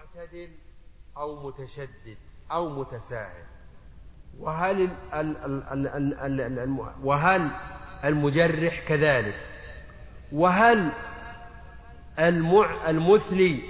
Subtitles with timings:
[0.00, 0.48] معتدل
[1.16, 2.16] أو متشدد
[2.52, 3.44] أو متساهل؟
[4.38, 4.90] وهل
[7.02, 7.50] وهل
[8.04, 9.34] المجرح كذلك؟
[10.32, 10.92] وهل
[12.18, 13.62] المع المثلي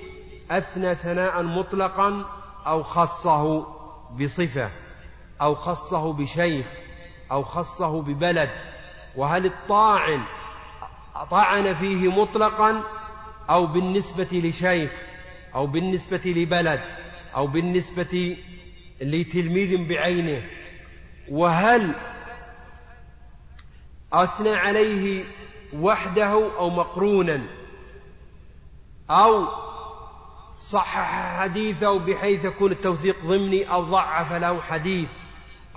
[0.50, 2.24] أثنى ثناء مطلقا
[2.66, 3.66] أو خصه
[4.20, 4.70] بصفة
[5.42, 6.66] أو خصه بشيخ
[7.30, 8.50] أو خصه ببلد؟
[9.16, 10.24] وهل الطاعن
[11.30, 12.82] طعن فيه مطلقا
[13.50, 15.09] أو بالنسبة لشيخ
[15.54, 16.80] أو بالنسبة لبلد
[17.34, 18.36] أو بالنسبة
[19.00, 20.42] لتلميذ بعينه.
[21.28, 21.94] وهل
[24.12, 25.24] أثنى عليه
[25.72, 27.46] وحده أو مقرونا؟
[29.10, 29.46] أو
[30.60, 35.08] صحح حديثه بحيث يكون التوثيق ضمني أو ضعف له حديث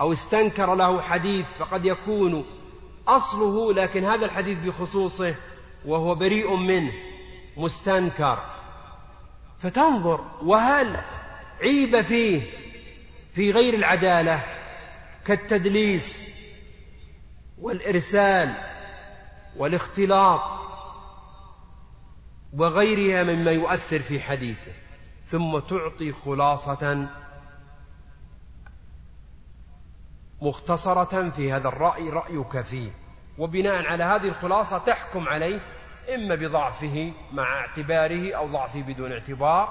[0.00, 2.44] أو استنكر له حديث فقد يكون
[3.08, 5.34] أصله لكن هذا الحديث بخصوصه
[5.86, 6.92] وهو بريء منه
[7.56, 8.53] مستنكر.
[9.64, 10.96] فتنظر وهل
[11.62, 12.42] عيب فيه
[13.34, 14.44] في غير العدالة
[15.24, 16.28] كالتدليس
[17.58, 18.54] والإرسال
[19.56, 20.60] والاختلاط
[22.52, 24.72] وغيرها مما يؤثر في حديثه
[25.24, 27.08] ثم تعطي خلاصة
[30.42, 32.90] مختصرة في هذا الرأي رأيك فيه.
[33.38, 35.60] وبناء على هذه الخلاصة تحكم عليه
[36.14, 39.68] إما بضعفه مع اعتباره أو ضعفه بدون اعتبار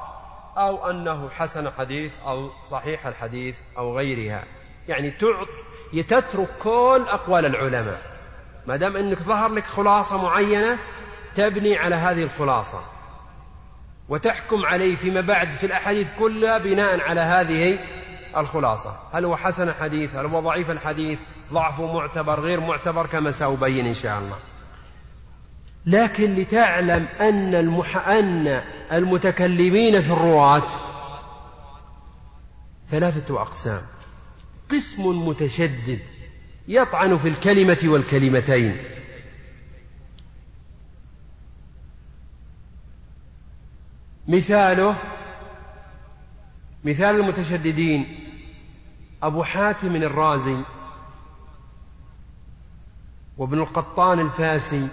[0.57, 4.43] أو أنه حسن حديث أو صحيح الحديث أو غيرها.
[4.87, 5.11] يعني
[6.03, 8.01] تترك كل أقوال العلماء.
[8.67, 10.79] ما دام أنك ظهر لك خلاصة معينة
[11.35, 12.81] تبني على هذه الخلاصة.
[14.09, 17.79] وتحكم عليه فيما بعد في الأحاديث كلها بناء على هذه
[18.37, 18.99] الخلاصة.
[19.11, 21.19] هل هو حسن حديث هل هو ضعيف الحديث؟
[21.53, 24.37] ضعفه معتبر غير معتبر كما سأبين إن شاء الله.
[25.85, 27.55] لكن لتعلم أن.
[27.95, 30.67] أن المتكلمين في الرواة
[32.89, 33.81] ثلاثة أقسام
[34.71, 35.99] قسم متشدد
[36.67, 38.77] يطعن في الكلمة والكلمتين
[44.27, 44.95] مثاله
[46.85, 48.19] مثال المتشددين
[49.23, 50.57] أبو حاتم الرازي
[53.37, 54.87] وابن القطان الفاسي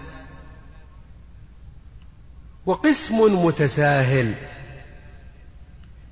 [2.66, 4.34] وقسم متساهل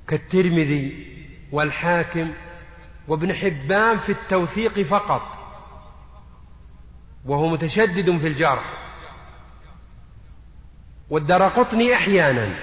[0.09, 1.07] كالترمذي
[1.53, 2.33] والحاكم
[3.09, 5.23] وابن حبان في التوثيق فقط
[7.25, 8.79] وهو متشدد في الجرح.
[11.11, 12.59] والدرقطني أحيانا.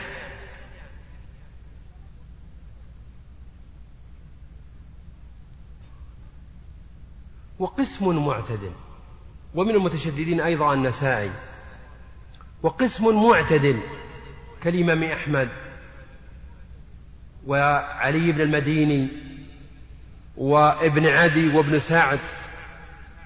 [7.60, 8.72] وقسم معتدل.
[9.56, 11.32] ومن المتشددين أيضا النسائي.
[12.64, 13.80] وقسم معتدل
[14.62, 15.50] كالإمام أحمد
[17.48, 19.08] وعلي بن المديني
[20.38, 22.20] وابن عدي وابن سعد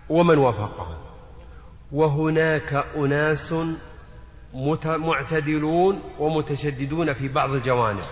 [0.10, 0.98] ومن وافقهم.
[1.92, 3.56] وهناك أناس
[4.86, 8.04] معتدلون ومتشددون في بعض الجوانب.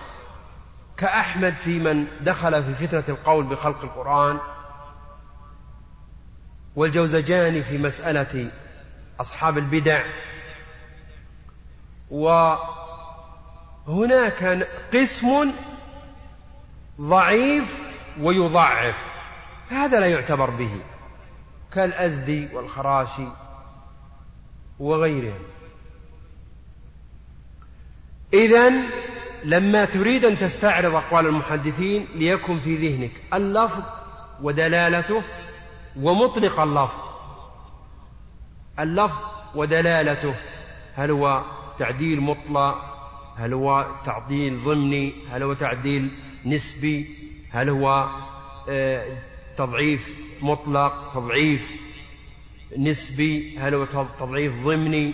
[0.98, 4.40] كأحمد في من دخل في فتنة القول بخلق القرآن
[6.76, 8.52] والجوزجاني في مسألة
[9.20, 10.04] أصحاب البدع
[13.88, 14.44] وهناك
[14.94, 15.52] قسم
[17.02, 17.82] ضعيف
[18.22, 19.12] ويضعف.
[19.70, 20.72] هذا لا يعتبر به
[21.74, 23.28] كالأزدي والخراشي
[24.80, 25.44] وغيرهم.
[28.34, 28.74] إذا
[29.44, 33.84] لما تريد أن تستعرض أقوال المحدثين ليكن في ذهنك اللفظ
[34.42, 35.24] ودلالته
[36.02, 37.00] ومطلق اللفظ.
[38.80, 39.24] اللفظ
[39.56, 40.36] ودلالته
[40.96, 42.98] هل هو تعديل مطلق
[43.38, 46.10] هل هو تعديل ضمني هل هو تعديل
[46.46, 47.16] نسبي
[47.52, 48.10] هل هو
[48.70, 49.18] آه،
[49.58, 51.88] تضعيف مطلق تضعيف
[52.78, 53.86] نسبي هل هو
[54.20, 55.14] تضعيف ضمني؟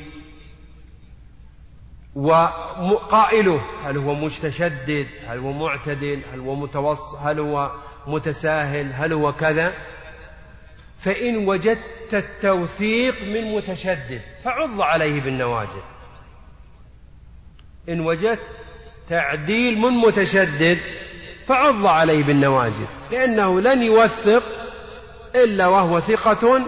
[2.16, 7.72] وقائله هل هو متشدد هل هو معتدل هل هو متوسط هل هو
[8.08, 9.74] متساهل هل هو كذا؟
[10.98, 15.82] فإن وجدت التوثيق من متشدد فعض عليه بالنواجذ.
[17.90, 18.40] إن وجدت
[19.10, 20.80] تعديل من متشدد
[21.46, 24.44] فعض عليه بالنواجذ لأنه لن يوثق
[25.36, 26.66] إلا وهو ثقة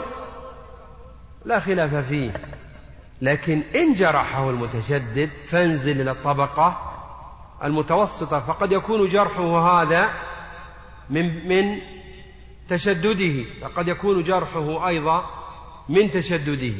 [1.45, 2.33] لا خلاف فيه.
[3.21, 6.91] لكن إن جرحه المتشدد فانزل إلى الطبقة
[7.63, 10.09] المتوسطة فقد يكون جرحه هذا
[11.09, 11.81] من من
[12.69, 15.25] تشدده فقد يكون جرحه أيضا
[15.89, 16.75] من تشدده.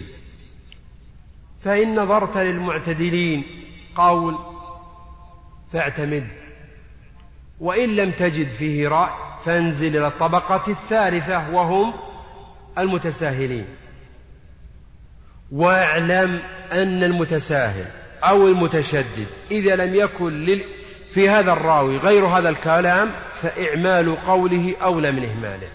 [1.62, 3.65] فإن نظرت للمعتدلين
[3.96, 4.38] قول
[5.74, 6.28] فاعتمد.
[7.60, 9.10] وإن لم تجد فيه رأي
[9.46, 11.94] فانزل إلى الطبقة الثالثة وهم
[12.78, 13.66] المتساهلين.
[15.52, 17.86] واعلم أن المتساهل
[18.24, 20.62] أو المتشدد إذا لم يكن
[21.10, 25.68] في هذا الراوي غير هذا الكلام فإعمال قوله أولى من إهماله.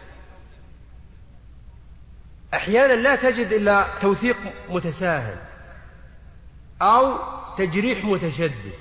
[2.55, 4.37] أحيانا لا تجد إلا توثيق
[4.69, 5.37] متساهل
[6.82, 7.19] أو
[7.67, 8.73] تجريح متشدد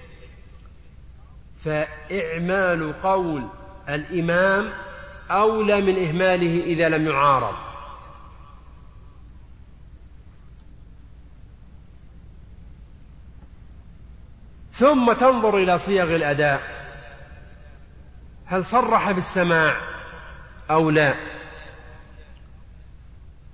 [1.63, 3.47] فإعمال قول
[3.89, 4.73] الإمام
[5.31, 7.55] أولى من إهماله إذا لم يعارض.
[14.71, 16.79] ثم تنظر إلى صيغ الأداء.
[18.45, 19.81] هل صرح بالسماع
[20.71, 21.15] أو لا؟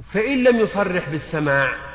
[0.03, 1.94] فإن لم يصرح بالسماع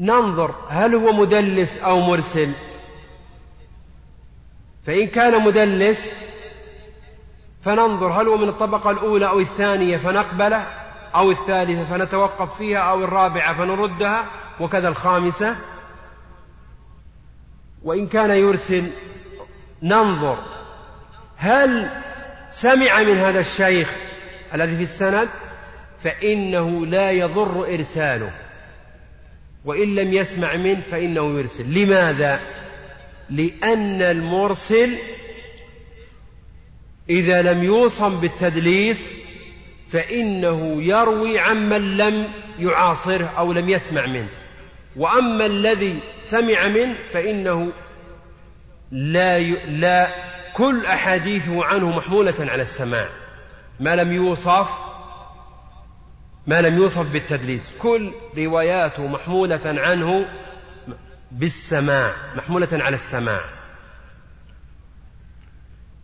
[0.00, 2.52] ننظر هل هو مدلس أو مرسل.
[4.86, 6.14] فإن كان مدلس
[7.64, 10.66] فننظر هل هو من الطبقة الأولى أو الثانية فنقبله
[11.14, 14.26] أو الثالثة فنتوقف فيها أو الرابعة فنردها
[14.60, 15.56] وكذا الخامسة.
[17.82, 18.90] وإن كان يرسل
[19.82, 20.38] ننظر
[21.36, 22.02] هل
[22.50, 23.94] سمع من هذا الشيخ
[24.54, 25.28] الذي في السند
[26.02, 28.43] فإنه لا يضر إرساله.
[29.64, 31.82] وإن لم يسمع منه فإنه يرسل.
[31.82, 32.40] لماذا؟
[33.30, 34.90] لأن المرسل
[37.10, 39.14] إذا لم يوصم بالتدليس
[39.90, 42.28] فإنه يروي عمن لم
[42.58, 44.28] يعاصره أو لم يسمع منه.
[44.96, 47.72] وأما الذي سمع منه فإنه
[48.90, 49.66] لا ي...
[49.66, 50.08] لا
[50.52, 53.08] كل أحاديثه عنه محمولة على السماع.
[53.80, 54.93] ما لم يوصف
[56.46, 57.72] ما لم يوصف بالتدليس.
[57.78, 60.26] كل رواياته محمولة عنه
[61.32, 63.44] بالسماع محمولة على السماع.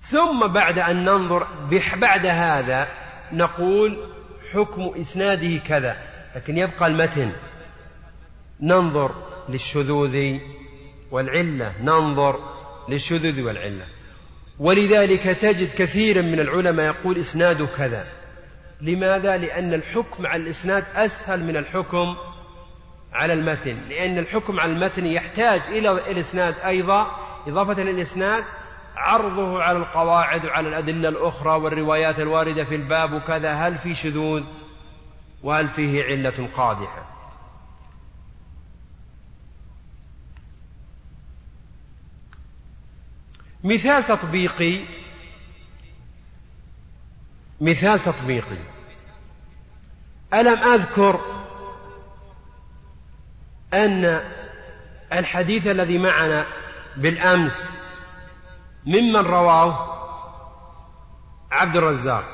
[0.01, 1.47] ثم بعد أن ننظر
[1.97, 2.89] بعد هذا
[3.33, 4.13] نقول
[4.53, 5.97] حكم إسناده كذا
[6.37, 7.33] لكن يبقى المتن.
[8.61, 9.15] ننظر
[9.49, 10.39] للشذوذ
[11.11, 12.41] والعلة ننظر
[12.89, 13.85] للشذوذ والعلة.
[14.59, 18.20] ولذلك تجد كثيرا من العلماء يقول إسناد كذا.
[18.81, 22.17] لماذا؟ لأن الحكم على الإسناد أسهل من الحكم
[23.13, 23.79] على المتن.
[23.89, 27.07] لأن الحكم على المتن يحتاج إلى الإسناد أيضا.
[27.47, 28.45] إضافة للإسناد
[28.97, 33.53] عرضه على القواعد وعلى الأدلة الأخرى والروايات الواردة في الباب وكذا.
[33.53, 34.45] هل في شذوذ؟
[35.43, 37.11] وهل فيه علة قادحة؟
[43.65, 44.81] مثال تطبيقي
[47.61, 48.59] مثال تطبيقي
[50.35, 51.21] ألم أذكر
[53.75, 54.21] أن
[55.13, 56.47] الحديث الذي معنا
[56.97, 57.71] بالأمس
[58.87, 59.97] ممن رواه
[61.51, 62.25] عبد الرزاق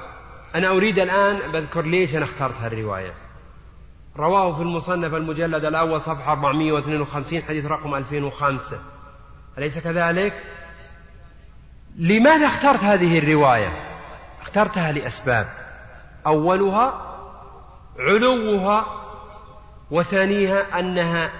[0.54, 3.14] أنا أريد الآن بذكر ليش أنا اخترت هالرواية
[4.16, 8.78] رواه في المصنف المجلد الأول صفحة 452 حديث رقم 2005
[9.58, 10.42] أليس كذلك؟
[11.96, 13.95] لماذا اخترت هذه الرواية؟
[14.46, 15.46] اخترتها لأسباب.
[16.26, 17.16] أولها
[17.98, 18.86] علوها
[19.90, 21.32] وثانيها أنها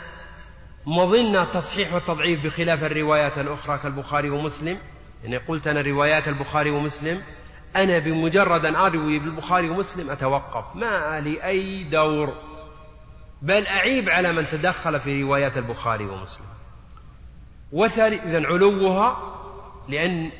[0.87, 4.79] مظنة تصحيح والتضعيف بخلاف الروايات الأخرى كالبخاري ومسلم.
[5.25, 7.22] يعني قلت أنا روايات البخاري ومسلم.
[7.77, 10.77] أنا بمجرد أن أروي بالبخاري ومسلم أتوقف.
[10.77, 12.34] ما لي أي دور.
[13.43, 16.46] بل أعيب على من تدخل في روايات البخاري ومسلم.
[17.72, 19.17] وثالث إذا علوها
[19.89, 20.31] لأن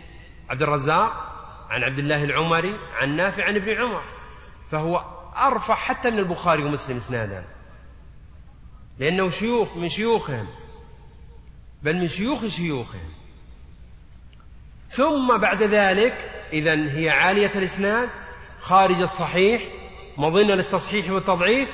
[0.51, 1.26] عبد الرزاق
[1.71, 4.03] عن عبد الله العمري عن نافع عن ابن عمر.
[4.71, 5.05] فهو
[5.37, 7.45] أرفع حتى من البخاري ومسلم إسنادا.
[8.99, 10.47] لأنه شيوخ من شيوخهم.
[11.83, 13.09] بل من شيوخ شيوخهم.
[14.89, 16.13] ثم بعد ذلك
[16.53, 18.09] إذا هي عالية الإسناد
[18.61, 19.63] خارج الصحيح
[20.17, 21.69] مظنة للتصحيح والتضعيف.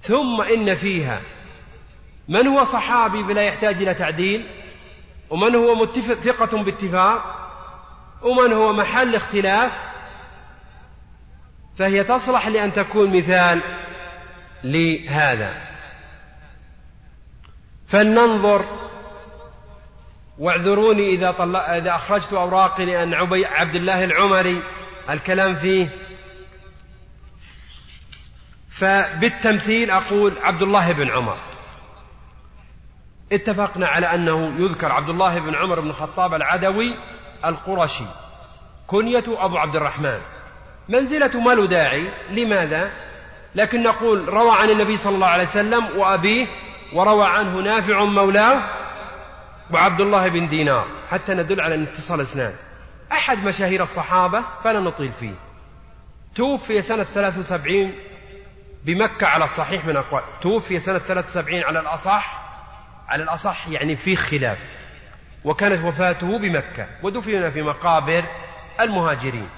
[0.00, 1.22] ثم إن فيها
[2.28, 4.46] من هو صحابي بلا يحتاج إلى تعديل
[5.30, 7.35] ومن هو متفق ثقة باتفاق
[8.26, 9.72] ومن هو محل اختلاف
[11.78, 13.62] فهي تصلح لأن تكون مثال
[14.64, 15.66] لهذا.
[17.86, 18.64] فلننظر
[20.38, 24.62] واعذروني إذا, طلع إذا أخرجت أوراقي لأن عبي عبد الله العمري
[25.10, 25.88] الكلام فيه.
[28.70, 31.38] فبالتمثيل أقول عبد الله بن عمر.
[33.32, 36.96] اتفقنا على أنه يذكر عبد الله بن عمر بن الخطاب العدوي
[37.44, 38.04] القرشي
[38.86, 40.20] كنية أبو عبد الرحمن.
[40.88, 42.90] منزلة ما له داعي لماذا؟
[43.54, 46.46] لكن نقول روى عن النبي صلى الله عليه وسلم وأبيه
[46.92, 48.62] وروى عنه نافع مولاه
[49.70, 50.86] وعبد الله بن دينار.
[51.08, 52.54] حتى ندل على ان اتصال اسناد
[53.12, 55.34] أحد مشاهير الصحابة فلا نطيل فيه.
[56.34, 57.94] توفي سنة 73
[58.84, 60.22] بمكة على الصحيح من أقوال.
[60.40, 62.46] توفي سنة 73 على الأصح
[63.08, 64.75] على الأصح يعني في خلاف.
[65.46, 68.24] وكانت وفاته بمكة ودفن في مقابر
[68.80, 69.48] المهاجرين.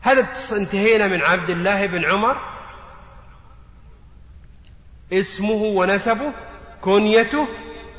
[0.00, 2.36] هذا انتهينا من عبد الله بن عمر؟
[5.12, 6.32] اسمه ونسبه
[6.80, 7.48] كنيته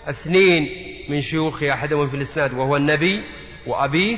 [0.10, 0.70] اثنين
[1.10, 3.24] من شيوخ أحدهم في الإسناد وهو النبي
[3.68, 4.18] وأبيه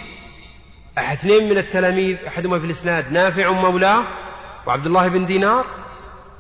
[0.98, 4.08] اثنين من التلاميذ أحدهما في الإسناد نافع مولاه
[4.68, 5.66] وعبد الله بن دينار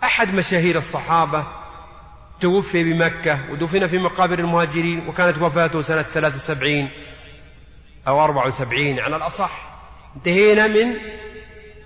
[0.03, 1.45] أحد مشاهير الصحابة
[2.41, 6.89] توفي بمكة ودفن في مقابر المهاجرين وكانت وفاته سنة 73
[8.07, 9.75] أو 74 على الأصح.
[10.15, 10.95] انتهينا من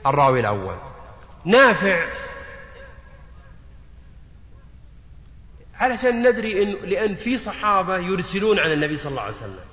[0.06, 0.76] الراوي الأول.
[1.46, 2.10] نافع.
[5.76, 9.66] علشان ندري إن لأن في صحابة يرسلون عن النبي صلى الله عليه وسلم.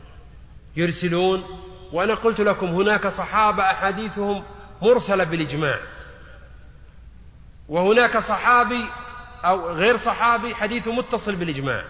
[0.76, 1.44] يرسلون.
[1.92, 4.44] وأنا قلت لكم هناك صحابة أحاديثهم
[4.82, 5.80] مرسلة بالإجماع.
[7.68, 8.88] وهناك صحابي
[9.44, 11.84] أو غير صحابي حديثه متصل بالإجماع.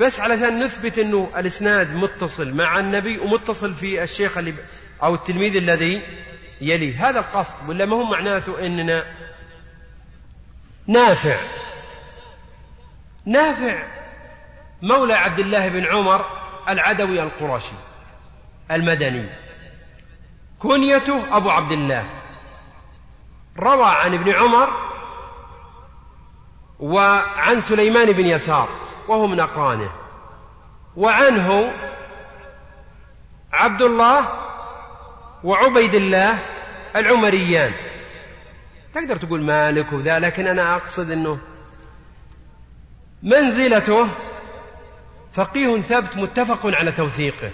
[0.00, 4.54] بس علشان نثبت أنه الإسناد متصل مع النبي ومتصل في الشيخ اللي
[5.02, 6.02] أو التلميذ الذي
[6.60, 9.04] يليه هذا القصد ولا ما هو معناته أننا
[10.86, 11.40] نافع.
[13.26, 13.86] نافع
[14.82, 16.24] مولى عبد الله بن عمر
[16.68, 17.74] العدوي القرشي
[18.70, 19.30] المدني.
[20.58, 22.25] كنيته أبو عبد الله.
[23.58, 24.68] روى عن ابن عمر
[26.78, 28.68] وعن سليمان بن يسار
[29.08, 29.90] وهو من أقرانه
[30.96, 31.72] وعنه
[33.52, 34.28] عبد الله
[35.44, 36.38] وعبيد الله
[36.96, 37.72] العمريان.
[38.94, 41.38] تقدر تقول مالك وذا لكن أنا أقصد أنه
[43.22, 44.08] منزلته
[45.32, 47.50] فقيه ثبت متفق على توثيقه.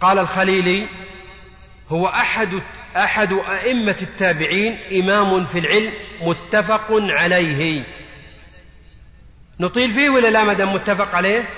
[0.00, 0.88] قال الخليلي
[1.88, 2.62] هو أحد
[3.04, 7.84] أحد أئمة التابعين إمام في العلم متفق عليه.
[9.60, 11.48] نطيل فيه ولا لا مدام متفق عليه؟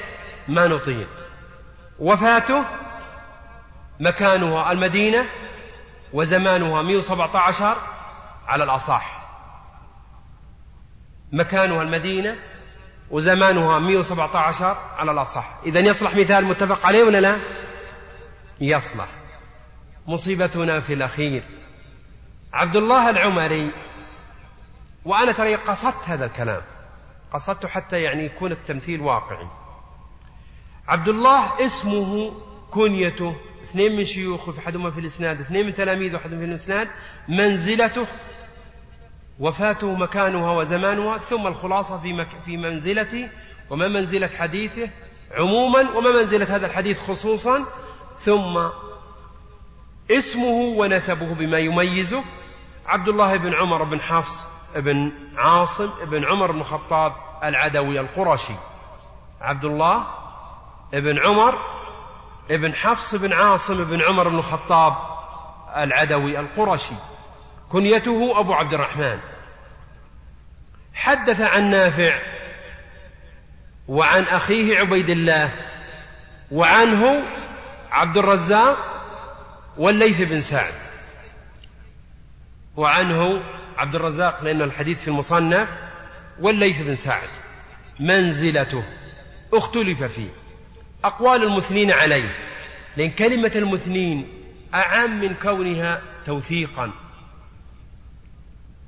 [0.49, 1.07] ما نطيل.
[1.99, 2.64] وفاته
[4.00, 5.26] مكانها المدينة
[6.12, 7.76] وزمانها 117
[8.47, 9.18] على الأصح.
[11.33, 12.37] مكانها المدينة
[13.11, 15.59] وزمانها 117 على الأصح.
[15.66, 17.40] إذا يصلح مثال متفق عليه ولا لا؟
[18.61, 19.09] يصلح.
[20.09, 21.45] مصيبتنا في الأخير.
[22.53, 23.73] عبد الله العمري
[25.05, 26.62] وأنا ترى قصدت هذا الكلام.
[27.33, 29.49] قصدته حتى يعني يكون التمثيل واقعي.
[30.88, 32.33] عبد الله اسمه
[32.71, 36.88] كنيته اثنين من شيوخه أحدهما في الإسناد اثنين من تلاميذه أحدهم في الإسناد
[37.29, 38.07] منزلته
[39.38, 43.29] وفاته مكانها وزمانها ثم الخلاصة في, مك في منزلته
[43.71, 44.91] وما منزلة حديثه
[45.31, 47.65] عموما وما منزلة هذا الحديث خصوصا
[48.19, 48.59] ثم
[50.11, 52.25] اسمه ونسبه بما يميزه
[52.87, 54.47] عبد الله بن عمر بن حفص
[54.77, 57.12] بن عاصم بن عمر بن الخطاب
[57.45, 58.55] العدوي القرشي.
[59.41, 60.07] عبد الله
[60.93, 61.55] بن عمر
[62.50, 64.93] بن حفص بن عاصم بن عمر بن الخطاب
[65.77, 66.95] العدوي القرشي.
[67.73, 69.21] كنيته أبو عبد الرحمن.
[70.95, 72.19] حدث عن نافع
[73.88, 75.53] وعن أخيه عبيد الله
[76.53, 77.25] وعنه
[77.91, 78.98] عبد الرزاق
[79.78, 80.75] والليث بن سعد.
[82.76, 83.42] وعنه
[83.76, 85.68] عبد الرزاق لأن الحديث في المصنف
[86.40, 87.28] والليث بن سعد
[88.00, 88.85] منزلته
[89.52, 90.30] اختلف فيه.
[91.04, 92.35] أقوال المثنين عليه
[92.97, 94.28] لأن كلمة المثنين
[94.75, 96.92] أعم من كونها توثيقا.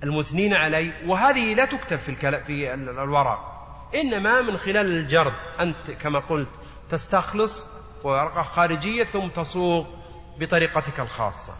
[0.02, 3.50] المثنين عليه وهذه لا تكتب في في الورق.
[3.94, 6.50] إنما من خلال الجرد أنت كما قلت
[6.90, 7.66] تستخلص
[8.04, 9.99] ورقة خارجية ثم تصوغ
[10.40, 11.52] بطريقتك الخاصة.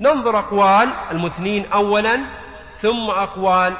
[0.00, 2.20] ننظر أقوال المثنين أولا
[2.78, 3.76] ثم أقوال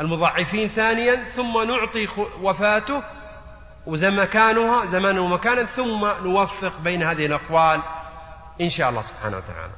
[0.00, 2.06] المضعفين ثانيا ثم نعطي
[2.42, 3.02] وفاته
[3.86, 7.82] ومكانها زمانا ومكانا ثم نوفق بين هذه الأقوال
[8.60, 9.72] إن شاء الله سبحانه وتعالى.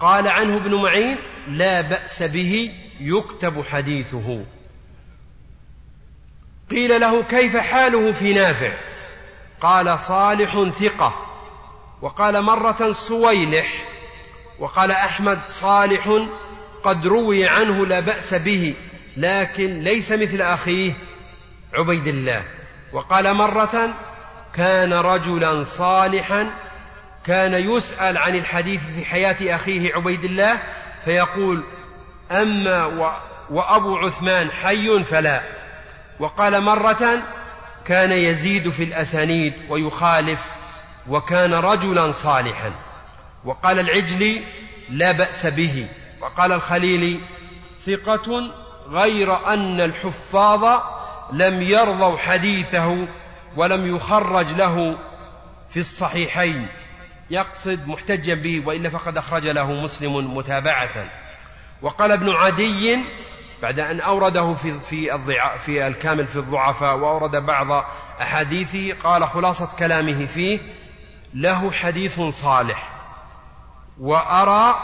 [0.00, 4.44] قال عنه ابن معين لا بأس به يكتب حديثه.
[6.70, 8.74] قيل له كيف حاله في نافع؟
[9.60, 11.23] قال صالح ثقة.
[12.02, 13.84] وقال مرة سويلح
[14.58, 16.26] وقال أحمد صالح
[16.84, 18.74] قد روي عنه لا بأس به
[19.16, 20.92] لكن ليس مثل أخيه
[21.74, 22.44] عبيد الله.
[22.92, 23.94] وقال مرة
[24.54, 26.50] كان رجلا صالحا
[27.24, 30.62] كان يسأل عن الحديث في حياة أخيه عبيد الله
[31.04, 31.64] فيقول
[32.30, 32.84] أما
[33.50, 35.42] وأبو عثمان حي فلا.
[36.20, 37.22] وقال مرة
[37.84, 40.50] كان يزيد في الأسانيد ويخالف
[41.08, 42.72] وكان رجلا صالحا.
[43.44, 44.42] وقال العجلي
[44.90, 45.88] لا بأس به.
[46.20, 47.20] وقال الخليلي
[47.86, 48.50] ثقة
[48.88, 50.80] غير أن الحفاظ
[51.32, 53.06] لم يرضوا حديثه
[53.56, 54.98] ولم يخرج له
[55.70, 56.68] في الصحيحين.
[57.30, 61.10] يقصد محتجا به وإلا فقد أخرج له مسلم متابعة.
[61.82, 62.98] وقال ابن عدي
[63.62, 65.18] بعد أن أورده في في
[65.58, 67.84] في الكامل في الضعفاء وأورد بعض
[68.20, 70.58] أحاديثه قال خلاصة كلامه فيه
[71.34, 72.94] له حديث صالح.
[74.00, 74.74] وأرى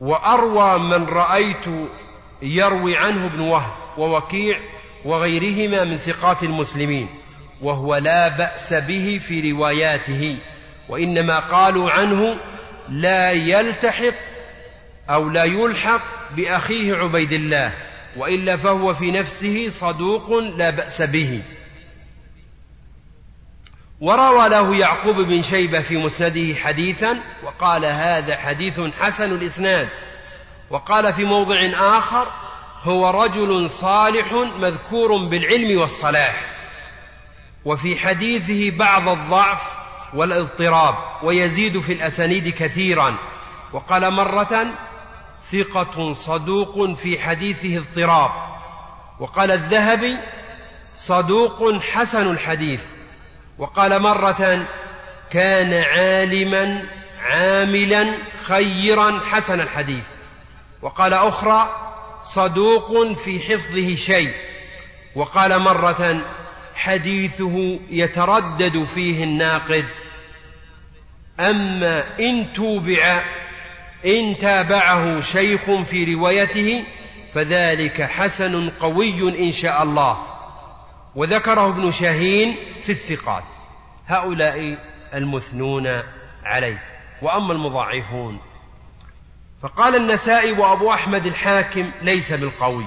[0.00, 1.66] وأروى من رأيت
[2.42, 4.58] يروي عنه ابن وهب ووكيع
[5.04, 7.08] وغيرهما من ثقات المسلمين
[7.62, 10.38] وهو لا بأس به في رواياته
[10.88, 12.36] وإنما قالوا عنه
[12.88, 14.14] لا يلتحق
[15.10, 16.02] أو لا يلحق
[16.36, 17.74] بأخيه عبيد الله
[18.16, 21.42] وإلا فهو في نفسه صدوق لا بأس به.
[24.00, 29.88] وروى له يعقوب بن شيبة في مسنده حديثا وقال هذا حديث حسن الإسناد.
[30.70, 32.32] وقال في موضع آخر
[32.82, 36.50] هو رجل صالح مذكور بالعلم والصلاح.
[37.64, 39.62] وفي حديثه بعض الضعف
[40.14, 43.18] والاضطراب ويزيد في الأسانيد كثيرا.
[43.72, 44.74] وقال مرة
[45.52, 48.30] ثقة صدوق في حديثه اضطراب.
[49.20, 50.16] وقال الذهبي
[50.96, 52.97] صدوق حسن الحديث.
[53.58, 54.68] وقال مرة
[55.30, 56.84] كان عالما
[57.20, 60.04] عاملا خيرا حسن الحديث.
[60.82, 61.68] وقال أخرى
[62.22, 64.32] صدوق في حفظه شيء.
[65.14, 66.24] وقال مرة
[66.74, 69.88] حديثه يتردد فيه الناقد.
[71.40, 73.22] أما إن توبع
[74.06, 76.84] إن تابعه شيخ في روايته
[77.34, 80.37] فذلك حسن قوي إن شاء الله.
[81.18, 83.44] وذكره ابن شاهين في الثقات.
[84.06, 84.78] هؤلاء
[85.14, 85.86] المثنون
[86.44, 86.82] عليه
[87.22, 88.38] وأما المضاعفون.
[89.62, 92.86] فقال النسائي وأبو أحمد الحاكم ليس بالقوي.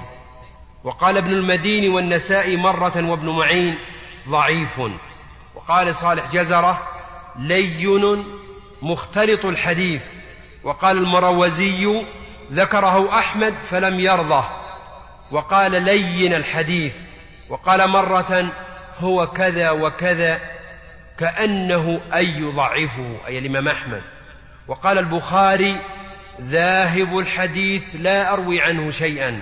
[0.84, 3.78] وقال ابن المديني والنسائي مرة وابن معين
[4.30, 4.82] ضعيف.
[5.56, 6.88] وقال صالح جزرة
[7.40, 8.26] لين
[8.82, 10.06] مختلط الحديث.
[10.64, 12.04] وقال المروزي
[12.52, 14.46] ذكره أحمد فلم يرضه.
[15.32, 17.11] وقال لين الحديث.
[17.52, 18.52] وقال مرة
[19.00, 20.42] هو كذا وكذا
[21.18, 24.02] كأنه أي يضعفه أي الإمام أحمد.
[24.68, 25.82] وقال البخاري
[26.42, 29.42] ذاهب الحديث لا أروي عنه شيئا.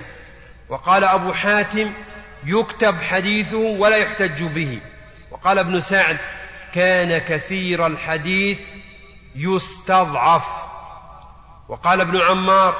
[0.68, 1.92] وقال أبو حاتم
[2.44, 4.80] يكتب حديثه ولا يحتج به.
[5.30, 6.18] وقال ابن سعد
[6.74, 8.60] كان كثير الحديث
[9.34, 10.48] يستضعف.
[11.68, 12.76] وقال ابن عمار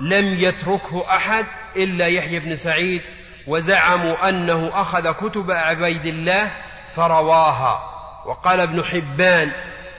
[0.00, 3.02] لم يتركه أحد إلا يحيى بن سعيد
[3.46, 6.50] وزعموا أنه أخذ كتب عبيد الله
[6.92, 7.90] فرواها.
[8.26, 9.52] وقال ابن حبان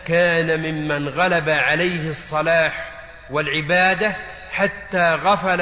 [0.05, 2.91] كان ممن غلب عليه الصلاح
[3.31, 4.15] والعبادة
[4.51, 5.61] حتى غفل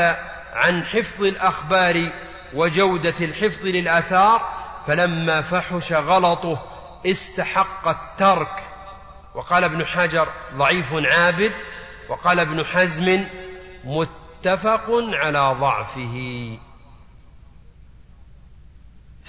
[0.54, 2.10] عن حفظ الأخبار
[2.54, 4.50] وجودة الحفظ للآثار
[4.88, 6.60] فلما فحش غلطه
[7.06, 8.64] استحق الترك.
[9.36, 11.54] وقال ابن حجر ضعيف عابد
[12.10, 13.26] وقال ابن حزم
[13.84, 16.58] متفق على ضعفه.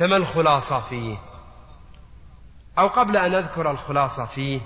[0.01, 1.17] فما الخلاصة فيه؟
[2.79, 4.61] أو قبل أن أذكر الخلاصة فيه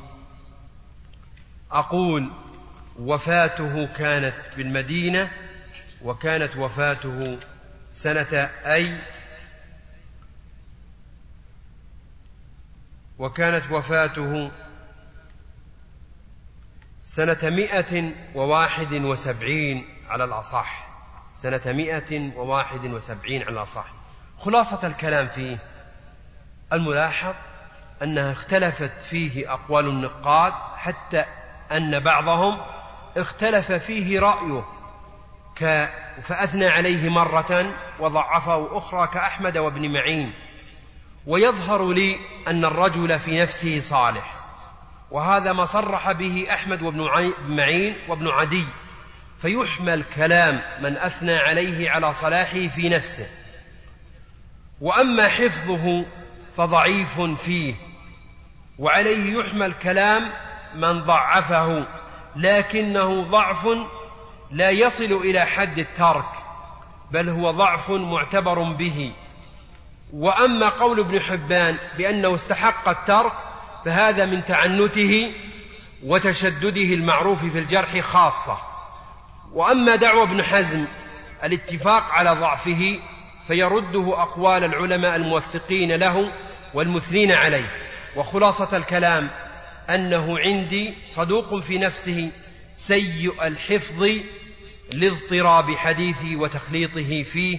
[1.70, 2.32] أقول
[2.98, 5.30] وفاته كانت بالمدينة
[6.02, 7.38] وكانت وفاته
[7.92, 9.00] سنة أي
[13.18, 14.50] وكانت وفاته
[17.00, 20.88] سنة مئة وواحد وسبعين على الأصح.
[21.34, 24.03] سنة مئة وواحد وسبعين على الأصح.
[24.44, 25.58] خلاصة الكلام فيه.
[26.72, 27.34] الملاحظ
[28.02, 31.24] أنها اختلفت فيه أقوال النقاد حتى
[31.72, 32.60] أن بعضهم
[33.16, 34.64] اختلف فيه رأيه
[35.56, 35.88] ك
[36.22, 40.32] فأثنى عليه مرة وضعفه أخرى كأحمد وابن معين.
[41.26, 42.16] ويظهر لي
[42.48, 44.34] أن الرجل في نفسه صالح
[45.10, 47.00] وهذا ما صرح به أحمد وابن
[47.48, 48.66] معين وابن عدي.
[49.38, 53.43] فيحمل كلام من أثنى عليه على صلاحه في نفسه.
[54.84, 56.04] وأما حفظه
[56.56, 57.74] فضعيف فيه
[58.78, 60.32] وعليه يحمل كلام
[60.74, 61.86] من ضعفه
[62.36, 63.68] لكنه ضعف
[64.50, 66.28] لا يصل إلى حد الترك
[67.10, 69.12] بل هو ضعف معتبر به.
[70.12, 73.32] وأما قول ابن حبان بأنه استحق الترك
[73.84, 75.32] فهذا من تعنته
[76.04, 78.58] وتشدده المعروف في الجرح خاصة.
[79.52, 80.84] وأما دعوى ابن حزم
[81.44, 83.00] الاتفاق على ضعفه
[83.46, 86.32] فيرده أقوال العلماء الموثقين له
[86.74, 87.70] والمثنين عليه.
[88.16, 89.30] وخلاصة الكلام
[89.90, 92.30] أنه عندي صدوق في نفسه
[92.74, 94.08] سيء الحفظ
[94.92, 97.58] لاضطراب حديثه وتخليطه فيه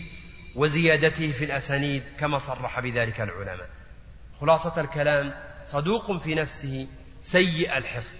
[0.56, 3.70] وزيادته في الأسانيد كما صرح بذلك العلماء.
[4.42, 5.34] خلاصة الكلام
[5.66, 6.88] صدوق في نفسه
[7.22, 8.14] سيء الحفظ.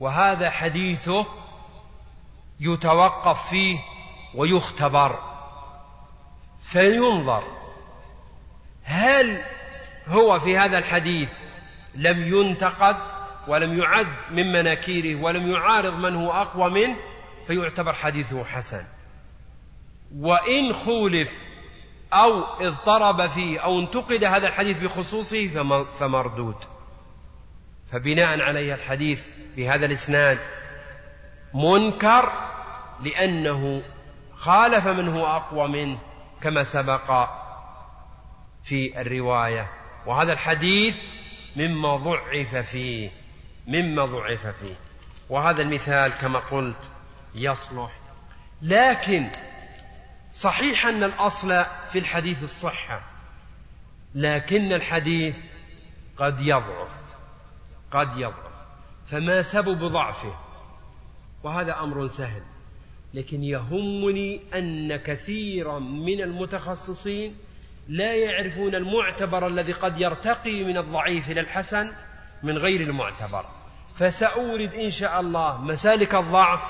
[0.00, 1.26] وهذا حديثه
[2.60, 3.78] يتوقف فيه
[4.34, 5.27] ويختبر.
[6.68, 7.44] فينظر
[8.84, 9.42] هل
[10.08, 11.32] هو في هذا الحديث
[11.94, 12.96] لم ينتقد
[13.48, 16.96] ولم يعد من مناكيره ولم يعارض من هو أقوى منه
[17.46, 18.84] فيعتبر حديثه حسن.
[20.16, 21.38] وإن خولف
[22.12, 25.48] أو اضطرب فيه أو انتقد هذا الحديث بخصوصه
[25.98, 26.56] فمردود.
[27.92, 29.26] فبناء عليه الحديث
[29.56, 30.38] بهذا الإسناد
[31.54, 32.32] منكر
[33.00, 33.82] لأنه
[34.34, 36.07] خالف من هو أقوى منه.
[36.42, 37.28] كما سبق
[38.64, 39.70] في الرواية.
[40.06, 41.04] وهذا الحديث
[41.56, 43.10] مما ضعف فيه
[43.66, 44.74] مما ضعف فيه.
[45.30, 46.90] وهذا المثال كما قلت
[47.34, 47.98] يصلح.
[48.62, 49.30] لكن
[50.32, 53.00] صحيح أن الأصل في الحديث الصحة
[54.14, 55.36] لكن الحديث
[56.16, 56.90] قد يضعف
[57.90, 58.58] قد يضعف.
[59.06, 60.34] فما سبب ضعفه؟
[61.42, 62.42] وهذا أمر سهل.
[63.14, 67.36] لكن يهمني أن كثيرا من المتخصصين
[67.88, 71.92] لا يعرفون المعتبر الذي قد يرتقي من الضعيف إلى الحسن
[72.42, 73.44] من غير المعتبر.
[73.94, 76.62] فسأورد إن شاء الله مسالك الضعف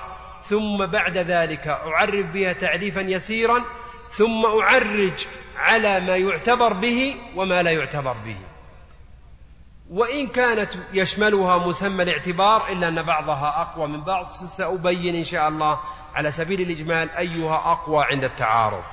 [0.42, 3.64] ثم بعد ذلك أعرف بها تعريفا يسيرا
[4.09, 8.37] ثم أعرج على ما يعتبر به وما لا يعتبر به.
[9.90, 15.81] وإن كانت يشملها مسمى الاعتبار إلا أن بعضها أقوى من بعض سأبين إن شاء الله
[16.19, 18.85] على سبيل الإجمال أيها أقوى عند التعارض.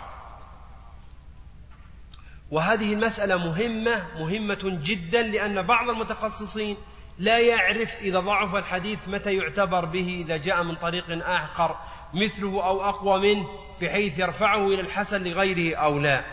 [2.52, 6.78] وهذه المسألة مهمة مهمة جدا لأن بعض المتخصصين
[7.20, 11.78] لا يعرف إذا ضعف الحديث متى يعتبر به إذا جاء من طريق آخر
[12.14, 13.48] مثله أو أقوى منه
[13.82, 16.26] بحيث يرفعه إلى الحسن لغيره أو لا.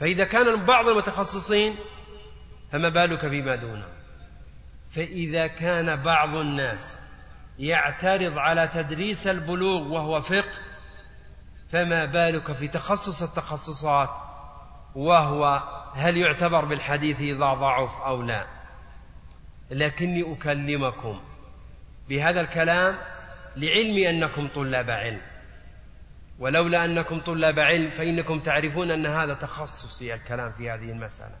[0.00, 1.74] فإذا كان بعض المتخصصين
[2.72, 3.88] فما بالك بما دونه؟
[4.90, 6.99] فإذا كان بعض الناس
[7.60, 10.58] يعترض على تدريس البلوغ وهو فقه
[11.70, 14.10] فما بالك في تخصص التخصصات؟
[14.94, 15.62] وهو
[15.94, 18.46] هل يعتبر بالحديث إذا ضعف أو لا؟
[19.70, 21.20] لكني أكلمكم
[22.08, 22.98] بهذا الكلام
[23.56, 25.20] لعلمي أنكم طلاب علم.
[26.38, 31.36] ولولا أنكم طلاب علم فإنكم تعرفون أن هذا تخصصي الكلام في هذه المسألة.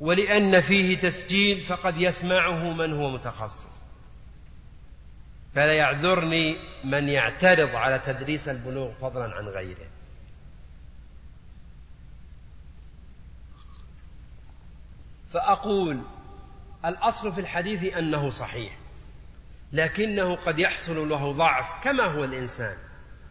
[0.00, 3.87] ولأن فيه تسجيل فقد يسمعه من هو متخصص.
[5.58, 9.86] فلا يعذرني من يعترض على تدريس البلوغ فضلا عن غيره.
[15.30, 16.02] فأقول
[16.84, 18.78] الأصل في الحديث أنه صحيح
[19.72, 22.76] لكنه قد يحصل له ضعف كما هو الإنسان.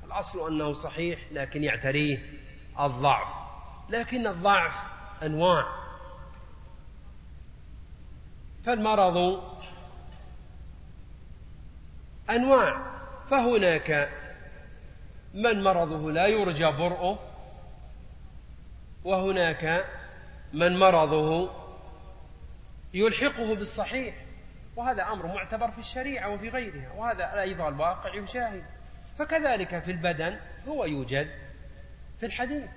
[0.06, 2.18] الأصل أنه صحيح لكن يعتريه
[2.80, 3.34] الضعف.
[3.90, 4.76] لكن الضعف
[5.24, 5.66] أنواع.
[8.66, 9.44] فالمرض
[12.30, 12.98] أنواع.
[13.30, 14.10] فهناك
[15.34, 17.20] من مرضه لا يرجى برؤه
[19.04, 19.86] وهناك
[20.54, 21.50] من مرضه
[22.94, 24.16] يلحقه بالصحيح
[24.76, 28.64] وهذا أمر معتبر في الشريعة وفي غيرها وهذا أيضا الواقع يشاهد
[29.20, 31.28] فكذلك في البدن هو يوجد
[32.20, 32.70] في الحديث.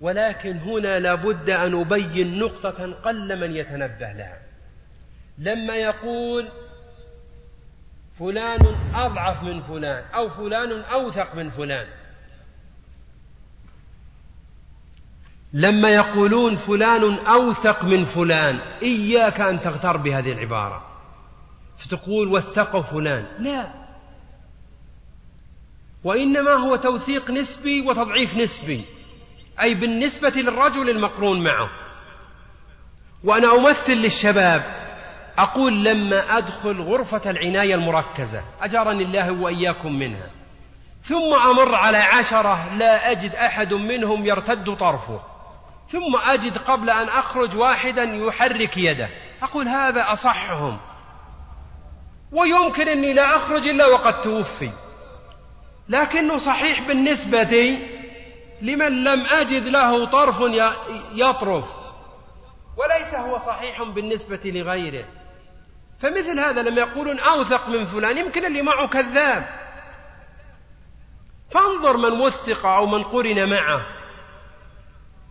[0.00, 4.38] ولكن هنا لابد أن أبين نقطة قل من يتنبه لها.
[5.38, 6.52] لما يقول
[8.18, 11.86] فلان أضعف من فلان أو فلان أوثق من فلان.
[15.52, 20.86] لما يقولون فلان أوثق من فلان إياك أن تغتر بهذه العبارة.
[21.78, 23.26] فتقول وثقه فلان.
[23.38, 23.74] لا.
[26.04, 28.84] وإنما هو توثيق نسبي وتضعيف نسبي.
[29.60, 31.70] أي بالنسبة للرجل المقرون معه.
[33.24, 34.87] وأنا أمثل للشباب.
[35.38, 40.30] أقول لما أدخل غرفة العناية المركزة أجرني الله وإياكم منها.
[41.02, 45.20] ثم أمر على عشرة لا أجد أحد منهم يرتد طرفه.
[45.88, 49.08] ثم أجد قبل أن أخرج واحدا يحرك يده.
[49.42, 50.78] أقول هذا أصحهم.
[52.32, 54.72] ويمكن أني لا أخرج إلا وقد توفي.
[55.88, 57.78] لكنه صحيح بالنسبة
[58.62, 60.40] لمن لم أجد له طرف
[61.14, 61.78] يطرف.
[62.76, 65.04] وليس هو صحيح بالنسبة لغيره.
[66.00, 69.48] فمثل هذا لما يقولون أوثق من فلان يمكن اللي معه كذاب.
[71.50, 73.86] فانظر من وثق أو من قرن معه.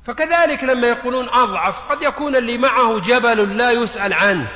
[0.05, 4.47] فكذلك لما يقولون أضعف قد يكون اللي معه جبل لا يسأل عنه.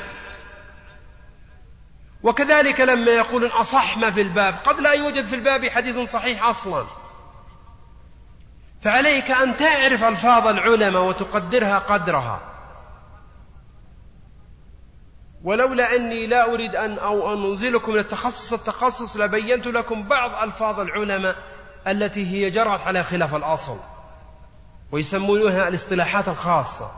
[2.23, 6.85] وكذلك لما يقولون أصح ما في الباب قد لا يوجد في الباب حديث صحيح أصلا.
[8.81, 12.41] فعليك أن تعرف ألفاظ العلماء وتقدرها قدرها.
[15.43, 21.35] ولولا أني لا أريد أن أو أنزلكم من التخصص التخصص لبينت لكم بعض ألفاظ العلماء
[21.87, 23.77] التي هي جرت على خلاف الأصل
[24.91, 26.91] ويسمونها الاصطلاحات الخاصة.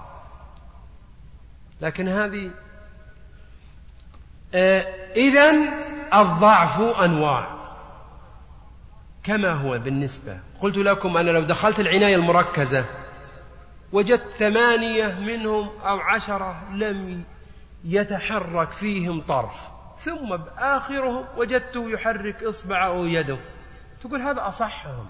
[1.81, 2.51] لكن هذه
[4.53, 5.51] آه إذا
[6.13, 7.63] الضعف أنواع
[9.23, 10.39] كما هو بالنسبة.
[10.61, 12.85] قلت لكم أنا لو دخلت العناية المركزة
[13.91, 17.23] وجدت ثمانية منهم أو عشرة لم
[17.83, 23.37] يتحرك فيهم طرف ثم بآخرهم وجدته يحرك إصبعه أو يده.
[24.01, 25.09] تقول هذا أصحهم.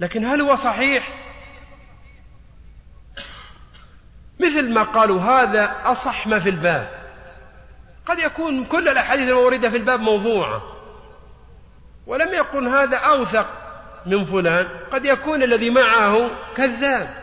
[0.00, 1.08] لكن هل هو صحيح؟
[4.40, 7.02] مثل ما قالوا هذا أصح ما في الباب.
[8.06, 10.62] قد يكون كل الأحاديث الموردة في الباب موضوعة.
[12.06, 13.46] ولم يقل هذا أوثق
[14.06, 14.66] من فلان.
[14.92, 17.22] قد يكون الذي معه كذاب.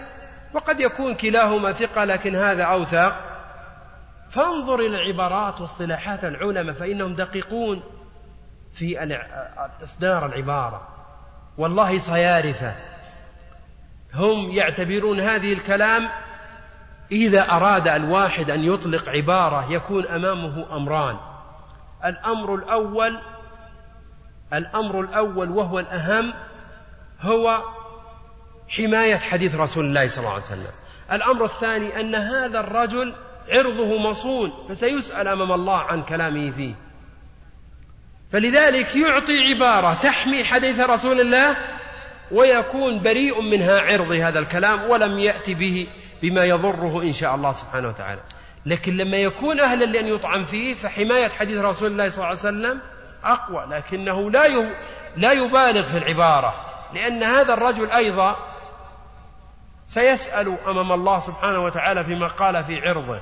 [0.53, 3.28] وقد يكون كلاهما ثقة لكن هذا أوثق.
[4.29, 7.83] فانظر إلى العبارات واصطلاحات العلماء فإنهم دقيقون
[8.73, 9.15] في
[9.83, 10.87] إصدار العبارة.
[11.57, 12.75] والله صيارفة
[14.13, 16.09] هم يعتبرون هذه الكلام
[17.11, 21.19] إذا أراد الواحد أن يطلق عبارة يكون أمامه أمران.
[22.05, 23.19] الأمر الأول
[24.53, 26.33] الأمر الأول وهو الأهم
[27.21, 27.63] هو
[28.69, 30.71] حماية حديث رسول الله صلى الله عليه وسلم.
[31.11, 33.15] الأمر الثاني أن هذا الرجل
[33.51, 36.75] عرضه مصون فسيسأل أمام الله عن كلامه فيه.
[38.31, 41.57] فلذلك يعطي عبارة تحمي حديث رسول الله
[42.31, 45.87] ويكون بريء منها عرض هذا الكلام ولم يأتي به
[46.21, 48.21] بما يضره إن شاء الله سبحانه وتعالى.
[48.65, 52.81] لكن لما يكون أهلا لأن يطعن فيه فحماية حديث رسول الله صلى الله عليه وسلم
[53.23, 54.47] أقوى لكنه لا
[55.17, 56.53] لا يبالغ في العبارة.
[56.93, 58.35] لأن هذا الرجل أيضا
[59.85, 63.21] سيسأل أمام الله سبحانه وتعالى فيما قال في عرضه.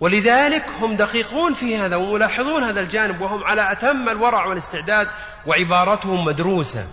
[0.00, 5.08] ولذلك هم دقيقون في هذا وملاحظون هذا الجانب وهم على أتم الورع والاستعداد
[5.46, 6.86] وعبارتهم مدروسة.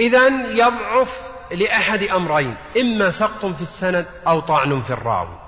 [0.00, 5.38] إذا يضعف لأحد أمرين إما سقط في السند أو طعن في الراوي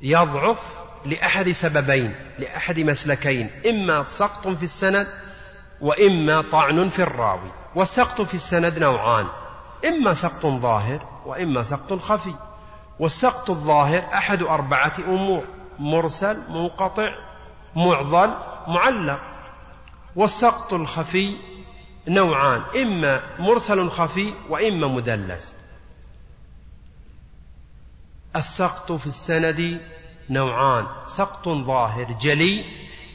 [0.00, 5.06] يضعف لأحد سببين لأحد مسلكين إما سقط في السند
[5.80, 9.26] وإما طعن في الراوي والسقط في السند نوعان.
[9.84, 12.34] إما سقط ظاهر وإما سقط خفي
[13.00, 15.44] والسقط الظاهر أحد أربعة أمور
[15.78, 17.08] مرسل منقطع
[17.76, 18.34] معضل
[18.68, 19.20] معلق
[20.16, 21.36] والسقط الخفي
[22.08, 25.56] نوعان إما مرسل خفي وإما مدلس.
[28.36, 29.80] السقط في السند
[30.30, 32.64] نوعان سقط ظاهر جلي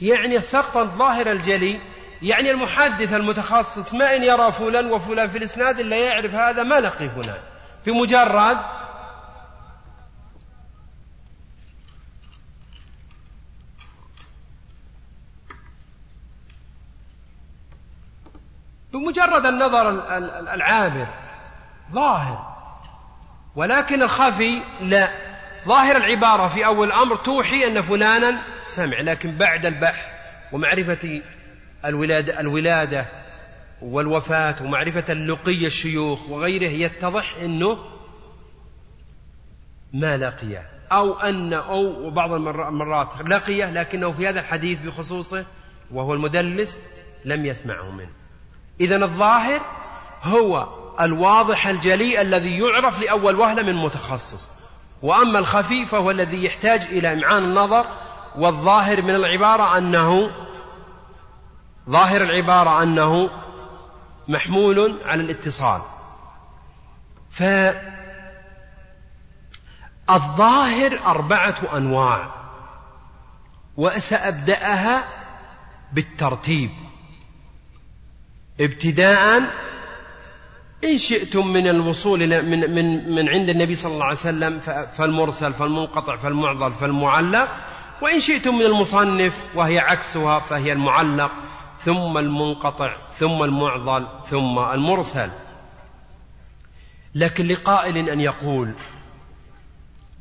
[0.02, 1.80] يعني السقط الظاهر الجلي
[2.22, 7.08] يعني المحدث المتخصص ما إن يرى فلان وفلان في الإسناد إلا يعرف هذا ما لقي
[7.08, 7.40] فلان.
[7.86, 8.56] بمجرد
[18.92, 19.90] بمجرد النظر
[20.54, 21.06] العابر
[21.92, 22.52] ظاهر.
[23.56, 25.08] ولكن الخفي لا.
[25.66, 30.06] ظاهر العبارة في أول الأمر توحي أن فلانا سمع لكن بعد البحث
[30.52, 31.22] ومعرفة
[31.84, 33.06] الولادة, الولادة
[33.82, 37.78] والوفاة ومعرفة اللقي الشيوخ وغيره يتضح أنه
[39.92, 45.44] ما لقيه أو أن أو بعض المرات لقيه لكنه في هذا الحديث بخصوصه
[45.90, 46.80] وهو المدلس
[47.24, 48.10] لم يسمعه منه.
[48.80, 49.60] إذا الظاهر
[50.22, 50.68] هو
[51.00, 54.50] الواضح الجلي الذي يعرف لأول وهلة من متخصص.
[55.02, 57.86] وأما الخفي فهو الذي يحتاج إلى إمعان النظر
[58.36, 60.30] والظاهر من العبارة أنه
[61.90, 63.30] ظاهر العبارة أنه
[64.28, 65.80] محمول على الاتصال.
[70.08, 72.34] فالظاهر أربعة أنواع
[73.76, 75.04] وسأبدأها
[75.92, 76.70] بالترتيب.
[78.60, 79.42] ابتداء
[80.84, 84.60] إن شئتم من الوصول إلى من من من عند النبي صلى الله عليه وسلم
[84.96, 87.48] فالمرسل فالمنقطع فالمعضل فالمعلق.
[88.02, 91.32] وإن شئتم من المصنف وهي عكسها فهي المعلق.
[91.84, 95.30] ثم المنقطع ثم المعضل ثم المرسل.
[97.14, 98.74] لكن لقائل أن يقول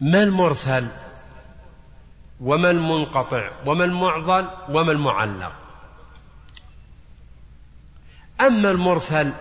[0.01, 0.87] ما المرسل؟
[2.41, 5.51] وما المنقطع؟ وما المعضل؟ وما المعلق؟
[8.41, 9.33] أما المرسل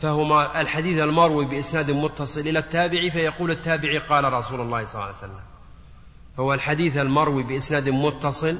[0.00, 5.16] فهو الحديث المروي بإسناد متصل إلى التابع فيقول التابعي قال رسول الله صلى الله عليه
[5.16, 5.40] وسلم.
[6.38, 8.58] هو الحديث المروي بإسناد متصل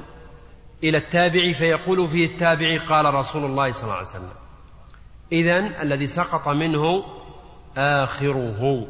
[0.83, 4.33] إلى التابع فيقول فيه التابعي قال رسول الله صلى الله عليه وسلم.
[5.31, 7.03] إذن الذي سقط منه
[7.77, 8.87] آخره.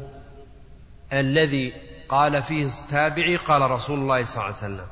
[1.12, 1.72] الذي
[2.08, 4.86] قال فيه التابعي قال رسول الله صلى الله عليه وسلم.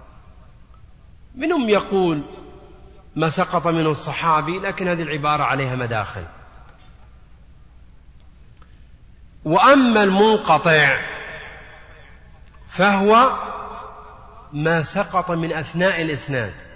[1.34, 2.24] منهم يقول
[3.16, 6.24] ما سقط منه الصحابي لكن هذه العبارة عليها مداخل.
[9.44, 11.00] وأما المنقطع
[12.66, 13.38] فهو
[14.52, 16.67] ما سقط من أثناء الإسناد.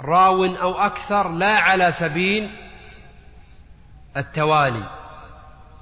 [0.00, 2.50] راو أو أكثر لا على سبيل
[4.16, 4.90] التوالي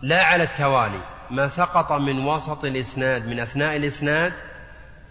[0.02, 1.00] لا على التوالي.
[1.30, 4.32] ما سقط من وسط الإسناد من أثناء الإسناد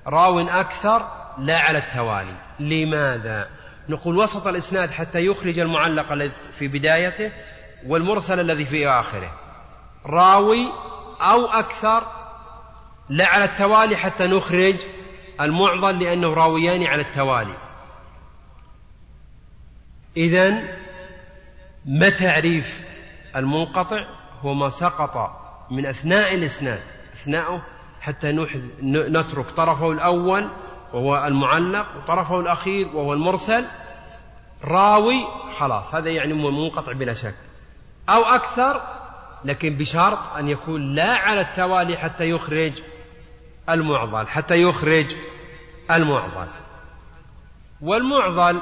[0.08, 2.36] راو أكثر لا على التوالي.
[2.60, 3.50] لماذا؟
[3.90, 7.32] نقول وسط الإسناد حتى يخرج المعلق الذي في بدايته
[7.88, 9.32] والمرسل الذي في آخره.
[10.06, 10.72] راوي
[11.22, 12.08] أو أكثر
[13.10, 14.76] لا على التوالي حتى نخرج
[15.42, 17.71] المعضل لأنه راويان على التوالي.
[20.18, 20.52] إذا
[21.86, 22.82] ما تعريف
[23.36, 24.06] المنقطع
[24.42, 26.82] هو ما سقط من أثناء الإسناد
[27.14, 27.62] أثناءه
[28.02, 28.32] حتى
[28.84, 30.50] نترك طرفه الأول
[30.94, 33.66] وهو المعلق وطرفه الأخير وهو المرسل
[34.64, 35.28] راوي
[35.60, 37.36] خلاص هذا يعني منقطع بلا شك.
[38.10, 38.82] أو أكثر
[39.46, 42.82] لكن بشرط أن يكون لا على التوالي حتى يخرج
[43.70, 45.16] المعضل حتى يخرج
[45.92, 46.48] المعضل.
[47.82, 48.62] والمعضل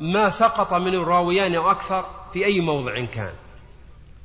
[0.00, 3.32] ما سقط منه الراويان أو أكثر في أي موضع كان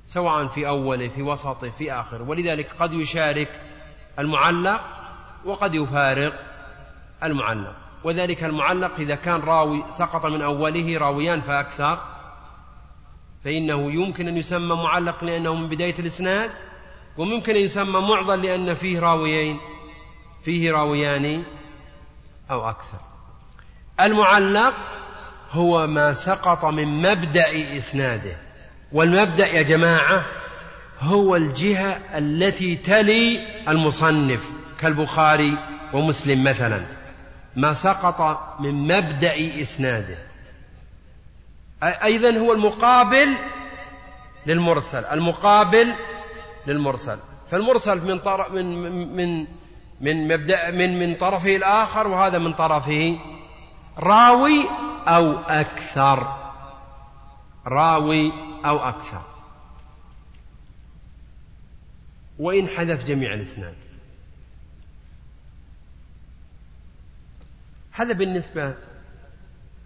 [0.05, 3.61] سواء في أوله في وسطه في آخره ولذلك قد يشارك
[4.19, 4.81] المعلق
[5.45, 6.33] وقد يفارق
[7.23, 7.75] المعلق.
[8.03, 12.01] وذلك المعلق إذا كان راوي سقط من أوله راويان فأكثر
[13.43, 16.51] فإنه يمكن أن يسمى معلق لأنه من بداية الإسناد
[17.17, 19.59] وممكن أن يسمى معضل لأن فيه راويين
[20.43, 21.43] فيه راويان
[22.51, 22.97] أو أكثر.
[24.01, 24.73] المعلق
[25.51, 28.35] هو ما سقط من مبدأ إسناده.
[28.91, 30.25] والمبدأ يا جماعة
[30.99, 35.57] هو الجهة التي تلي المصنف كالبخاري
[35.93, 36.85] ومسلم مثلا.
[37.55, 40.17] ما سقط من مبدأ إسناده.
[41.83, 43.37] أيضا هو المقابل
[44.45, 45.05] للمرسل.
[45.05, 45.93] المقابل
[46.67, 47.17] للمرسل.
[47.51, 48.81] فالمرسل من طرف من
[49.15, 49.47] من
[50.01, 53.19] من مبدأ من من طرفه الآخر وهذا من طرفه
[53.99, 54.65] راوي
[55.07, 56.37] أو أكثر.
[57.67, 58.31] راوي
[58.65, 59.21] أو أكثر.
[62.39, 63.75] وإن حذف جميع الإسناد.
[67.91, 68.75] هذا بالنسبة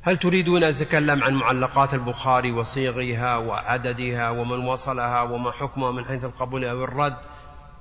[0.02, 6.26] هل تريدون أن أتكلم عن معلقات البخاري وصيغها وعددها ومن وصلها وما حكمها من حيث
[6.26, 7.18] القبول أو الرد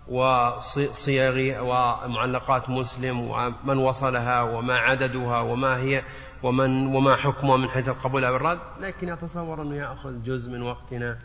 [0.09, 6.03] وصيغ ومعلقات مسلم ومن وصلها وما عددها وما هي؟
[6.45, 11.19] ومن وما حكمها من حيث القبول أو الرد لكن أتصور أنه يأخذ جزء من وقتنا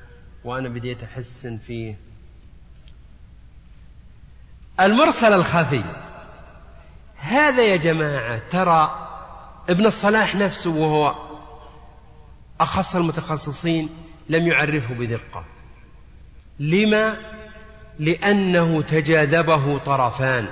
[0.44, 1.98] وأنا بديت أحسن فيه.
[4.80, 5.84] المرسل الخفي.
[7.16, 9.08] هذا يا جماعة ترى
[9.70, 11.16] ابن الصلاح نفسه وهو
[12.62, 13.90] أخص المتخصصين
[14.30, 15.46] لم يعرفه بدقة.
[16.60, 17.18] لما؟
[18.00, 20.48] لأنه تجاذبه طرفان.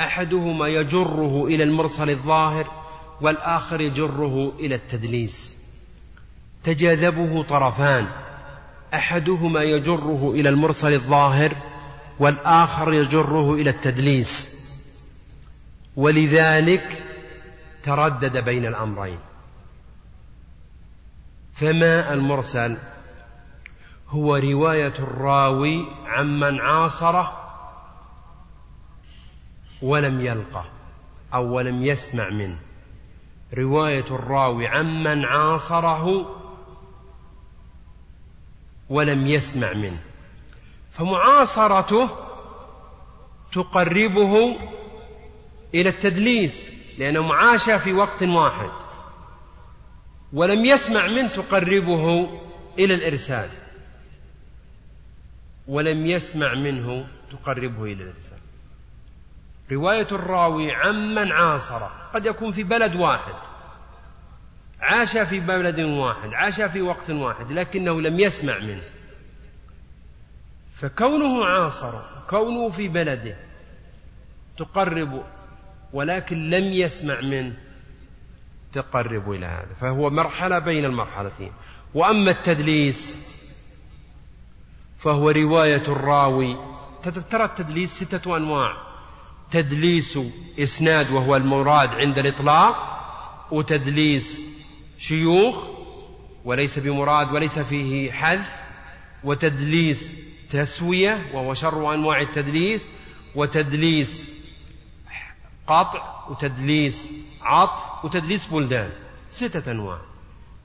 [0.00, 2.77] أحدهما يجره إلى المرسل الظاهر
[3.20, 5.58] والآخر يجره إلى التدليس.
[6.64, 8.06] تجاذبه طرفان.
[8.94, 11.56] أحدهما يجره إلى المرسل الظاهر
[12.18, 14.58] والآخر يجره إلى التدليس.
[15.96, 17.04] ولذلك
[17.82, 19.18] تردد بين الأمرين.
[21.54, 22.76] فما المرسل؟
[24.08, 27.48] هو رواية الراوي عمن عاصره
[29.82, 30.64] ولم يلقه
[31.34, 32.67] أو ولم يسمع منه.
[33.54, 36.36] رواية الراوي عمن عاصره
[38.88, 40.00] ولم يسمع منه.
[40.90, 42.10] فمعاصرته
[43.52, 44.56] تقربه
[45.74, 48.70] إلى التدليس لأنه معاش في وقت واحد.
[50.32, 52.28] ولم يسمع منه تقربه
[52.78, 53.50] إلى الإرسال.
[55.68, 58.47] ولم يسمع منه تقربه إلى الإرسال.
[59.72, 63.34] رواية الراوي عمن عاصره قد يكون في بلد واحد.
[64.80, 68.82] عاش في بلد واحد عاش في وقت واحد لكنه لم يسمع منه.
[70.72, 72.00] فكونه عاصر
[72.30, 73.36] كونه في بلده
[74.58, 75.24] تقرب
[75.92, 77.56] ولكن لم يسمع منه
[78.72, 79.74] تقرب إلى هذا.
[79.74, 81.52] فهو مرحلة بين المرحلتين.
[81.94, 83.28] وأما التدليس
[84.98, 86.56] فهو رواية الراوي.
[87.30, 88.87] ترى التدليس ستة أنواع.
[89.50, 90.18] تدليس
[90.58, 92.98] إسناد وهو المراد عند الإطلاق
[93.50, 94.46] وتدليس
[94.98, 95.64] شيوخ
[96.44, 98.62] وليس بمراد وليس فيه حذف
[99.24, 100.12] وتدليس
[100.50, 102.88] تسوية وهو شر أنواع التدليس
[103.34, 104.28] وتدليس
[105.66, 108.90] قطع وتدليس عطف وتدليس بلدان
[109.28, 109.98] ستة أنواع.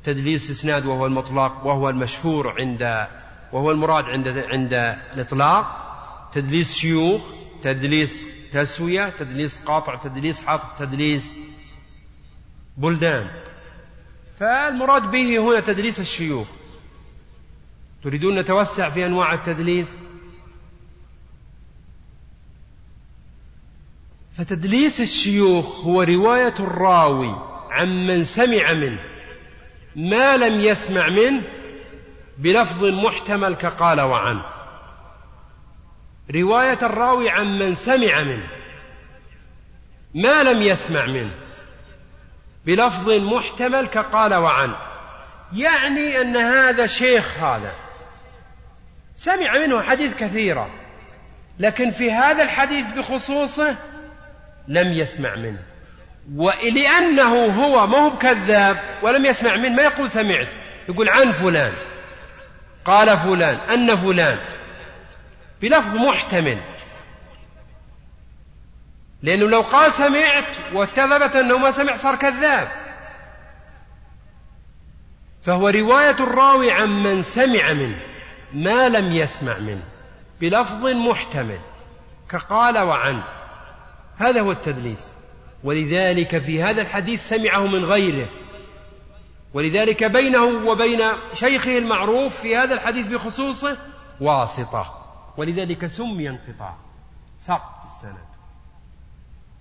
[0.04, 3.08] تدليس إسناد وهو المطلق وهو المشهور عند
[3.54, 4.74] وهو المراد عند عند
[5.14, 5.66] الإطلاق.
[6.34, 7.22] تدليس شيوخ
[7.62, 11.36] تدليس تسوية تدليس قاطع تدليس عطف تدليس
[12.78, 13.30] بلدان.
[14.40, 16.48] فالمراد به هنا تدليس الشيوخ.
[18.04, 20.00] تريدون نتوسع في أنواع التدليس؟
[24.38, 27.36] فتدليس الشيوخ هو رواية الراوي
[27.72, 29.00] عمن سمع منه
[29.96, 31.42] ما لم يسمع منه
[32.38, 34.53] بلفظ محتمل كقال وعن.
[36.32, 38.48] رواية الراوي عمن سمع منه
[40.14, 41.32] ما لم يسمع منه
[42.66, 44.76] بلفظ محتمل كقال وعن.
[45.54, 47.72] يعني أن هذا شيخ هذا
[49.16, 50.70] سمع منه حديث كثيرة
[51.60, 53.78] لكن في هذا الحديث بخصوصه
[54.68, 55.64] لم يسمع منه.
[56.36, 60.48] ولأنه هو ما هو بكذاب ولم يسمع منه ما يقول سمعت
[60.90, 61.74] يقول عن فلان
[62.86, 64.53] قال فلان أن فلان.
[65.64, 66.62] بلفظ محتمل.
[69.22, 72.72] لأنه لو قال سمعت واتذبت أنه ما سمع صار كذاب.
[75.42, 78.02] فهو رواية الراوي عمن سمع منه
[78.54, 79.84] ما لم يسمع منه
[80.42, 81.60] بلفظ محتمل
[82.30, 83.24] كقال وعن.
[84.18, 85.16] هذا هو التدليس.
[85.64, 88.30] ولذلك في هذا الحديث سمعه من غيره.
[89.54, 91.02] ولذلك بينه وبين
[91.34, 93.78] شيخه المعروف في هذا الحديث بخصوصه
[94.22, 95.03] واسطة.
[95.38, 96.76] ولذلك سمي انقطاع.
[97.38, 98.28] سقط في السند.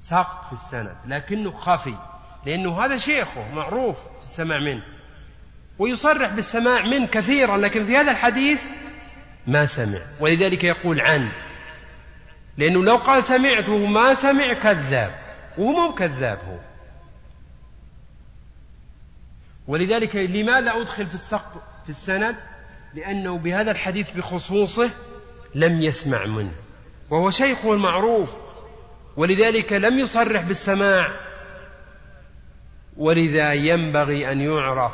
[0.01, 0.97] سقط في السند.
[1.07, 1.99] لكنه خفي.
[2.47, 4.83] لأنه هذا شيخه معروف في السماع منه.
[5.79, 8.71] ويصرح بالسماع منه كثيرا لكن في هذا الحديث
[9.47, 10.01] ما سمع.
[10.21, 11.33] ولذلك يقول عن.
[12.59, 15.15] لأنه لو قال سمعت وهو ما سمع كذاب.
[15.59, 16.59] وهو مو كذاب هو.
[19.69, 22.37] ولذلك لماذا أدخل في السقط في السند؟
[22.95, 24.91] لأنه بهذا الحديث بخصوصه
[25.55, 26.55] لم يسمع منه.
[27.11, 28.37] وهو شيخه المعروف
[29.17, 31.33] ولذلك لم يصرح بالسماع.
[32.97, 34.93] ولذا ينبغي أن يعرف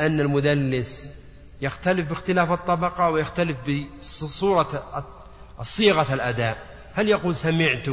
[0.00, 1.22] أن المدلس
[1.62, 3.56] يختلف باختلاف الطبقة ويختلف
[4.00, 4.82] بصورة
[5.60, 6.56] الصيغة الأداء.
[6.94, 7.86] هل يقول سمعت؟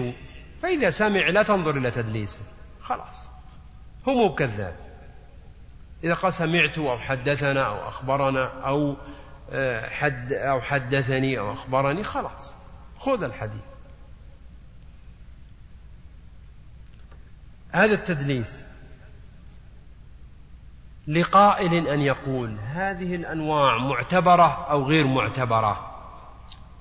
[0.62, 2.44] فإذا سمع لا تنظر إلى تدليسه.
[2.82, 3.32] خلاص.
[4.08, 4.76] هو مو كذاب.
[6.04, 8.96] إذا قال سمعت أو حدثنا أو أخبرنا أو
[9.90, 12.56] حد أو حدثني أو أخبرني خلاص.
[13.00, 13.62] خذ الحديث.
[17.72, 18.66] هذا التدليس.
[21.08, 25.90] لقائل أن يقول هذه الأنواع معتبرة أو غير معتبرة.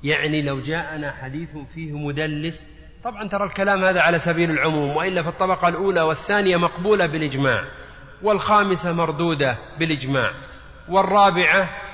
[0.05, 2.67] يعني لو جاءنا حديث فيه مدلس
[3.05, 7.65] طبعا ترى الكلام هذا على سبيل العموم وإلا في الطبقة الأولى والثانية مقبولة بالإجماع
[8.23, 10.31] والخامسة مردودة بالإجماع
[10.89, 11.88] والرابعة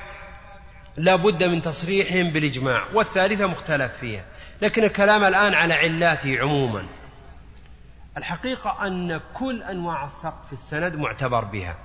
[0.96, 4.24] لا بد من تصريحهم بالإجماع والثالثة مختلف فيها
[4.62, 6.86] لكن الكلام الآن على علاته عموما.
[8.16, 11.76] الحقيقة أن كل أنواع السقط في السند معتبر بها.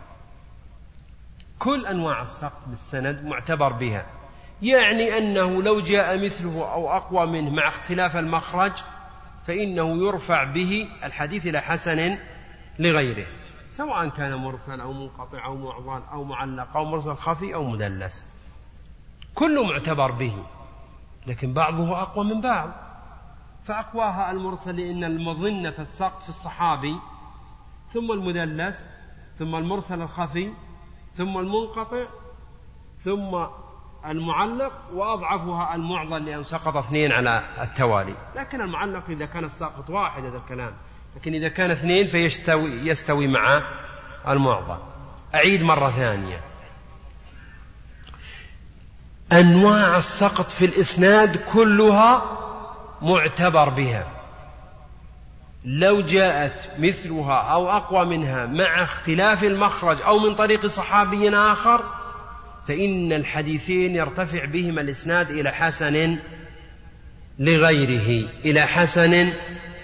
[1.60, 4.06] كل أنواع السقط بالسند معتبر بها.
[4.62, 8.74] يعني أنه لو جاء مثله أو أقوى منه مع اختلاف المخرج
[9.48, 12.18] فإنه يرفع به الحديث إلى حسن
[12.80, 13.28] لغيره
[13.70, 18.39] سواء كان مرسل أو منقطع أو معضل أو معلق أو مرسل خفي أو مدلس.
[19.40, 20.34] كل معتبر به
[21.28, 22.72] لكن بعضه أقوى من بعض.
[23.64, 26.96] فأقواها المرسل لأن المظنة السقط في الصحابي
[27.94, 28.90] ثم المدلس
[29.38, 30.54] ثم المرسل الخفي
[31.14, 32.06] ثم المنقطع
[33.00, 33.46] ثم
[34.06, 38.16] المعلق وأضعفها المعضل لأن سقط اثنين على التوالي.
[38.36, 40.74] لكن المعلق إذا كان الساقط واحد هذا الكلام.
[41.16, 43.62] لكن إذا كان اثنين فيستوي يستوي مع
[44.28, 44.78] المعضل.
[45.36, 46.49] أعيد مرة ثانية.
[49.34, 52.38] أنواع السقط في الإسناد كلها
[53.02, 54.08] معتبر بها.
[55.66, 61.84] لو جاءت مثلها أو أقوى منها مع اختلاف المخرج أو من طريق صحابي آخر
[62.68, 66.18] فإن الحديثين يرتفع بهما الإسناد إلى حسن
[67.40, 69.34] لغيره إلى حسن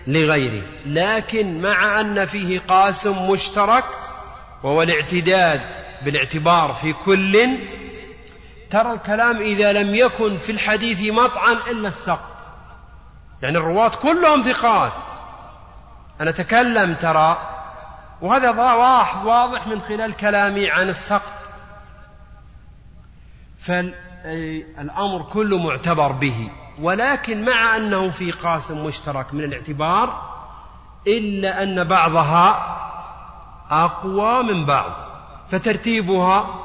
[0.08, 0.64] لغيره.
[0.86, 3.84] لكن مع أن فيه قاسم مشترك
[4.64, 5.62] وهو الاعتداد
[6.06, 7.58] بالاعتبار في كل
[8.70, 12.36] ترى الكلام إذا لم يكن في الحديث مطعن إلا السقط.
[13.42, 14.92] يعني الرواة كلهم ثقات.
[16.22, 17.38] أنا أتكلم ترى
[18.22, 18.50] وهذا
[19.26, 21.34] واضح من خلال كلامي عن السقط.
[23.58, 26.52] فالأمر كله معتبر به.
[26.82, 30.36] ولكن مع أنه في قاسم مشترك من الاعتبار
[31.08, 32.76] إلا أن بعضها
[33.72, 34.92] أقوى من بعض
[35.48, 36.65] فترتيبها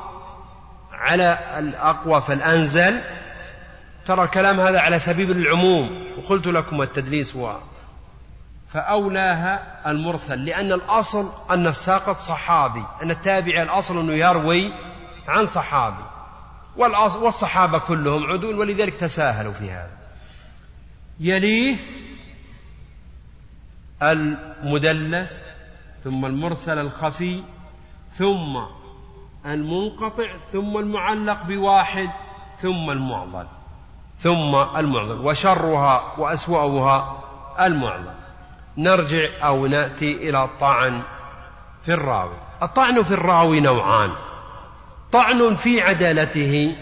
[1.01, 3.01] على الأقوى فالأنزل.
[4.07, 5.89] ترى الكلام هذا على سبيل العموم
[6.19, 7.59] وقلت لكم التدليس هو.
[8.69, 14.73] فأولاها المرسل لأن الأصل أن الساقط صحابي أن التابع الأصل أنه يروي
[15.29, 16.05] عن صحابي.
[16.77, 19.97] والصحابة كلهم عدول ولذلك تساهلوا في هذا.
[21.21, 21.77] يليه
[24.03, 25.43] المدلس
[26.05, 27.45] ثم المرسل الخفي
[28.11, 28.57] ثم
[29.47, 32.11] المنقطع ثم المعلق بواحد
[32.57, 33.47] ثم المعضل
[34.19, 37.23] ثم المعضل وشرها وأسوأها
[37.61, 38.15] المعضل.
[38.79, 41.03] نرجع أو نأتي إلى الطعن
[41.83, 42.37] في الراوي.
[42.63, 44.13] الطعن في الراوي نوعان
[45.13, 46.77] طعن في عدالته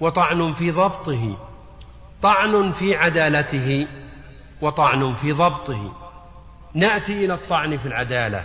[0.00, 1.36] وطعن في ضبطه.
[2.22, 3.88] طعن في عدالته
[4.60, 5.92] وطعن في ضبطه.
[6.74, 8.44] نأتي إلى الطعن في العدالة.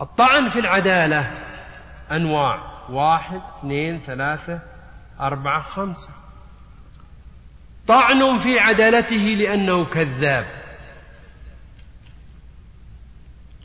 [0.00, 1.20] الطعن في العدالة
[2.12, 2.74] أنواع.
[2.90, 4.62] واحد اثنين ثلاثة
[5.20, 6.10] أربعة خمسة.
[7.86, 10.46] طعن في عدالته لأنه كذاب.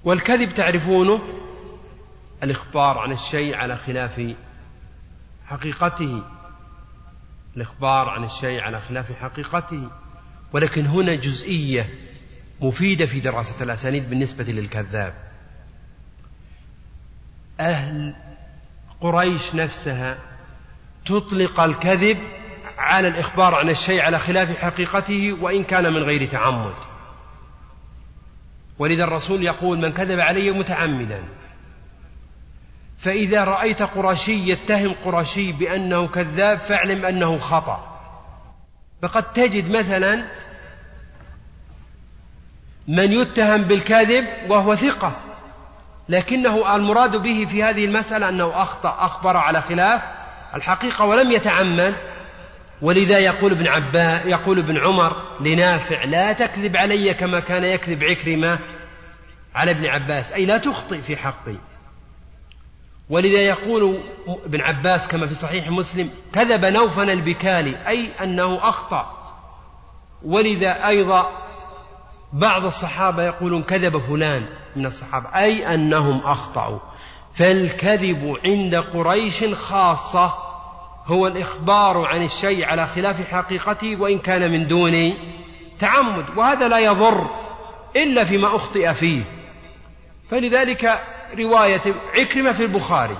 [0.03, 1.21] والكذب تعرفونه؟
[2.43, 4.21] الإخبار عن الشيء على خلاف
[5.45, 6.23] حقيقته.
[7.57, 9.91] الإخبار عن الشيء على خلاف حقيقته.
[10.53, 11.89] ولكن هنا جزئية
[12.61, 15.28] مفيدة في دراسة الأسانيد بالنسبة للكذاب.
[17.59, 18.15] أهل
[19.01, 20.17] قريش نفسها
[21.05, 22.17] تطلق الكذب
[22.77, 26.75] على الإخبار عن الشيء على خلاف حقيقته وإن كان من غير تعمد.
[28.79, 31.23] ولذا الرسول يقول من كذب علي متعمدا.
[32.97, 37.99] فإذا رأيت قرشي يتهم قرشي بأنه كذاب فاعلم أنه خطأ.
[39.01, 40.27] فقد تجد مثلا
[42.87, 45.28] من يتهم بالكذب وهو ثقة.
[46.09, 50.01] لكنه المراد به في هذه المسألة أنه أخطأ أخبر على خلاف
[50.55, 51.95] الحقيقة ولم يتعمد
[52.81, 58.59] ولذا يقول ابن عباس يقول ابن عمر لنافع لا تكذب علي كما كان يكذب عكرمة
[59.55, 60.33] على ابن عباس.
[60.33, 61.55] أي لا تخطئ في حقي.
[63.09, 64.03] ولذا يقول
[64.45, 69.15] ابن عباس كما في صحيح مسلم كذب نوفل البكالي أي أنه أخطأ.
[70.23, 71.29] ولذا أيضا
[72.33, 74.58] بعض الصحابة يقولون كذب فلان.
[74.75, 75.27] من الصحابة.
[75.35, 76.79] أي أنهم أخطأوا.
[77.33, 80.33] فالكذب عند قريش خاصة
[81.05, 85.13] هو الإخبار عن الشيء على خلاف حقيقته وإن كان من دون
[85.79, 86.37] تعمد.
[86.37, 87.29] وهذا لا يضر
[87.95, 89.23] إلا فيما أخطئ فيه.
[90.29, 90.99] فلذلك
[91.37, 91.81] رواية
[92.17, 93.17] عكرمة في البخاري.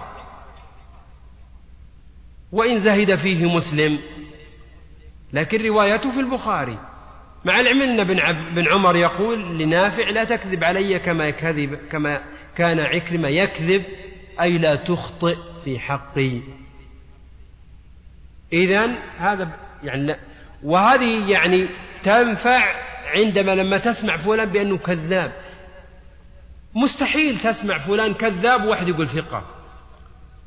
[2.52, 4.00] وإن زهد فيه مسلم
[5.34, 6.80] لكن روايته في البخاري.
[7.46, 8.04] مع العلم أن
[8.56, 12.22] بن عمر يقول لنافع لا تكذب علي كما كذب كما
[12.56, 13.84] كان عكرمة يكذب
[14.42, 16.42] أي لا تخطئ في حقي.
[18.54, 18.86] إذا
[19.18, 19.50] هذا
[19.84, 20.16] يعني
[20.64, 21.70] وهذه يعني
[22.04, 22.76] تنفع
[23.16, 25.34] عندما لما تسمع فلان بأنه كذاب.
[26.76, 29.46] مستحيل تسمع فلان كذاب وواحد يقول ثقة.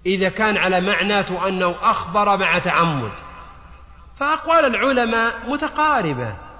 [0.06, 3.12] إذا كان على معناته أنه أخبر مع تعمد.
[4.16, 6.51] فأقوال العلماء متقاربة.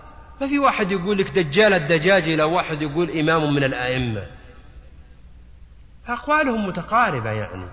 [0.42, 4.26] ما في واحد يقول لك دجال الدجاج إلى واحد يقول إمام من الأئمة.
[6.08, 7.68] أقوالهم متقاربة يعني.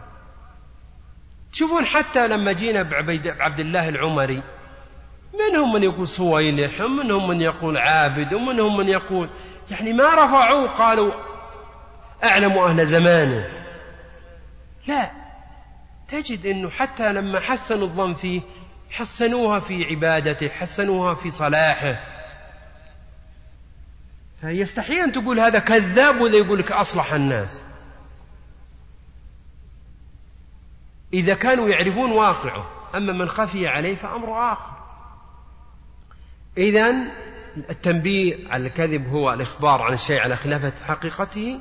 [1.51, 4.43] تشوفون حتى لما جينا بعبد الله العمري
[5.33, 9.29] منهم من يقول صويلح ومنهم من يقول عابد ومنهم من يقول
[9.71, 11.13] يعني ما رفعوه قالوا
[12.23, 13.47] أعلم أهل زمانه.
[14.87, 15.11] لا
[16.07, 18.41] تجد أنه حتى لما حسنوا الظن فيه
[18.91, 22.18] حسنوها في عبادته حسنوها في صلاحه.
[24.41, 27.61] فيستحي أن تقول هذا كذاب ولا يقول لك أصلح الناس.
[31.13, 34.79] إذا كانوا يعرفون واقعه أما من خفي عليه فأمر آخر.
[36.57, 36.89] إذا
[37.69, 41.59] التنبيه على الكذب هو الإخبار عن الشيء على خلافة حقيقته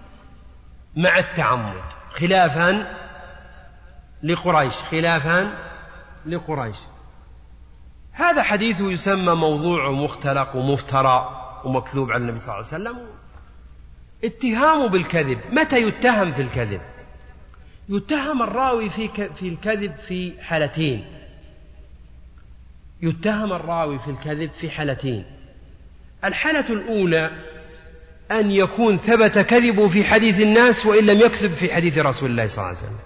[0.97, 2.97] مع التعمد خلافا
[4.22, 5.68] لقريش خلافا
[6.26, 6.76] لقريش.
[8.12, 11.47] هذا حديث يسمى موضوع مختلق ومفترى.
[11.64, 13.06] ومكذوب على النبي صلى الله عليه وسلم.
[14.24, 15.38] اتهامه بالكذب.
[15.52, 16.80] متى يتهم في الكذب؟
[17.88, 21.04] يتهم الراوي في في الكذب في حالتين.
[23.02, 25.24] يتهم الراوي في الكذب في حالتين.
[26.24, 27.30] الحالة الأولى
[28.30, 32.64] أن يكون ثبت كذبه في حديث الناس وإن لم يكذب في حديث رسول الله صلى
[32.64, 32.98] الله عليه وسلم.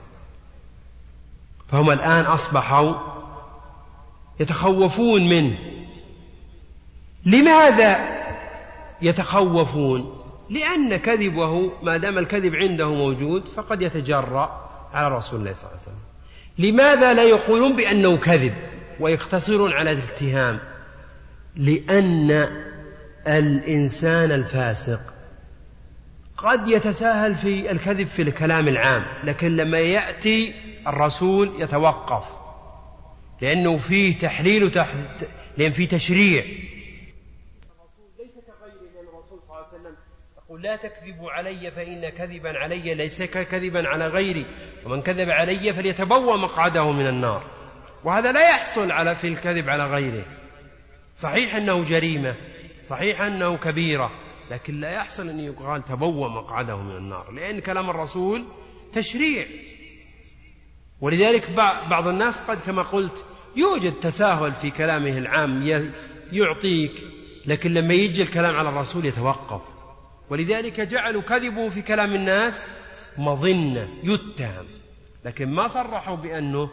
[1.68, 2.94] فهم الآن أصبحوا
[4.40, 5.58] يتخوفون منه.
[7.26, 8.21] لماذا
[9.02, 10.22] يتخوفون.
[10.50, 15.88] لأن كذبه ما دام الكذب عنده موجود فقد يتجرأ على رسول الله صلى الله عليه
[15.88, 16.12] وسلم.
[16.58, 18.54] لماذا لا يقولون بأنه كذب
[19.00, 20.60] ويقتصرون على الاتهام؟
[21.56, 22.48] لأن
[23.26, 25.00] الإنسان الفاسق
[26.36, 30.54] قد يتساهل في الكذب في الكلام العام لكن لما يأتي
[30.86, 32.36] الرسول يتوقف
[33.42, 34.94] لأنه فيه تحليل وتح...
[35.58, 39.96] لأن فيه تشريع ليس كغيره لأن الرسول صلى الله عليه وسلم
[40.52, 44.46] يقول لا تكذبوا علي فإن كذبا علي ليس ككذبا على غيري
[44.84, 47.50] ومن كذب علي فليتبوأ مقعده من النار.
[48.04, 50.24] وهذا لا يحصل على في الكذب على غيره.
[51.16, 52.36] صحيح أنه جريمة
[52.84, 54.10] صحيح أنه كبيرة
[54.50, 58.44] لكن لا يحصل أن يقال تبوأ مقعده من النار لأن كلام الرسول
[58.92, 59.46] تشريع.
[61.00, 61.50] ولذلك
[61.90, 63.24] بعض الناس قد كما قلت
[63.56, 65.62] يوجد تساهل في كلامه العام
[66.32, 66.92] يعطيك
[67.46, 69.71] لكن لما يجي الكلام على الرسول يتوقف.
[70.32, 72.70] ولذلك جعلوا كذبه في كلام الناس
[73.18, 74.66] مظنة يتهم.
[75.24, 76.70] لكن ما صرحوا بأنه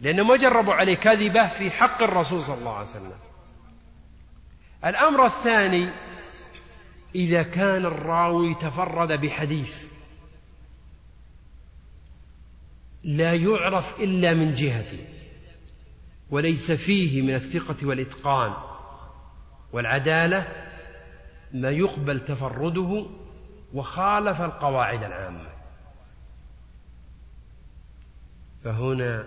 [0.00, 3.12] لأنه ما جربوا عليه كذبة في حق الرسول صلى الله عليه وسلم.
[4.84, 5.88] الأمر الثاني
[7.14, 9.84] إذا كان الراوي تفرد بحديث
[13.04, 15.04] لا يعرف إلا من جهته
[16.30, 18.52] وليس فيه من الثقة والإتقان
[19.72, 20.63] والعدالة
[21.54, 23.06] ما يقبل تفرده
[23.74, 25.50] وخالف القواعد العامة.
[28.64, 29.26] فهنا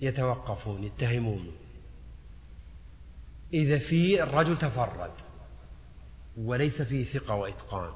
[0.00, 1.52] يتوقفون يتهمون.
[3.54, 5.12] إذا في الرجل تفرد
[6.36, 7.92] وليس فيه ثقة وإتقان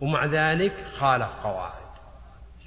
[0.00, 1.86] ومع ذلك خالف قواعد.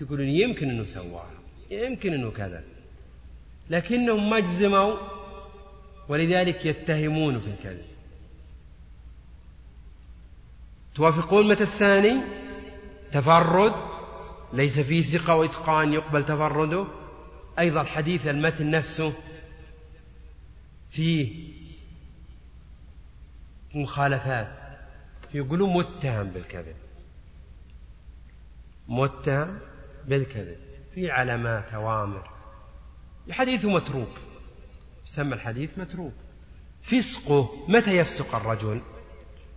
[0.01, 1.31] يقولون يمكن أنه سواها
[1.71, 2.63] يمكن أنه كذا
[3.69, 5.18] لكنهم ما اجزموا
[6.09, 7.85] ولذلك يتهمون في الكذب.
[10.95, 12.21] توافقون متى الثاني؟
[13.11, 13.73] تفرد
[14.53, 16.87] ليس فيه ثقة وإتقان يقبل تفرده.
[17.59, 19.13] أيضا حديث المتن نفسه
[20.89, 21.53] فيه
[23.75, 24.57] مخالفات.
[25.33, 26.75] يقولون متهم بالكذب.
[28.87, 29.59] متهم
[30.07, 30.57] بالكذب.
[30.93, 32.29] في علامات أوامر.
[33.27, 34.28] الحديث متروك.
[35.09, 36.13] يسمى الحديث متروك.
[36.81, 38.81] فسقه متى يفسق الرجل؟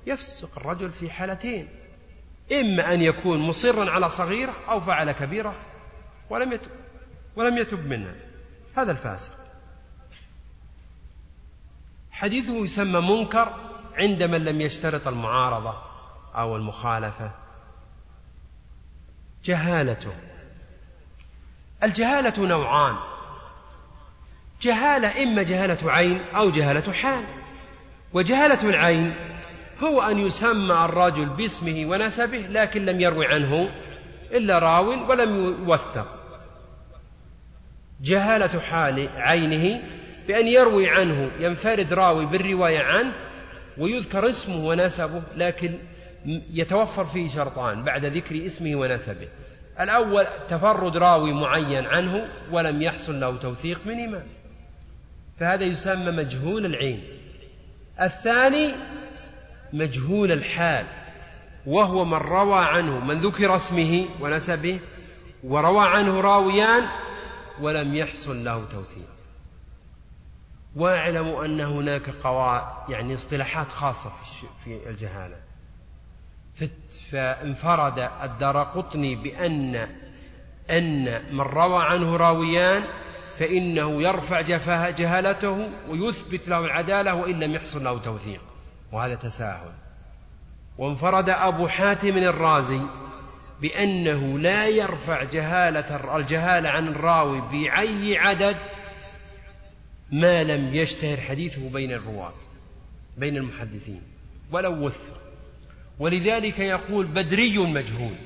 [0.07, 1.69] يفسق الرجل في حالتين.
[2.53, 5.55] إما أن يكون مصرا على صغيرة أو فعل كبيرة
[6.31, 6.71] ولم يتب
[7.37, 8.15] ولم يتب منها
[8.77, 9.33] هذا الفاسق.
[12.11, 13.55] حديثه يسمى منكر
[13.95, 15.83] عند من لم يشترط المعارضة
[16.35, 17.35] أو المخالفة.
[19.45, 20.13] جهالته.
[21.83, 23.12] الجهالة نوعان.
[24.63, 27.25] جهالة إما جهالة عين أو جهالة حال.
[28.13, 29.15] وجهالة العين
[29.81, 33.71] هو أن يسمى الرجل باسمه ونسبه لكن لم يروي عنه
[34.33, 36.07] إلا راو ولم يوثق.
[38.01, 39.83] جهالة حال عينه
[40.29, 43.15] بأن يروي عنه ينفرد راوي بالرواية عنه
[43.79, 45.79] ويذكر اسمه ونسبه لكن
[46.51, 49.29] يتوفر فيه شرطان بعد ذكر اسمه ونسبه.
[49.81, 54.42] الأول تفرد راوي معين عنه ولم يحصل له توثيق من إمام.
[55.43, 57.03] فهذا يسمى مجهول العين.
[58.01, 58.75] الثاني
[59.73, 60.87] مجهول الحال
[61.67, 64.81] وهو من روى عنه من ذكر اسمه ونسبه
[65.45, 66.89] وروى عنه راويان
[67.61, 69.09] ولم يحصل له توثيق.
[70.77, 74.13] واعلموا أن هناك قواعد يعني اصطلاحات خاصة
[74.65, 75.37] في الجهالة.
[77.11, 79.89] فانفرد الدار قطني بأن
[80.71, 83.02] أن من روى عنه راويان
[83.43, 84.41] فإنه يرفع
[84.91, 88.41] جهالته ويثبت له العدالة وإن لم يحصل له توثيق.
[88.93, 89.73] وهذا تساهل.
[90.79, 92.81] وانفرد أبو حاتم الرازي
[93.61, 98.57] بأنه لا يرفع جهالة الجهالة عن الراوي بأي عدد
[100.13, 102.35] ما لم يشتهر حديثه بين الرواة
[103.17, 104.03] بين المحدثين
[104.53, 105.21] ولو وثق.
[105.99, 108.17] ولذلك يقول بدري مجهول.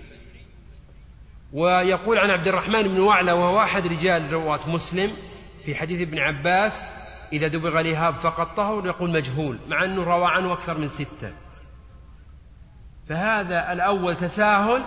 [1.56, 5.12] ويقول عن عبد الرحمن بن وعلى وهو أحد رجال رواة مسلم
[5.64, 6.86] في حديث ابن عباس
[7.32, 11.32] إذا دبغ الإهاب فقط طهر يقول مجهول مع أنه روى عنه أكثر من ستة.
[13.08, 14.84] فهذا الأول تساهل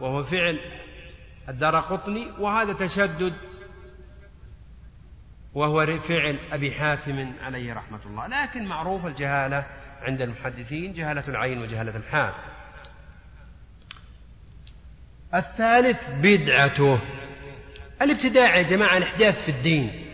[0.00, 0.60] وهو فعل
[1.48, 3.34] الدار قطني وهذا تشدد
[5.54, 8.26] وهو فعل أبي حاتم عليه رحمة الله.
[8.26, 9.66] لكن معروف الجهالة
[10.02, 12.34] عند المحدثين جهالة العين وجهالة الحال.
[15.34, 16.98] الثالث بدعته.
[18.02, 20.04] الابتداع يا جماعة الإحداث في الدين.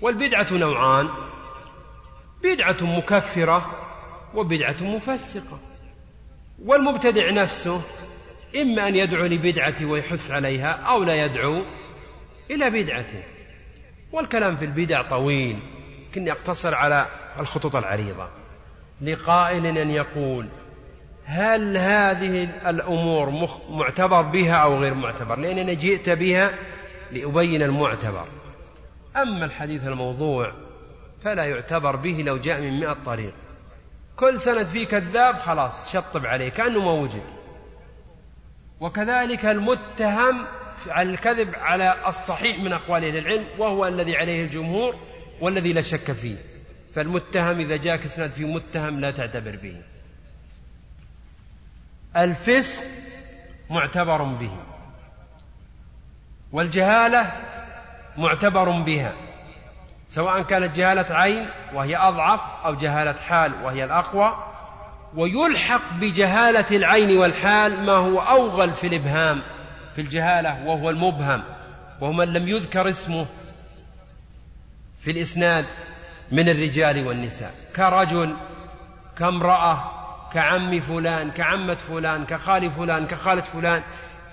[0.00, 1.08] والبدعة نوعان.
[2.42, 3.70] بدعة مكفرة
[4.34, 5.60] وبدعة مفسقة.
[6.64, 7.82] والمبتدع نفسه
[8.56, 11.64] إما أن يدعو لبدعة ويحث عليها أو لا يدعو
[12.50, 13.22] إلى بدعته.
[14.12, 15.58] والكلام في البدع طويل.
[16.10, 17.06] لكني أقتصر على
[17.40, 18.28] الخطوط العريضة.
[19.00, 20.48] لقائل أن يقول
[21.32, 23.30] هل هذه الأمور
[23.70, 26.58] معتبر بها أو غير معتبر؟ لأنني جئت بها
[27.12, 28.28] لأبين المعتبر.
[29.16, 30.52] أما الحديث الموضوع
[31.24, 33.34] فلا يعتبر به لو جاء من مئة طريق.
[34.16, 37.24] كل سند فيه كذاب خلاص شطب عليه كأنه ما وجد.
[38.80, 40.46] وكذلك المتهم
[40.88, 44.94] على الكذب على الصحيح من أقوال أهل العلم وهو الذي عليه الجمهور
[45.40, 46.36] والذي لا شك فيه.
[46.94, 49.91] فالمتهم إذا جاءك اسناد في متهم لا تعتبر به.
[52.16, 52.84] الفسق
[53.70, 54.52] معتبر به.
[56.52, 57.32] والجهالة
[58.16, 59.12] معتبر بها.
[60.08, 64.52] سواء كانت جهالة عين وهي أضعف أو جهالة حال وهي الأقوى
[65.14, 69.42] ويلحق بجهالة العين والحال ما هو أوغل في الإبهام
[69.94, 71.42] في الجهالة وهو المبهم
[72.00, 73.26] وهو من لم يذكر اسمه
[75.00, 75.66] في الإسناد
[76.32, 77.54] من الرجال والنساء.
[77.76, 78.36] كرجل
[79.18, 79.91] كامرأة
[80.32, 83.82] كعم فلان كعمة فلان كخال فلان كخالة فلان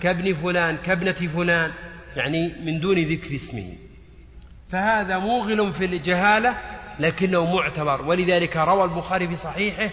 [0.01, 1.71] كابن فلان كابنة فلان
[2.15, 3.73] يعني من دون ذكر اسمه.
[4.69, 6.57] فهذا موغل في الجهالة
[6.99, 8.01] لكنه معتبر.
[8.01, 9.89] ولذلك روى البخاري في صحيحه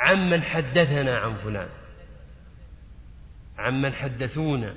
[0.00, 1.68] عمن حدثنا عن فلان.
[3.58, 4.74] عمن حدثونا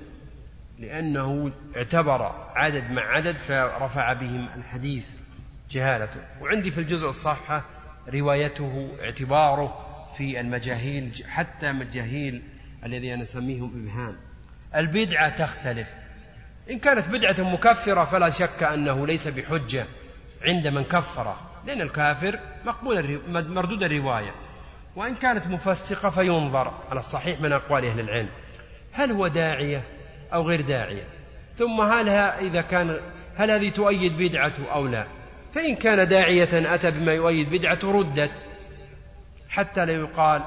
[0.80, 2.22] لأنه اعتبر
[2.56, 5.06] عدد مع عدد فرفع بهم الحديث
[5.72, 6.22] جهالته.
[6.42, 7.66] وعندي في الجزء الصحة
[8.14, 12.44] روايته اعتباره في المجاهيل حتى مجاهيل
[12.86, 14.16] الذي أنا أسميهم إبهام.
[14.76, 15.88] البدعة تختلف.
[16.72, 19.88] إن كانت بدعة مكفرة فلا شك أنه ليس بحجة
[20.48, 24.36] عند من كفره لأن الكافر مقبول مردود الرواية.
[24.96, 28.30] وإن كانت مفسقة فينظر على الصحيح من أقوال أهل العلم.
[28.92, 29.84] هل هو داعية
[30.34, 31.04] أو غير داعية؟
[31.56, 33.00] ثم هل إذا كان
[33.36, 35.08] هل هذه تؤيد بدعته أو لا؟
[35.54, 38.32] فإن كان داعية أتى بما يؤيد بدعته ردت.
[39.54, 40.44] حتى لا يقال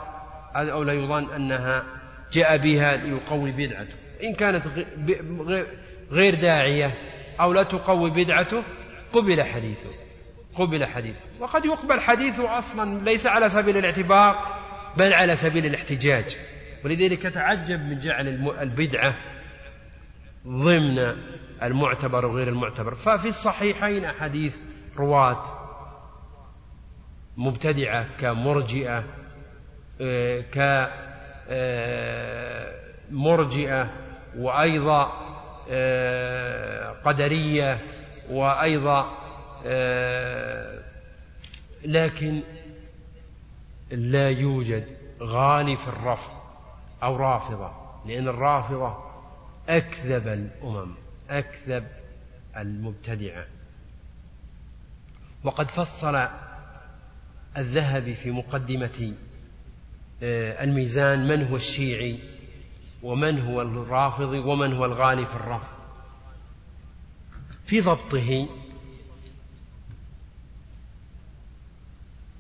[0.57, 1.85] أو لا يظن أنها
[2.33, 3.95] جاء بها ليقوي بدعته.
[4.23, 4.67] إن كانت
[6.11, 6.95] غير داعية
[7.41, 8.65] أو لا تقوي بدعته
[9.13, 9.91] قبل حديثه.
[10.55, 11.25] قبل حديثه.
[11.41, 14.35] وقد يقبل حديثه أصلا ليس على سبيل الاعتبار
[14.97, 16.37] بل على سبيل الاحتجاج.
[16.85, 18.29] ولذلك تعجب من جعل
[18.61, 19.17] البدعة
[20.47, 20.99] ضمن
[21.63, 22.95] المعتبر وغير المعتبر.
[22.95, 24.57] ففي الصحيحين أحاديث
[24.99, 25.66] رواة
[27.37, 29.05] مبتدعة كمرجئة
[30.01, 30.41] آه،
[33.11, 33.91] كمرجئة آه،
[34.37, 35.13] وأيضا
[35.71, 37.81] آه، قدرية
[38.31, 39.27] وأيضا
[41.85, 42.43] لكن
[43.91, 44.85] لا يوجد
[45.23, 46.33] غالي في الرفض
[47.03, 47.73] أو رافضة
[48.07, 48.97] لأن الرافضة
[49.69, 50.95] أكذب الأمم
[51.31, 51.87] أكذب
[52.57, 53.47] المبتدعة.
[55.45, 56.29] وقد فصل
[57.57, 59.15] الذهبي في مقدمة
[60.23, 62.19] آه، الميزان من هو الشيعي
[63.03, 65.77] ومن هو الرافضي ومن هو الغالي في الرفض.
[67.67, 68.49] في ضبطه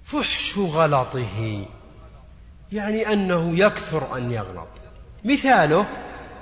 [0.05, 1.67] فحش غلطه
[2.73, 4.69] يعني أنه يكثر أن يغلط.
[5.25, 5.87] مثاله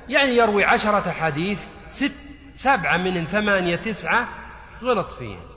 [0.09, 2.13] يعني يروي عشرة حديث ست
[2.57, 4.29] سبعة من ثمانية تسعة
[4.83, 5.54] غلط فيهم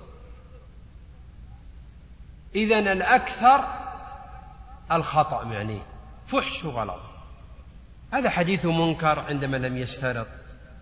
[2.58, 3.68] إذا الأكثر
[4.92, 5.82] الخطأ يعني
[6.26, 7.02] فحش غلط
[8.14, 10.28] هذا حديث منكر عندما لم يشترط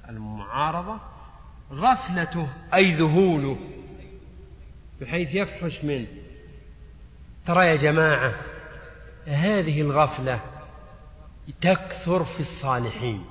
[0.10, 1.00] المعارضة
[1.72, 3.58] غفلته أي ذهوله
[5.02, 6.08] بحيث يفحش منه.
[7.46, 8.34] ترى يا جماعة
[9.28, 10.42] هذه الغفلة
[11.62, 13.26] تكثر في الصالحين.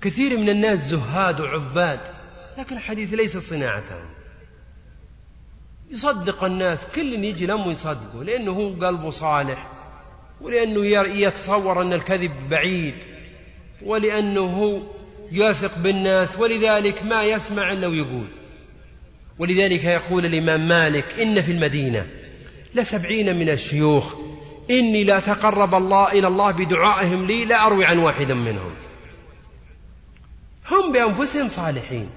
[0.00, 2.00] كثير من الناس زهاد وعباد
[2.58, 4.15] لكن الحديث ليس صناعتهم
[5.90, 9.70] يصدق الناس كل يجي لم يصدقه لأنه هو قلبه صالح
[10.40, 12.94] ولأنه يتصور أن الكذب بعيد
[13.82, 14.82] ولأنه هو
[15.32, 18.26] يثق بالناس ولذلك ما يسمع إلا ويقول.
[19.38, 22.06] ولذلك يقول الإمام مالك إن في المدينة
[22.74, 24.14] لسبعين من الشيوخ
[24.70, 28.74] إني لا تقرب الله إلى الله بدعائهم لي لا أروي عن واحد منهم.
[30.70, 32.08] هم بأنفسهم صالحين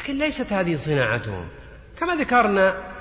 [0.00, 1.48] لكن ليست هذه صناعتهم.
[1.98, 2.94] كما ذكرنا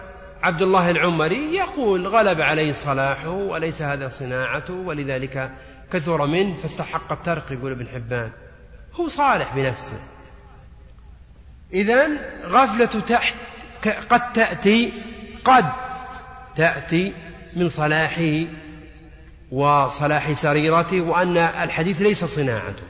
[0.44, 5.52] عبد الله العمري يقول غلب عليه صلاحه وليس هذا صناعته ولذلك
[5.92, 8.32] كثر منه فاستحق الترك يقول ابن حبان.
[8.94, 10.00] هو صالح بنفسه.
[11.74, 12.08] إذا
[12.46, 13.38] غفلة تحت
[14.10, 14.94] قد تأتي
[15.46, 15.66] قد
[16.56, 17.14] تأتي
[17.56, 18.46] من صلاحه
[19.52, 22.84] وصلاح سريرته وأن الحديث ليس صناعته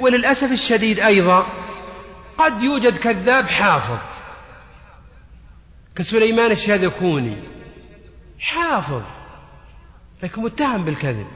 [0.00, 1.46] وللأسف الشديد أيضا
[2.38, 3.98] قد يوجد كذاب حافظ.
[5.96, 7.36] كسليمان الشاذكوني.
[8.40, 9.02] حافظ.
[10.22, 11.26] لكن متهم بالكذب.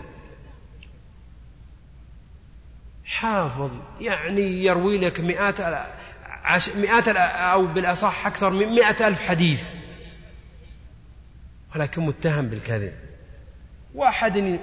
[3.05, 3.70] حافظ.
[4.00, 5.61] يعني يروي لك مئات
[6.26, 9.64] عش مئات أو بالأصح أكثر من مئة ألف حديث.
[11.74, 12.92] ولكن متهم بالكذب.
[13.94, 14.61] واحد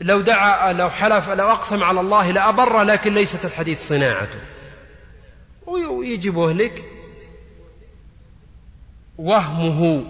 [0.00, 4.61] لو دعا لو حلف لو أقسم على الله لأبر لكن ليست الحديث صناعته.
[5.66, 6.84] ويجيبه لك
[9.18, 10.04] وهمه.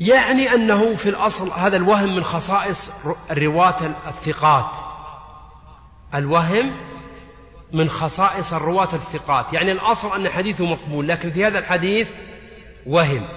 [0.00, 2.90] يعني أنه في الأصل هذا الوهم من خصائص
[3.30, 4.76] الرواة الثقات.
[6.14, 6.76] الوهم
[7.72, 9.52] من خصائص الرواة الثقات.
[9.52, 12.10] يعني الأصل أن حديثه مقبول لكن في هذا الحديث
[12.86, 13.28] وهم.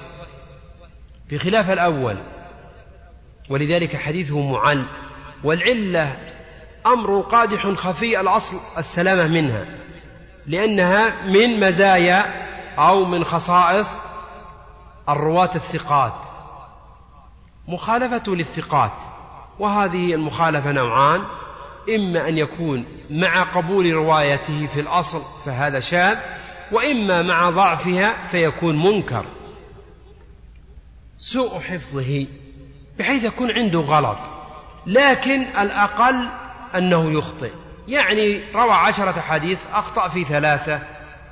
[1.30, 2.18] بخلاف الأول
[3.50, 4.86] ولذلك حديثه معل.
[5.44, 6.18] والعلة
[6.86, 9.66] أمر قادح خفي الأصل السلامة منها.
[10.48, 12.26] لأنها من مزايا
[12.78, 14.00] أو من خصائص
[15.10, 16.14] الرواة الثقات.
[17.68, 18.94] مخالفة للثقات
[19.60, 21.22] وهذه المخالفة نوعان.
[21.96, 26.18] إما أن يكون مع قبول روايته في الأصل فهذا شاذ
[26.72, 29.26] وإما مع ضعفها فيكون منكر.
[31.18, 32.28] سوء حفظه
[33.00, 34.18] بحيث يكون عنده غلط
[34.88, 36.30] لكن الأقل
[36.76, 37.52] أنه يخطئ.
[37.88, 40.82] يعني روى عشرة حديث أخطأ في ثلاثة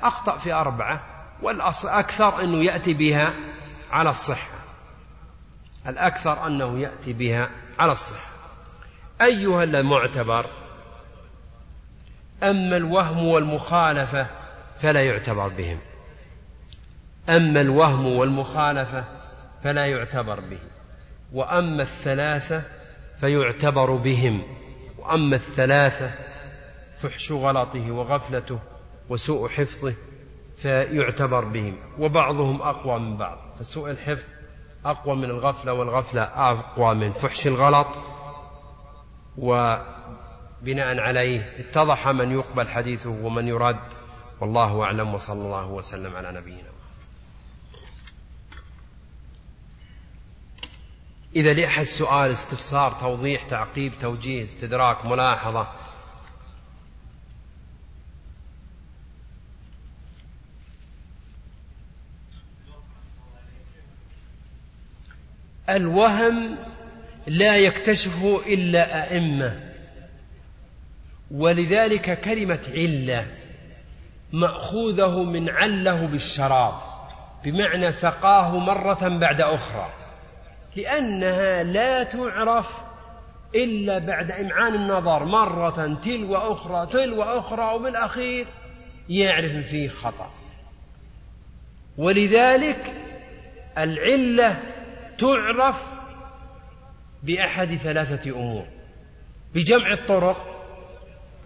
[0.02, 1.02] أخطأ في أربعة
[1.42, 3.34] والأكثر أنه يأتي بها
[3.90, 4.58] على الصحة.
[5.86, 8.30] الأكثر أنه يأتي بها على الصحة.
[9.22, 10.50] أيها المعتبر
[12.42, 14.26] أما الوهم والمخالفة
[14.80, 15.78] فلا يعتبر بهم.
[17.28, 19.04] أما الوهم والمخالفة
[19.64, 20.58] فلا يعتبر به
[21.32, 22.62] وأما الثلاثة
[23.20, 24.42] فيعتبر بهم.
[24.98, 26.29] وأما الثلاثة
[27.02, 28.58] فحش غلطه وغفلته
[29.08, 29.94] وسوء حفظه
[30.56, 33.38] فيعتبر بهم وبعضهم أقوى من بعض.
[33.58, 34.26] فسوء الحفظ
[34.84, 37.88] أقوى من الغفلة والغفلة أقوى من فحش الغلط.
[39.38, 44.00] وبناء عليه اتضح من يقبل حديثه ومن يرد.
[44.40, 46.70] والله أعلم وصلى الله وسلم على نبينا
[51.36, 55.66] إذا لأحد سؤال استفسار توضيح تعقيب توجيه استدراك ملاحظة
[65.76, 66.56] الوهم
[67.26, 69.70] لا يكتشفه إلا أئمة.
[71.30, 73.26] ولذلك كلمة علة
[74.32, 76.74] مأخوذه من عله بالشراب
[77.44, 79.92] بمعنى سقاه مرة بعد أخرى
[80.76, 82.80] لأنها لا تعرف
[83.54, 88.46] إلا بعد إمعان النظر مرة تلو أخرى تلو أخرى وبالأخير
[89.08, 90.30] يعرف فيه خطأ.
[91.98, 92.94] ولذلك
[93.78, 94.60] العلة
[95.20, 95.82] تعرف
[97.22, 98.66] بأحد ثلاثة أمور.
[99.54, 100.36] بجمع الطرق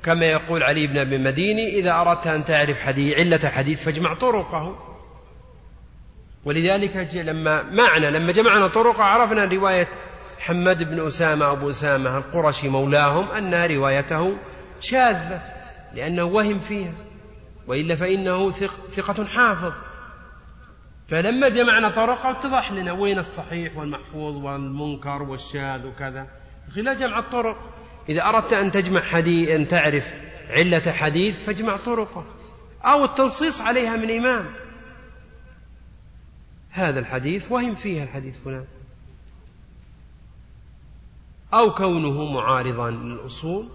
[0.04, 4.94] كما يقول علي بن أبي مديني إذا أردت أن تعرف حديث علة حديث فاجمع طرقه.
[6.44, 9.88] ولذلك لما معنا لما جمعنا طرق عرفنا رواية
[10.38, 14.36] حماد بن أسامة أبو أسامة القرشي مولاهم أن روايته
[14.80, 15.42] شاذة
[15.94, 16.94] لأنه وهم فيها.
[17.66, 18.50] وإلا فإنه
[18.90, 19.72] ثقة حافظ.
[21.08, 26.26] فلما جمعنا طرق اتضح لنا وين الصحيح والمحفوظ والمنكر والشاذ وكذا.
[26.74, 27.56] خلال جمع الطرق.
[28.08, 30.14] إذا أردت أن تجمع حديث أن تعرف
[30.48, 32.24] علة حديث فاجمع طرقة.
[32.84, 34.54] أو التنصيص عليها من إمام.
[36.70, 38.64] هذا الحديث وهم فيها الحديث فلان.
[41.54, 43.68] أو كونه معارضا للأصول.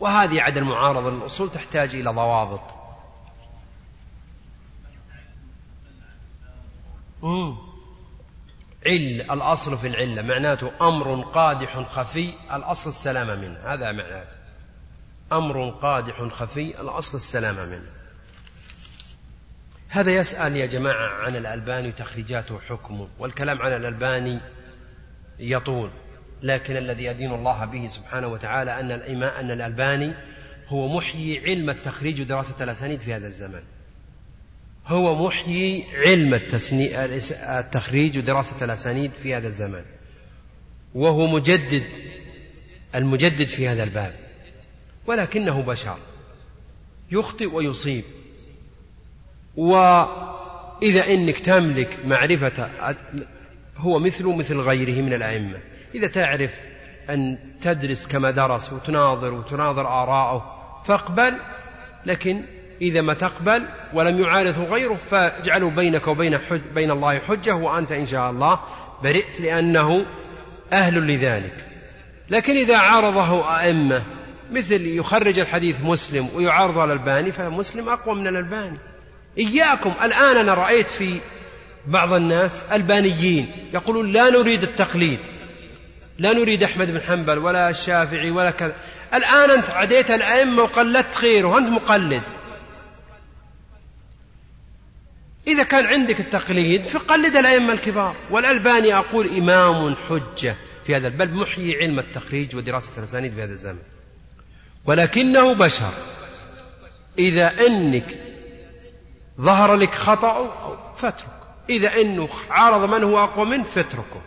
[0.00, 2.73] وهذه عدم المعارضة للأصول تحتاج إلى ضوابط.
[8.86, 13.58] عل الأصل في العلة معناته أمر قادح خفي الأصل السلامة منه.
[13.58, 14.30] هذا معناته
[15.32, 18.04] أمر قادح خفي الأصل السلامة منه.
[19.88, 24.40] هذا يسأل يا جماعة عن الألباني تخريجاته حكمه والكلام عن الألباني
[25.38, 25.90] يطول
[26.42, 30.14] لكن الذي يدين الله به سبحانه وتعالى أن الإماء أن الألباني
[30.68, 33.62] هو محيي علم التخريج ودراسة الأسانيد في هذا الزمن.
[34.86, 36.34] هو محيي علم
[37.58, 39.84] التخريج ودراسة الأسانيد في هذا الزمان.
[40.94, 41.82] وهو مجدد
[42.94, 44.14] المجدد في هذا الباب.
[45.06, 45.98] ولكنه بشر.
[47.10, 48.04] يخطئ ويصيب.
[49.56, 52.70] وإذا إنك تملك معرفة
[53.76, 55.60] هو مثله مثل غيره من الأئمة.
[55.94, 56.50] إذا تعرف
[57.10, 60.54] أن تدرس كما درس وتناظر وتناظر آراءه
[60.84, 61.34] فاقبل
[62.06, 62.44] لكن
[62.82, 68.06] إذا ما تقبل ولم يعارضه غيره فاجعلوا بينك وبين حج بين الله حجة وأنت إن
[68.06, 68.60] شاء الله
[69.02, 70.06] برئت لأنه
[70.72, 71.66] أهل لذلك.
[72.30, 74.02] لكن إذا عارضه أئمة
[74.50, 78.78] مثل يخرج الحديث مسلم ويعارض الألباني فمسلم أقوى من الألباني.
[79.38, 81.20] إياكم الآن أنا رأيت في
[81.86, 85.18] بعض الناس ألبانيين يقولون لا نريد التقليد.
[86.18, 88.74] لا نريد أحمد بن حنبل ولا الشافعي ولا كذا.
[89.14, 92.22] الآن أنت عديت الأئمة وقلدت خير وأنت مقلد.
[95.46, 98.16] إذا كان عندك التقليد فقلد الأئمة الكبار.
[98.30, 103.78] والألباني أقول إمام حجة في هذا بل محيي علم التخريج ودراسة الأسانيد في هذا الزمن.
[104.84, 105.90] ولكنه بشر.
[107.18, 108.18] إذا أنك
[109.40, 110.54] ظهر لك خطأ
[110.96, 111.28] فاترك.
[111.70, 114.22] إذا أنه عارض من هو أقوى منه فاتركه.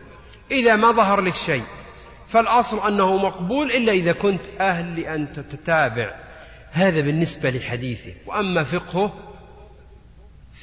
[0.51, 1.63] إذا ما ظهر لك شيء
[2.27, 6.15] فالأصل أنه مقبول إلا إذا كنت أهل لأن تتابع.
[6.71, 8.13] هذا بالنسبة لحديثه.
[8.25, 9.26] وأما فقهه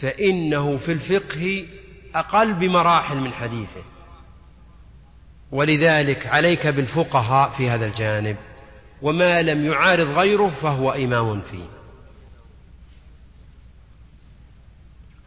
[0.01, 1.67] فإنه في الفقه
[2.15, 3.83] أقل بمراحل من حديثه.
[5.53, 8.37] ولذلك عليك بالفقهاء في هذا الجانب
[9.03, 11.69] وما لم يعارض غيره فهو إمام فيه.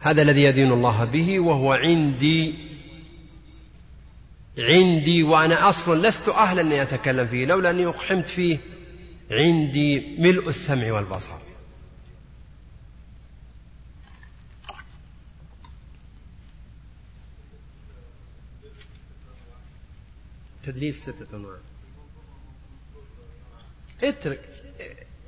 [0.00, 2.54] هذا الذي يدين الله به وهو عندي
[4.58, 8.58] عندي وأنا أصلا لست أهلا أن أتكلم فيه لولا أني أقحمت فيه
[9.30, 11.47] عندي ملء السمع والبصر.
[20.72, 21.58] تدليس ستة أنواع.
[24.02, 24.40] اترك.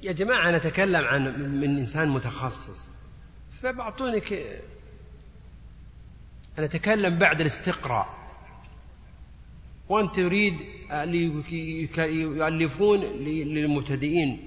[0.03, 1.22] يا جماعة نتكلم عن
[1.61, 2.91] من إنسان متخصص.
[3.62, 4.22] فبعطوني
[6.59, 8.20] أنا أتكلم بعد الاستقراء.
[9.88, 10.55] وأنت تريد
[11.99, 14.47] يؤلفون للمبتدئين.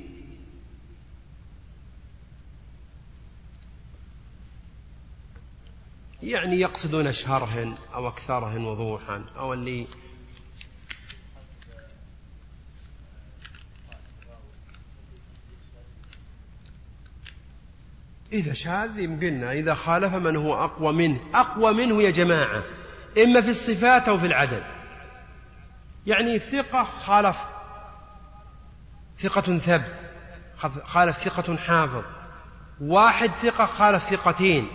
[6.23, 9.87] يعني يقصدون أشهرهن أو أكثرهن وضوحا أو اللي
[18.33, 21.19] إذا شاذ يمكننا إذا خالف من هو أقوى منه.
[21.33, 22.63] أقوى منه يا جماعة
[23.23, 24.63] إما في الصفات أو في العدد.
[26.05, 27.45] يعني ثقة خالف
[29.17, 30.09] ثقة ثبت
[30.83, 32.03] خالف ثقة حافظ.
[32.81, 34.67] واحد ثقة خالف ثقتين.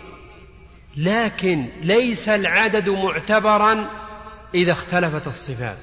[0.96, 3.90] لكن ليس العدد معتبرا
[4.54, 5.78] إذا اختلفت الصفات.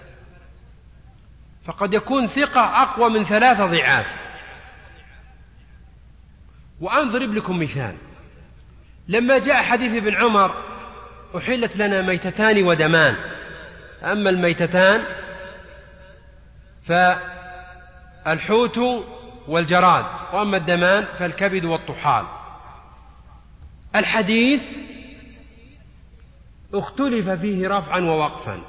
[1.65, 4.24] فقد يكون ثقة أقوى من ثلاثة ضعاف.
[6.82, 7.95] وأنضرب لكم مثال.
[9.07, 10.51] لما جاء حديث ابن عمر
[11.38, 13.15] أحلت لنا ميتتان ودمان.
[14.03, 15.03] أما الميتتان
[18.26, 18.80] فالحوت
[19.47, 22.26] والجراد وأما الدمان فالكبد والطحال.
[23.95, 24.78] الحديث
[26.73, 28.61] اختلف فيه رفعا ووقفا.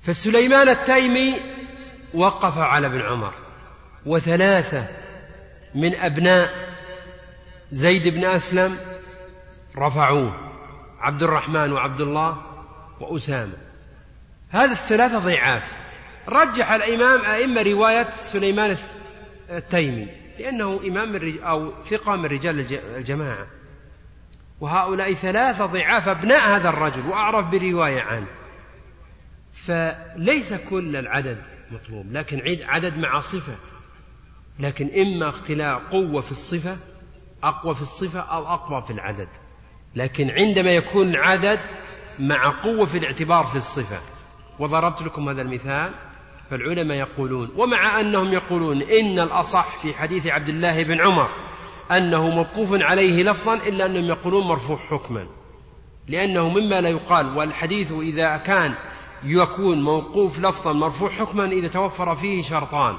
[0.00, 1.34] فسليمان التيمي
[2.14, 3.34] وقف على ابن عمر
[4.06, 5.01] وثلاثة
[5.74, 6.50] من أبناء
[7.70, 8.76] زيد بن أسلم
[9.78, 10.52] رفعوه
[11.00, 12.42] عبد الرحمن وعبد الله
[13.00, 13.56] وأسامة.
[14.50, 15.62] هذا الثلاثة ضعاف.
[16.28, 18.76] رجح الإمام أئمة رواية سليمان
[19.50, 20.08] التيمي
[20.38, 22.66] لأنه إمام من أو ثقة من رجال
[22.96, 23.46] الجماعة.
[24.60, 28.26] وهؤلاء ثلاثة ضعاف أبناء هذا الرجل وأعرف برواية عنه.
[29.52, 33.56] فليس كل العدد مطلوب لكن عدد مع صفة
[34.58, 36.76] لكن إما اختلاف قوة في الصفة
[37.42, 39.28] أقوى في الصفة أو أقوى في العدد.
[39.94, 41.60] لكن عندما يكون العدد
[42.18, 44.00] مع قوة في الاعتبار في الصفة.
[44.58, 45.92] وضربت لكم هذا المثال
[46.50, 51.28] فالعلماء يقولون ومع أنهم يقولون إن الأصح في حديث عبد الله بن عمر
[51.90, 55.26] أنه موقوف عليه لفظا إلا أنهم يقولون مرفوع حكما.
[56.08, 58.74] لأنه مما لا يقال والحديث إذا كان
[59.24, 62.96] يكون موقوف لفظا مرفوع حكما إذا توفر فيه شرطان.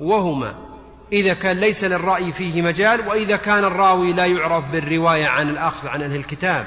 [0.00, 0.77] وهما
[1.12, 6.02] إذا كان ليس للرأي فيه مجال وإذا كان الراوي لا يعرف بالرواية عن الأخذ عن
[6.02, 6.66] أهل الكتاب.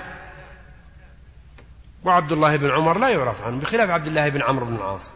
[2.03, 5.11] وعبد الله بن عمر لا يعرف عنه بخلاف عبد الله بن عمرو بن العاص.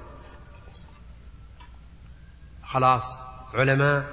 [2.64, 3.18] خلاص
[3.54, 4.06] علماء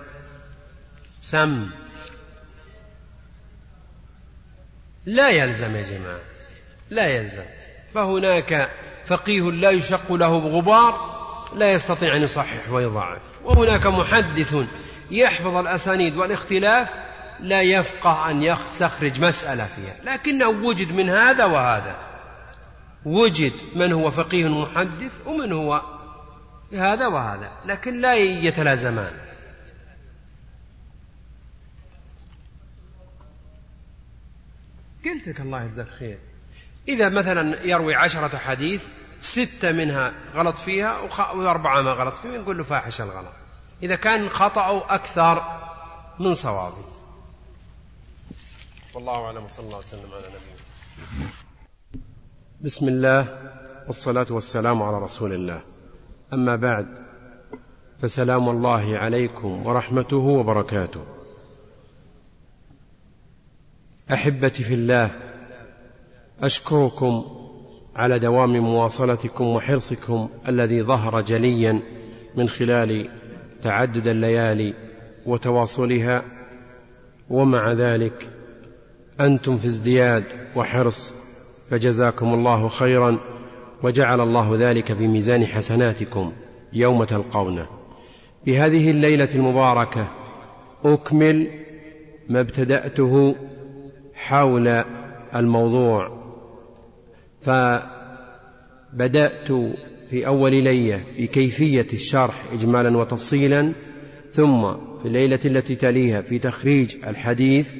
[1.20, 1.70] سم.
[5.06, 6.20] لا يلزم يا جماعة
[6.90, 7.44] لا يلزم.
[7.94, 8.70] فهناك
[9.06, 11.12] فقيه لا يشق له بغبار
[11.54, 14.56] لا يستطيع أن يصحح ويضعف وهناك محدث
[15.12, 16.88] يحفظ الأسانيد والاختلاف
[17.40, 20.14] لا يفقه أن يستخرج مسألة فيها.
[20.14, 21.96] لكنه وجد من هذا وهذا.
[23.04, 25.82] وجد من هو فقيه محدث ومن هو
[26.72, 29.12] هذا وهذا لكن لا يتلازمان.
[35.04, 36.18] قلت لك الله يجزاك خير.
[36.88, 38.88] إذا مثلا يروي عشرة حديث
[39.20, 40.98] ستة منها غلط فيها
[41.34, 43.41] وأربعة ما غلط فيها نقول له فاحش الغلط.
[43.82, 45.42] إذا كان خطأه أكثر
[46.20, 46.84] من صوابه
[48.94, 51.28] والله أعلم وصلى الله وسلم على نبينا.
[52.60, 53.28] بسم الله
[53.86, 55.62] والصلاة والسلام على رسول الله.
[56.32, 56.86] أما بعد
[58.02, 61.04] فسلام الله عليكم ورحمته وبركاته.
[64.12, 65.10] أحبتي في الله
[66.42, 67.24] أشكركم
[67.96, 71.82] على دوام مواصلتكم وحرصكم الذي ظهر جليا
[72.36, 73.21] من خلال
[73.62, 74.74] تعدد الليالي
[75.26, 76.22] وتواصلها
[77.30, 78.28] ومع ذلك
[79.20, 80.24] أنتم في ازدياد
[80.56, 81.12] وحرص
[81.70, 83.18] فجزاكم الله خيرا
[83.82, 86.32] وجعل الله ذلك في ميزان حسناتكم
[86.72, 87.66] يوم تلقونه.
[88.46, 90.08] بهذه الليلة المباركة
[90.84, 91.50] أكمل
[92.28, 93.34] ما ابتدأته
[94.14, 94.84] حول
[95.34, 96.22] الموضوع.
[98.92, 99.48] فبدأت
[100.12, 103.72] في أول ليلة في كيفية الشرح اجمالا وتفصيلا
[104.32, 107.74] ثم في الليلة التي تليها في تخريج الحديث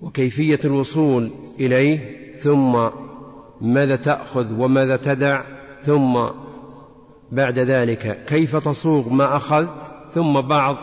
[0.00, 1.30] وكيفية الوصول
[1.60, 1.98] إليه
[2.34, 2.88] ثم
[3.60, 5.44] ماذا تأخذ وماذا تدع
[5.82, 6.18] ثم
[7.32, 10.76] بعد ذلك كيف تصوغ ما أخذت ثم بعض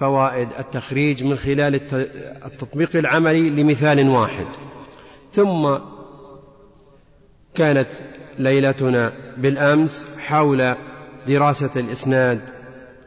[0.00, 1.80] فوائد التخريج من خلال
[2.46, 4.46] التطبيق العملي لمثال واحد.
[5.32, 5.78] ثم
[7.54, 7.88] كانت
[8.38, 10.74] ليلتنا بالأمس حول
[11.28, 12.40] دراسة الإسناد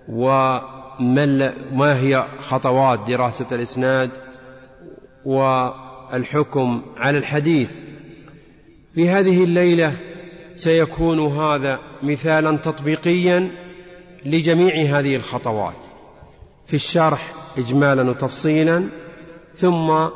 [0.09, 4.09] وما هي خطوات دراسة الإسناد
[5.25, 7.83] والحكم على الحديث.
[8.95, 9.97] في هذه الليلة
[10.55, 13.51] سيكون هذا مثالا تطبيقيا
[14.25, 15.75] لجميع هذه الخطوات.
[16.65, 18.83] في الشرح اجمالا وتفصيلا
[19.55, 20.07] ثم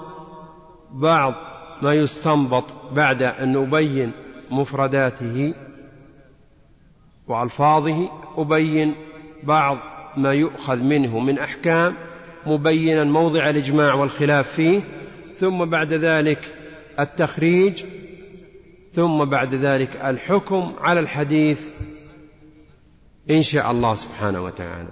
[0.92, 1.34] بعض
[1.82, 4.12] ما يستنبط بعد أن أبين
[4.52, 5.54] مفرداته
[7.28, 8.96] وألفاظه أبين
[9.44, 9.78] بعض
[10.18, 11.96] ما يؤخذ منه من أحكام
[12.46, 14.82] مبينا موضع الإجماع والخلاف فيه
[15.36, 16.56] ثم بعد ذلك
[17.00, 17.86] التخريج
[18.92, 21.70] ثم بعد ذلك الحكم على الحديث
[23.32, 24.90] إن شاء الله سبحانه وتعالى.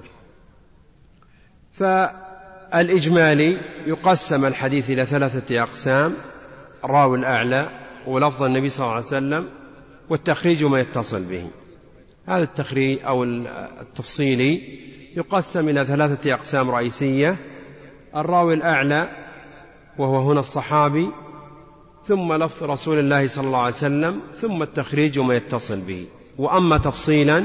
[1.72, 6.14] فالإجمالي يقسم الحديث إلى ثلاثة أقسام
[6.84, 7.70] الراوي الأعلى
[8.08, 9.50] ولفظ النبي صلى الله عليه وسلم
[10.10, 11.48] والتخريج ما يتصل به.
[12.28, 14.62] هذا التخريج أو التفصيلي
[15.16, 17.36] يقسم إلى ثلاثة أقسام رئيسية.
[18.16, 19.10] الراوي الأعلى
[19.98, 21.08] وهو هنا الصحابي
[22.06, 26.06] ثم لفظ رسول الله صلى الله عليه وسلم ثم التخريج وما يتصل به.
[26.38, 27.44] وأما تفصيلا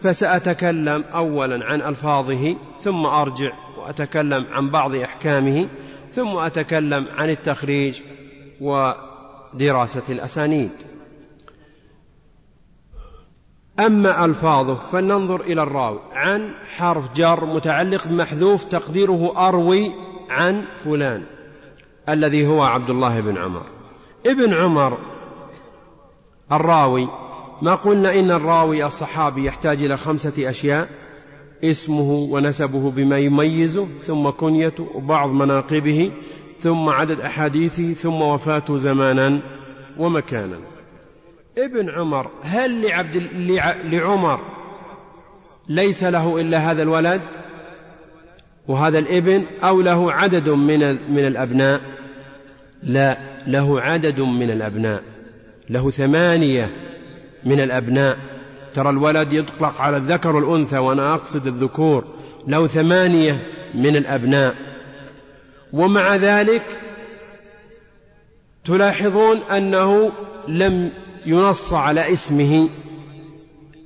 [0.00, 5.68] فسأتكلم أولا عن ألفاظه ثم أرجع وأتكلم عن بعض أحكامه
[6.10, 8.00] ثم أتكلم عن التخريج
[8.60, 10.70] ودراسة الأسانيد.
[13.86, 16.00] أما ألفاظه فلننظر إلى الراوي.
[16.12, 19.92] عن حرف جر متعلق بمحذوف تقديره أروي
[20.30, 21.22] عن فلان
[22.08, 23.62] الذي هو عبد الله بن عمر.
[24.26, 24.98] ابن عمر
[26.52, 27.08] الراوي
[27.62, 30.88] ما قلنا إن الراوي الصحابي يحتاج إلى خمسة أشياء
[31.64, 36.12] اسمه ونسبه بما يميزه ثم كنيته وبعض مناقبه
[36.58, 39.40] ثم عدد أحاديثه ثم وفاته زمانا
[39.98, 40.58] ومكانا.
[41.58, 43.16] ابن عمر هل لعبد
[43.84, 44.40] لعمر
[45.68, 47.22] ليس له إلا هذا الولد؟
[48.68, 50.78] وهذا الابن أو له عدد من
[51.12, 51.80] من الأبناء؟
[52.82, 55.02] لا له عدد من الأبناء
[55.70, 56.70] له ثمانية
[57.44, 58.18] من الأبناء.
[58.74, 62.04] ترى الولد يطلق على الذكر والأنثى وأنا أقصد الذكور
[62.48, 64.54] له ثمانية من الأبناء.
[65.72, 66.62] ومع ذلك
[68.64, 70.12] تلاحظون أنه
[70.48, 70.92] لم
[71.26, 72.68] ينص على اسمه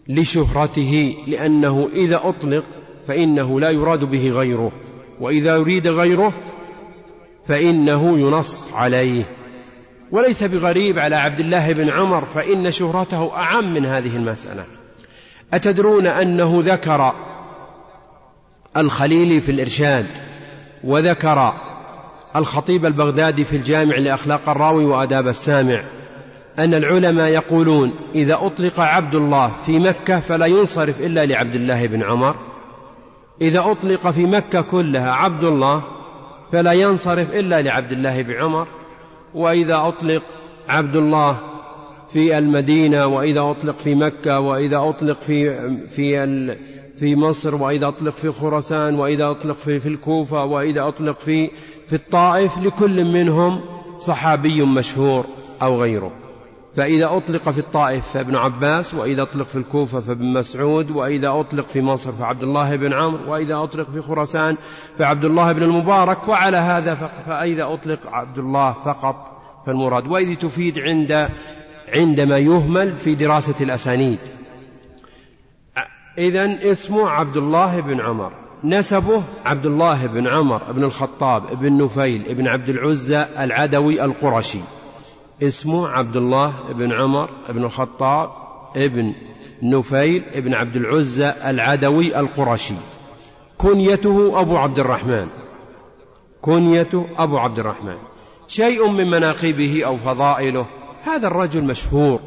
[0.09, 2.65] لشهرته لأنه إذا أطلق
[3.07, 4.73] فإنه لا يراد به غيره
[5.21, 6.33] وإذا يريد غيره
[7.45, 9.23] فإنه ينص عليه.
[10.11, 14.65] وليس بغريب على عبد الله بن عمر فإن شهرته أعم من هذه المسألة.
[15.55, 17.13] أتدرون أنه ذكر
[18.77, 20.07] الخليلي في الإرشاد
[20.85, 21.55] وذكر
[22.37, 25.85] الخطيب البغدادي في الجامع لأخلاق الراوي وآداب السامع.
[26.59, 32.03] أن العلماء يقولون إذا أطلق عبد الله في مكة فلا ينصرف إلا لعبد الله بن
[32.03, 32.37] عمر.
[33.41, 35.85] إذا أطلق في مكة كلها عبد الله
[36.53, 38.67] فلا ينصرف إلا لعبد الله بن عمر.
[39.35, 40.23] وإذا أطلق
[40.69, 41.41] عبد الله
[42.09, 46.57] في المدينة وإذا أطلق في مكة وإذا أطلق في في
[46.97, 51.51] في مصر وإذا أطلق في خراسان وإذا أطلق في في الكوفة وإذا أطلق في
[51.87, 53.61] في الطائف لكل منهم
[53.99, 55.25] صحابي مشهور
[55.63, 56.24] أو غيره.
[56.77, 61.83] فإذا أطلق في الطائف فابن عباس وإذا أطلق في الكوفة فابن مسعود وإذا أطلق في
[61.83, 64.57] مصر فعبد الله بن عمرو وإذا أطلق في خراسان
[64.99, 66.95] فعبد الله بن المبارك وعلى هذا
[67.27, 70.07] فإذا أطلق عبد الله فقط فالمراد.
[70.07, 71.29] وإذ تفيد عند
[71.97, 74.19] عندما يهمل في دراسة الأسانيد.
[76.19, 78.33] إذا اسمه عبد الله بن عمر.
[78.65, 84.61] نسبه عبد الله بن عمر بن الخطاب بن نفيل بن عبد العزى العدوي القرشي.
[85.43, 88.31] اسمه عبد الله بن عمر بن الخطاب
[88.77, 89.15] ابن
[89.63, 92.75] نفيل بن عبد العزى العدوي القرشي.
[93.59, 95.29] كنيته أبو عبد الرحمن.
[96.43, 97.97] كنيته أبو عبد الرحمن.
[98.49, 100.67] شيء من مناقبه أو فضائله.
[101.03, 102.21] هذا الرجل مشهور.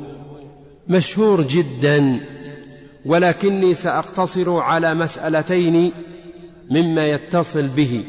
[0.87, 2.19] مشهور جدا.
[3.05, 5.91] ولكني سأقتصر على مسألتين
[6.71, 8.03] مما يتصل به.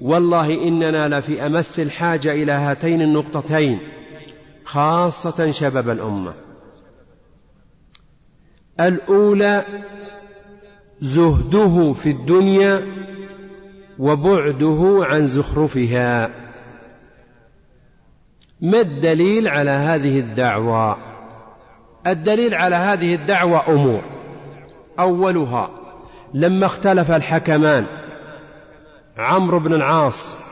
[0.00, 3.78] والله إننا لفي أمس الحاجة إلى هاتين النقطتين.
[4.68, 6.32] خاصة شباب الأمة.
[8.80, 9.64] الأولى
[11.00, 12.82] زهده في الدنيا
[13.98, 16.30] وبعده عن زخرفها.
[18.60, 20.96] ما الدليل على هذه الدعوة؟
[22.06, 24.02] الدليل على هذه الدعوة أمور.
[24.98, 25.70] أولها
[26.34, 27.86] لما اختلف الحكمان
[29.16, 30.47] عمرو بن العاص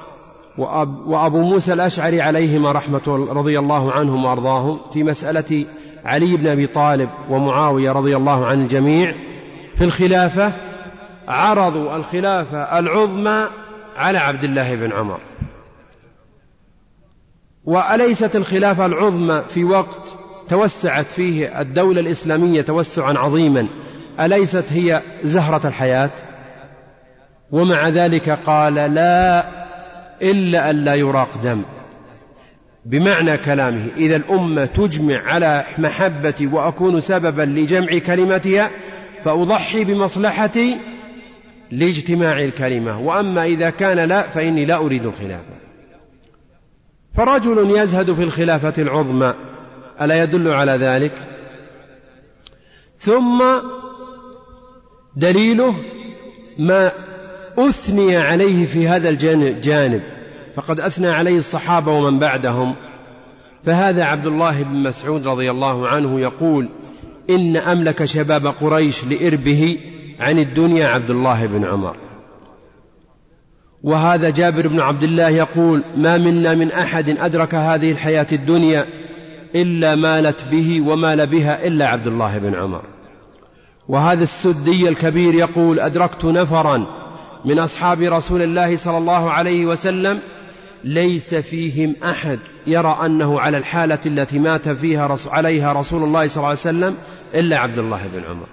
[0.58, 5.64] وأب وأبو موسى الأشعري عليهما رحمة رضي الله عنهم وأرضاهم في مسألة
[6.04, 9.14] علي بن أبي طالب ومعاوية رضي الله عن الجميع
[9.76, 10.52] في الخلافة
[11.28, 13.48] عرضوا الخلافة العظمى
[13.96, 15.20] على عبد الله بن عمر.
[17.64, 20.18] وأليست الخلافة العظمى في وقت
[20.48, 23.66] توسعت فيه الدولة الإسلامية توسعا عظيما
[24.20, 26.10] أليست هي زهرة الحياة؟
[27.50, 29.55] ومع ذلك قال لا
[30.22, 31.62] إلا أن لا يراق دم.
[32.84, 38.70] بمعنى كلامه إذا الأمة تجمع على محبتي وأكون سببا لجمع كلمتها
[39.22, 40.76] فأضحي بمصلحتي
[41.70, 43.00] لاجتماع الكلمة.
[43.00, 45.56] وأما إذا كان لا فإني لا أريد الخلافة.
[47.14, 49.34] فرجل يزهد في الخلافة العظمى
[50.00, 51.12] ألا يدل على ذلك؟
[52.98, 53.44] ثم
[55.16, 55.74] دليله
[56.58, 56.92] ما
[57.58, 60.02] أثني عليه في هذا الجانب
[60.56, 62.74] فقد أثنى عليه الصحابة ومن بعدهم.
[63.64, 66.68] فهذا عبد الله بن مسعود رضي الله عنه يقول
[67.30, 69.78] إن أملك شباب قريش لإربه
[70.20, 71.96] عن الدنيا عبد الله بن عمر.
[73.82, 78.86] وهذا جابر بن عبد الله يقول ما منا من أحد أدرك هذه الحياة الدنيا
[79.54, 82.82] إلا مالت به ومال بها إلا عبد الله بن عمر.
[83.88, 87.05] وهذا السدي الكبير يقول أدركت نفرا
[87.46, 90.20] من أصحاب رسول الله صلى الله عليه وسلم
[90.84, 96.48] ليس فيهم أحد يرى أنه على الحالة التي مات فيها عليها رسول الله صلى الله
[96.48, 96.96] عليه وسلم
[97.34, 98.46] إلا عبد الله بن عمر.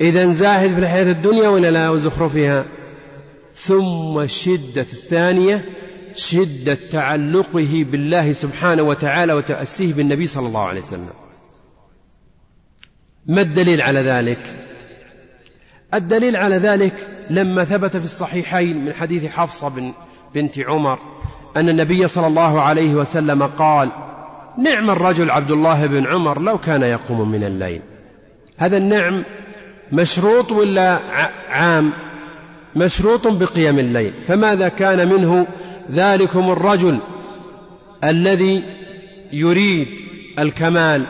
[0.00, 2.66] إذا زاهد في الحياة الدنيا ولا لا وزخرفها
[3.54, 5.64] ثم الشدة الثانية
[6.14, 11.10] شدة تعلقه بالله سبحانه وتعالى وتأسيه بالنبي صلى الله عليه وسلم.
[13.26, 14.61] ما الدليل على ذلك؟
[15.94, 19.92] الدليل على ذلك لما ثبت في الصحيحين من حديث حفصة بن
[20.34, 20.98] بنت عمر
[21.56, 23.90] أن النبي صلى الله عليه وسلم قال
[24.58, 27.80] نعم الرجل عبد الله بن عمر لو كان يقوم من الليل.
[28.58, 29.24] هذا النعم
[29.92, 30.98] مشروط ولا
[31.48, 31.92] عام؟
[32.76, 34.12] مشروط بقيام الليل.
[34.12, 35.46] فماذا كان منه
[35.92, 37.00] ذلكم الرجل
[38.04, 38.62] الذي
[39.32, 39.88] يريد
[40.38, 41.06] الكمال؟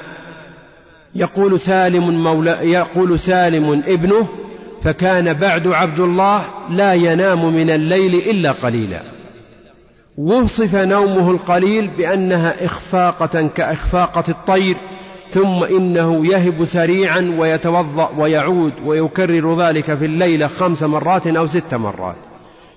[1.14, 4.28] يقول سالم مولى يقول سالم ابنه
[4.82, 9.02] فكان بعد عبد الله لا ينام من الليل إلا قليلا.
[10.18, 14.76] وصف نومه القليل بأنها إخفاقة كإخفاقة الطير
[15.28, 22.16] ثم إنه يهب سريعا ويتوضأ ويعود ويكرر ذلك في الليلة خمس مرات أو ست مرات.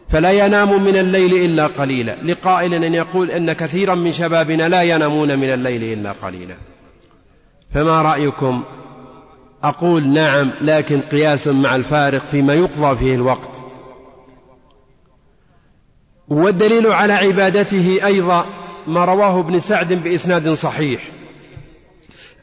[0.09, 2.15] فلا ينام من الليل إلا قليلا.
[2.23, 6.55] لقائل أن يقول أن كثيرا من شبابنا لا ينامون من الليل إلا قليلا.
[7.73, 8.63] فما رأيكم؟
[9.65, 13.65] أقول نعم لكن قياس مع الفارق فيما يقضى فيه الوقت.
[16.27, 18.45] والدليل على عبادته أيضا
[18.87, 21.01] ما رواه ابن سعد بإسناد صحيح.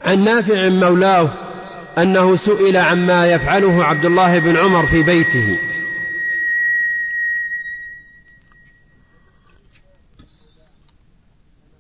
[0.02, 1.32] عن نافع مولاه
[1.98, 5.58] أنه سئل عما يفعله عبد الله بن عمر في بيته.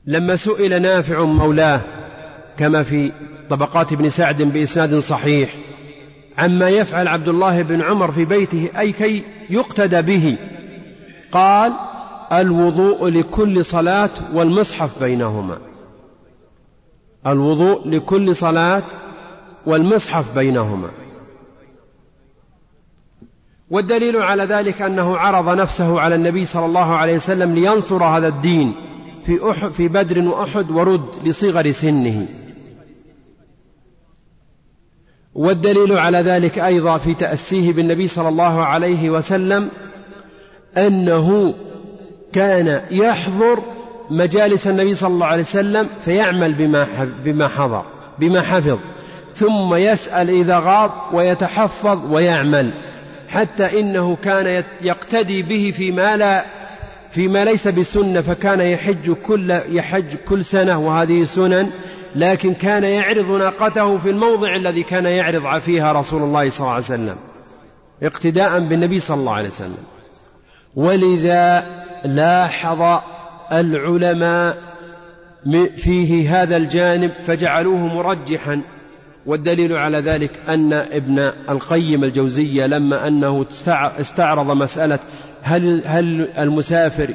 [0.06, 1.80] لما سئل نافع مولاه
[2.56, 3.12] كما في
[3.52, 5.54] طبقات ابن سعد بإسناد صحيح.
[6.38, 10.36] عما يفعل عبد الله بن عمر في بيته أي كي يقتدى به.
[11.32, 11.72] قال
[12.32, 15.58] الوضوء لكل صلاة والمصحف بينهما.
[17.26, 18.82] الوضوء لكل صلاة
[19.66, 20.90] والمصحف بينهما.
[23.70, 28.74] والدليل على ذلك أنه عرض نفسه على النبي صلى الله عليه وسلم لينصر هذا الدين
[29.26, 32.26] في, في بدر وأحد ورد لصغر سنه.
[35.34, 39.68] والدليل على ذلك أيضا في تأسيه بالنبي صلى الله عليه وسلم
[40.76, 41.54] أنه
[42.32, 43.58] كان يحضر
[44.10, 47.84] مجالس النبي صلى الله عليه وسلم فيعمل بما بما حضر
[48.18, 48.78] بما حفظ
[49.34, 52.70] ثم يسأل إذا غاب ويتحفظ ويعمل
[53.28, 56.44] حتى إنه كان يقتدي به فيما لا
[57.10, 61.70] فيما ليس بسنة فكان يحج كل يحج كل سنة وهذه سنن
[62.16, 66.84] لكن كان يعرض ناقته في الموضع الذي كان يعرض فيها رسول الله صلى الله عليه
[66.84, 67.16] وسلم
[68.02, 69.84] اقتداء بالنبي صلى الله عليه وسلم.
[70.76, 71.66] ولذا
[72.04, 73.00] لاحظ
[73.52, 74.58] العلماء
[75.76, 78.62] فيه هذا الجانب فجعلوه مرجحا.
[79.26, 81.18] والدليل على ذلك أن ابن
[81.48, 83.46] القيم الجوزية لما أنه
[84.00, 84.98] استعرض مسألة
[85.42, 87.14] هل هل المسافر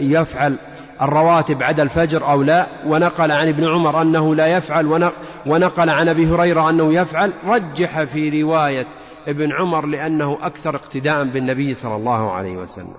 [0.00, 0.58] يفعل
[1.02, 5.10] الرواتب عدا الفجر أو لا ونقل عن ابن عمر أنه لا يفعل
[5.46, 7.32] ونقل عن أبي هريرة أنه يفعل.
[7.46, 8.86] رجح في رواية
[9.28, 12.94] ابن عمر لأنه أكثر اقتداء بالنبي صلى الله عليه وسلم.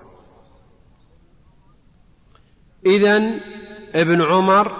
[2.86, 3.22] إذا
[3.94, 4.72] ابن عمر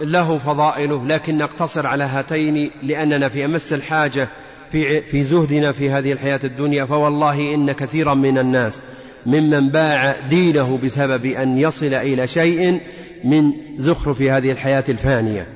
[0.00, 4.28] له فضائله لكن نقتصر على هاتين لأننا في أمس الحاجة
[4.70, 8.82] في في زهدنا في هذه الحياة الدنيا فوالله إن كثيرا من الناس
[9.26, 12.80] ممن باع دينه بسبب أن يصل إلى شيء
[13.24, 15.48] من زخرف هذه الحياة الفانية.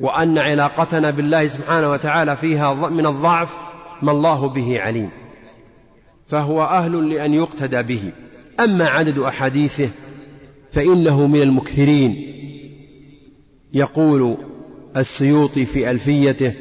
[0.00, 3.56] وأن علاقتنا بالله سبحانه وتعالى فيها من الضعف
[4.02, 5.10] ما الله به عليم.
[6.28, 8.12] فهو أهل لأن يقتدى به.
[8.60, 9.88] أما عدد أحاديثه
[10.72, 12.32] فإنه من المكثرين.
[13.74, 14.36] يقول
[14.96, 16.52] السيوطي في ألفيته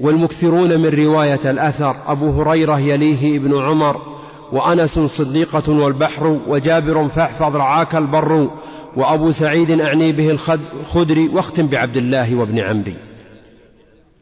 [0.00, 4.13] والمكثرون من رواية الأثر أبو هريرة يليه ابن عمر
[4.54, 8.50] وأنس صديقة والبحر وجابر فاحفظ رعاك البر
[8.96, 12.96] وأبو سعيد أعني به الخدري واختم بعبد الله وابن عمري.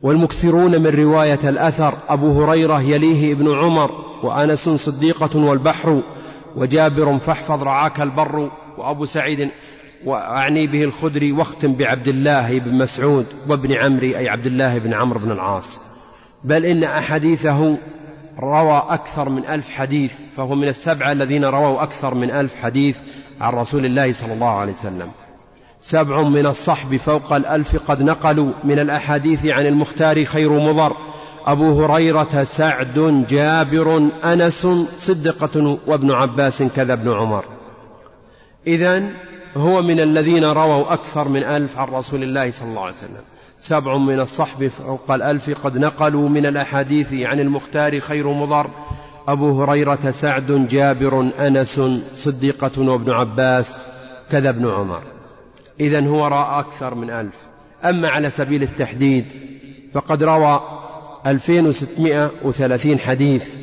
[0.02, 3.90] والمكثرون من رواية الأثر أبو هريرة يليه ابن عمر
[4.22, 6.02] وأنس صديقة والبحر
[6.56, 9.48] وجابر فاحفظ رعاك البر وأبو سعيد
[10.04, 15.20] وأعني به الخدري واختم بعبد الله بن مسعود وابن عمري أي عبد الله بن عمرو
[15.20, 15.80] بن العاص.
[16.44, 17.76] بل إن أحاديثه
[18.40, 22.98] روى أكثر من ألف حديث فهو من السبعة الذين رووا أكثر من ألف حديث
[23.40, 25.10] عن رسول الله صلى الله عليه وسلم.
[25.80, 30.96] سبع من الصحب فوق الألف قد نقلوا من الأحاديث عن المختار خير مضر.
[31.46, 34.66] أبو هريرة سعد جابر أنس
[34.98, 37.44] صدقة وابن عباس كذا ابن عمر.
[38.66, 39.02] إذا
[39.56, 43.31] هو من الذين رووا أكثر من ألف عن رسول الله صلى الله عليه وسلم.
[43.62, 48.70] سبع من الصحب فوق الألف قد نقلوا من الأحاديث عن المختار خير مضر.
[49.28, 51.80] أبو هريرة سعد جابر أنس
[52.14, 53.78] صديقة وابن عباس
[54.30, 55.02] كذا ابن عمر.
[55.80, 57.34] إذا هو رأى أكثر من ألف.
[57.84, 59.24] أما على سبيل التحديد
[59.92, 60.60] فقد روى
[61.26, 63.54] 2630 حديث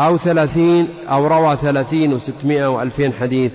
[0.00, 3.52] أو ثلاثين أو روى ثلاثين وستمائة وألفين حديث.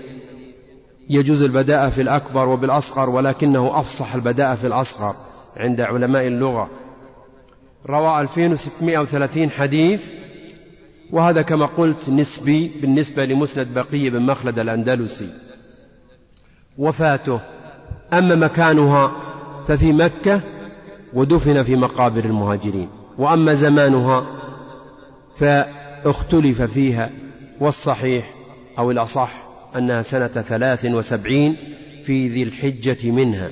[1.13, 5.13] يجوز البداءة في الأكبر وبالأصغر ولكنه أفصح البداءة في الأصغر
[5.57, 6.69] عند علماء اللغة.
[7.89, 10.01] روى 2630 حديث
[11.11, 15.29] وهذا كما قلت نسبي بالنسبة لمسند بقي بن مخلد الأندلسي.
[16.77, 17.39] وفاته
[18.13, 19.11] أما مكانها
[19.67, 20.41] ففي مكة
[21.13, 22.89] ودفن في مقابر المهاجرين.
[23.17, 24.25] وأما زمانها
[25.35, 27.09] فاختلف فيها
[27.59, 28.31] والصحيح
[28.79, 31.55] أو الأصح أنها سنة ثلاث وسبعين
[32.03, 33.49] في ذي الحجة منها.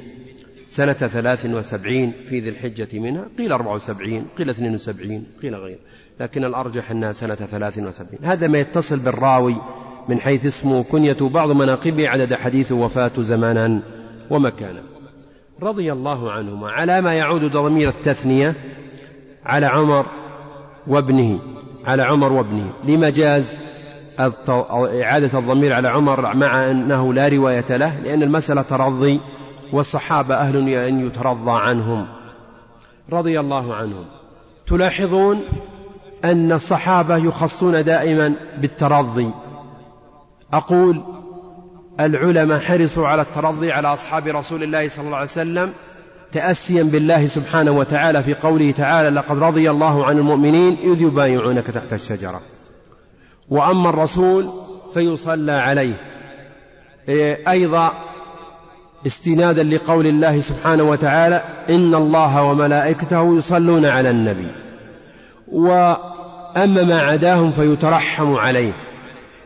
[0.70, 3.26] سنة ثلاث وسبعين في ذي الحجة منها.
[3.38, 5.80] قيل أربع وسبعين قيل اثنين وسبعين قيل غير.
[6.20, 8.20] لكن الأرجح أنها سنة ثلاث وسبعين.
[8.24, 9.56] هذا ما يتصل بالراوي
[10.10, 13.82] من حيث اسمه كنية بعض مناقبه عدد حديث وفاة زمانا
[14.30, 14.84] ومكانا.
[15.62, 18.56] رضي الله عنهما على ما يعود ضمير التثنية
[19.46, 20.06] على عمر
[20.88, 21.40] وابنه
[21.86, 22.74] على عمر وابنه.
[22.84, 23.56] لمجاز
[25.04, 29.20] إعادة الضمير على عمر مع أنه لا رواية له لأن المسألة ترضي
[29.74, 32.08] والصحابة أهل أن يترضى عنهم.
[33.12, 34.06] رضي الله عنهم.
[34.68, 35.40] تلاحظون
[36.26, 39.32] أن الصحابة يخصون دائما بالترضي.
[40.54, 41.04] أقول
[42.00, 45.74] العلماء حرصوا على الترضي على أصحاب رسول الله صلى الله عليه وسلم
[46.32, 51.94] تأسيا بالله سبحانه وتعالى في قوله تعالى لقد رضي الله عن المؤمنين إذ يبايعونك تحت
[51.94, 52.42] الشجرة.
[53.52, 54.50] وأما الرسول
[54.94, 56.02] فيصلى عليه.
[57.10, 57.92] إيه، أيضا
[59.08, 64.48] استنادا لقول الله سبحانه وتعالى إن الله وملائكته يصلون على النبي.
[65.52, 68.72] وأما ما عداهم فيترحم عليه.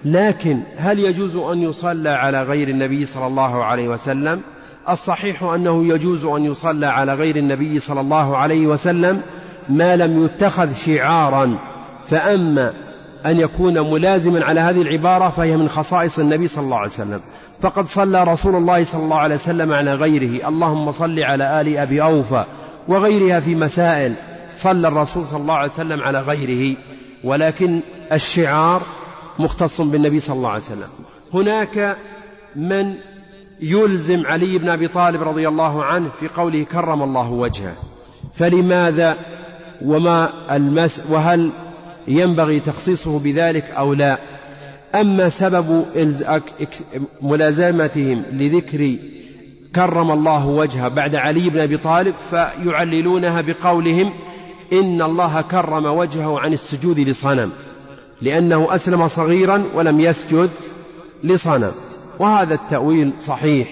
[0.05, 4.41] لكن هل يجوز أن يصلى على غير النبي صلى الله عليه وسلم؟
[4.89, 9.21] الصحيح أنه يجوز أن يصلى على غير النبي صلى الله عليه وسلم
[9.69, 11.57] ما لم يتخذ شعارا.
[12.07, 12.73] فأما
[13.25, 17.21] أن يكون ملازما على هذه العبارة فهي من خصائص النبي صلى الله عليه وسلم.
[17.61, 20.47] فقد صلى رسول الله صلى الله عليه وسلم على غيره.
[20.47, 22.45] اللهم صل على آل أبي أوفى
[22.87, 24.13] وغيرها في مسائل.
[24.55, 26.77] صلى الرسول صلى الله عليه وسلم على غيره.
[27.23, 27.81] ولكن
[28.11, 28.81] الشعار
[29.39, 30.89] مختص بالنبي صلى الله عليه وسلم.
[31.33, 31.97] هناك
[32.55, 32.93] من
[33.61, 37.73] يلزم علي بن أبي طالب رضي الله عنه في قوله كرم الله وجهه.
[38.33, 39.17] فلماذا
[39.85, 41.51] وما المس وهل
[42.07, 44.17] ينبغي تخصيصه بذلك أو لا.
[44.95, 45.85] أما سبب
[47.21, 48.95] ملازمتهم لذكر
[49.75, 54.13] كرم الله وجهه بعد علي بن أبي طالب فيعللونها بقولهم
[54.73, 57.51] إن الله كرم وجهه عن السجود لصنم
[58.21, 60.49] لأنه أسلم صغيرا ولم يسجد
[61.23, 61.71] لصنم
[62.19, 63.67] وهذا التأويل صحيح.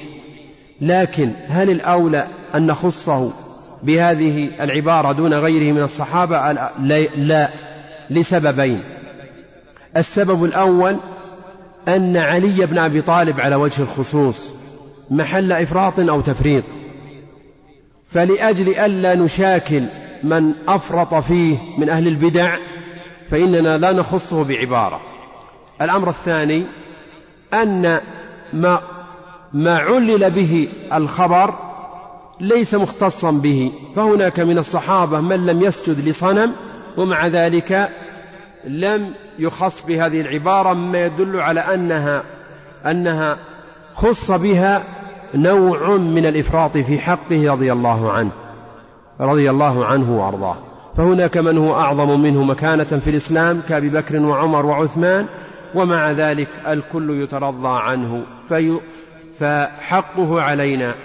[0.82, 3.32] لكن هل الأولى أن نخصه
[3.84, 6.52] بهذه العبارة دون غيره من الصحابة؟
[7.16, 7.50] لا.
[8.10, 8.82] لسببين.
[9.98, 10.98] السبب الأول
[11.88, 14.52] أن علي بن أبي طالب على وجه الخصوص
[15.12, 16.64] محل إفراط أو تفريط.
[18.10, 19.84] فلأجل ألا نشاكل
[20.24, 22.56] من أفرط فيه من أهل البدع
[23.30, 25.02] فإننا لا نخصه بعبارة.
[25.82, 26.66] الأمر الثاني
[27.54, 28.00] أن
[28.54, 28.80] ما
[29.54, 31.54] ما علل به الخبر
[32.40, 33.72] ليس مختصا به.
[33.96, 36.54] فهناك من الصحابة من لم يسجد لصنم
[36.98, 37.90] ومع ذلك
[38.68, 42.24] لم يخص بهذه العبارة مما يدل على أنها
[42.86, 43.38] أنها
[43.94, 44.82] خص بها
[45.36, 48.32] نوع من الإفراط في حقه رضي الله عنه
[49.22, 50.58] رضي الله عنه وأرضاه.
[50.98, 55.26] فهناك من هو أعظم منه مكانة في الإسلام كأبي بكر وعمر وعثمان
[55.76, 58.24] ومع ذلك الكل يترضى عنه.
[58.50, 58.80] في
[59.40, 60.96] فحقه علينا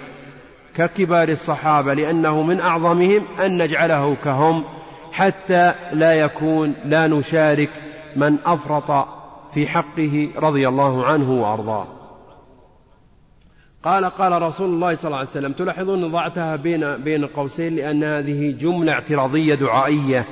[0.75, 4.63] ككبار الصحابة لأنه من أعظمهم أن نجعله كهم.
[5.11, 7.69] حتى لا يكون لا نشارك
[8.15, 9.07] من أفرط
[9.53, 11.87] في حقه رضي الله عنه وأرضاه.
[13.83, 18.51] قال قال رسول الله صلى الله عليه وسلم تلاحظون ضعتها بين بين قوسين لأن هذه
[18.51, 20.25] جملة اعتراضية دعائية.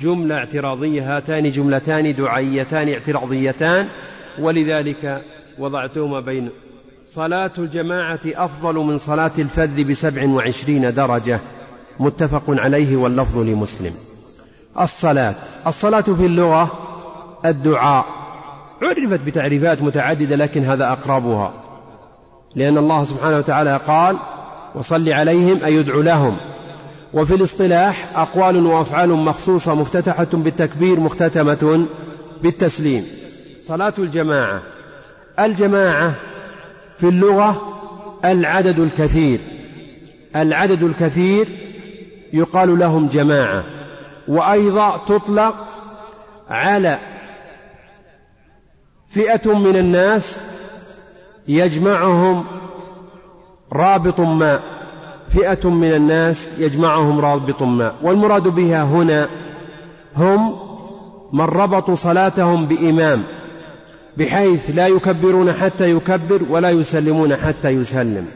[0.00, 3.88] جملة اعتراضية هاتان جملتان دعائيتان اعتراضيتان.
[4.40, 5.22] ولذلك
[5.58, 6.50] وضعتهما بين
[7.04, 11.40] صلاة الجماعة أفضل من صلاة الفذ بسبع وعشرين درجة.
[12.00, 13.92] متفق عليه واللفظ لمسلم.
[14.80, 15.34] الصلاة.
[15.66, 16.72] الصلاة في اللغة
[17.44, 18.06] الدعاء.
[18.82, 21.52] عرفت بتعريفات متعددة لكن هذا أقربها.
[22.56, 24.18] لأن الله سبحانه وتعالى قال
[24.74, 26.36] وصل عليهم أي يدعو لهم.
[27.14, 31.86] وفي الاصطلاح أقوال وأفعال مخصوصة مفتتحة بالتكبير مختتمة
[32.42, 33.04] بالتسليم.
[33.60, 34.62] صلاة الجماعة.
[35.40, 36.14] الجماعة
[36.96, 37.62] في اللغة
[38.24, 39.40] العدد الكثير.
[40.36, 41.48] العدد الكثير
[42.32, 43.77] يقال لهم جماعة.
[44.28, 45.54] وأيضا تطلق
[46.50, 46.98] على
[49.08, 50.40] فئة من الناس
[51.48, 52.44] يجمعهم
[53.72, 54.60] رابط ما.
[55.28, 57.94] فئة من الناس يجمعهم رابط ما.
[58.02, 59.28] والمراد بها هنا
[60.16, 60.56] هم
[61.32, 63.22] من ربطوا صلاتهم بإمام
[64.16, 68.26] بحيث لا يكبرون حتى يكبر ولا يسلمون حتى يسلم.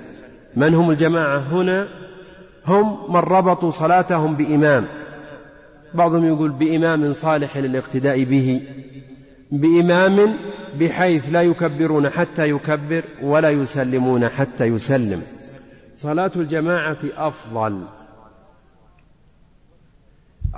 [0.57, 1.89] من هم الجماعة هنا؟
[2.67, 4.87] هم من ربطوا صلاتهم بإمام.
[5.95, 8.63] بعضهم يقول بإمام صالح للاقتداء به
[9.53, 10.37] بإمام
[10.81, 15.23] بحيث لا يكبرون حتى يكبر ولا يسلمون حتى يسلم.
[15.97, 17.83] صلاة الجماعة أفضل.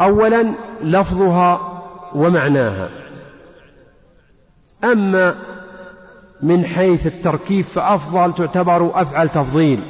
[0.01, 1.83] أولا لفظها
[2.15, 2.91] ومعناها.
[4.85, 5.35] أما
[6.43, 9.81] من حيث التركيب فأفضل تعتبر أفعل تفضيل.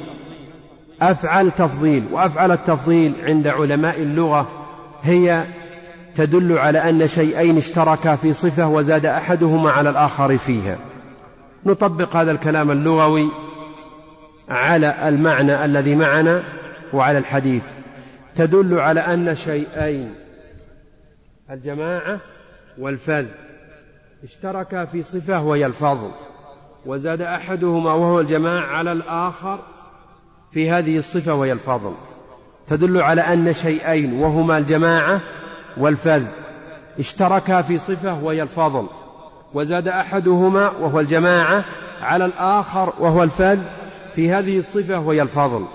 [1.01, 4.64] أفعل تفضيل وأفعل التفضيل عند علماء اللغة
[5.03, 5.45] هي
[6.15, 10.77] تدل على أن شيئين اشتركا في صفة وزاد أحدهما على الآخر فيها.
[11.65, 13.29] نطبق هذا الكلام اللغوي
[14.49, 16.43] على المعنى الذي معنا
[16.93, 17.67] وعلى الحديث.
[18.35, 20.15] تدل على أن شيئين
[21.51, 22.19] الجماعة
[22.77, 23.25] والفذ
[24.23, 26.11] اشتركا في صفة وهي الفضل
[26.85, 29.59] وزاد أحدهما وهو الجماعة على الآخر
[30.51, 31.95] في هذه الصفة وهي الفضل.
[32.67, 35.21] تدل على أن شيئين وهما الجماعة
[35.77, 36.23] والفذ
[36.99, 38.87] اشتركا في صفة وهي الفضل
[39.53, 41.65] وزاد أحدهما وهو الجماعة
[42.01, 43.59] على الآخر وهو الفذ
[44.13, 45.65] في هذه الصفة وهي الفضل.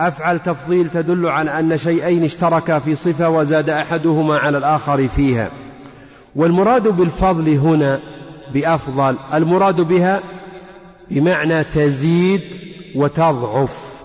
[0.00, 5.50] أفعل تفضيل تدل على أن شيئين اشتركا في صفة وزاد أحدهما على الآخر فيها.
[6.36, 8.00] والمراد بالفضل هنا
[8.54, 10.20] بأفضل المراد بها
[11.10, 12.42] بمعنى تزيد
[12.96, 13.97] وتضعف.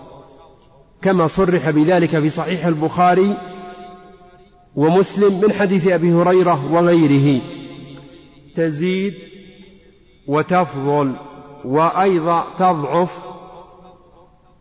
[1.04, 3.36] كما صرح بذلك في صحيح البخاري
[4.76, 7.42] ومسلم من حديث أبي هريرة وغيره.
[8.54, 9.14] تزيد
[10.26, 11.16] وتفضل
[11.64, 13.24] وأيضا تضعف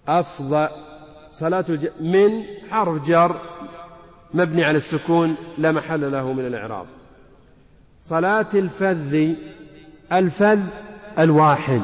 [0.08, 0.70] أفضل
[1.32, 1.66] صلاة.
[2.02, 3.36] من حرف جر
[4.34, 6.86] مبني على السكون لا محل له من الإعراب.
[8.00, 9.34] صلاة الفذ
[10.12, 10.60] الفذ
[11.20, 11.82] الواحد.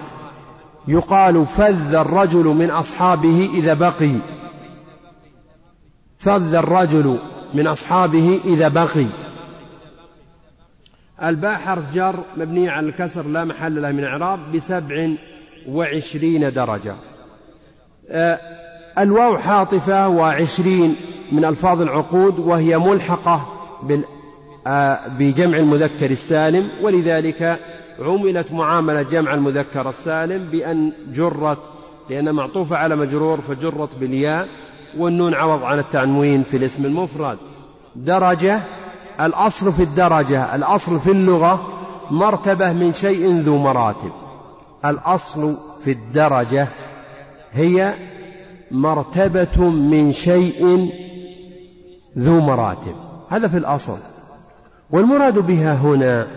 [0.88, 4.16] يقال فذ الرجل من أصحابه إذا بقي.
[6.20, 7.20] فذ الرجل
[7.54, 9.06] من أصحابه إذا بقي
[11.24, 15.10] الباء حرف جر مبني على الكسر لا محل له من إعراب بسبع
[15.68, 16.96] وعشرين درجة.
[18.10, 18.40] آه،
[18.98, 20.96] الواو حاطفة وعشرين
[21.32, 23.48] من ألفاظ العقود وهي ملحقة
[24.68, 27.60] آه، بجمع المذكر السالم ولذلك
[28.00, 31.60] عملت معاملة جمع المذكر السالم بأن جرت
[32.10, 34.48] لأن معطوفة على مجرور فجرت بالياء.
[34.98, 37.38] والنون عوض عن التنوين في الاسم المفرد.
[37.96, 38.62] درجة
[39.22, 41.68] الأصل في الدرجة الأصل في اللغة
[42.12, 44.12] مرتبة من شيء ذو مراتب.
[44.86, 46.68] الأصل في الدرجة
[47.52, 47.94] هي
[48.72, 50.92] مرتبة من شيء
[52.18, 52.96] ذو مراتب.
[53.30, 53.98] هذا في الأصل.
[54.92, 56.28] والمراد بها هنا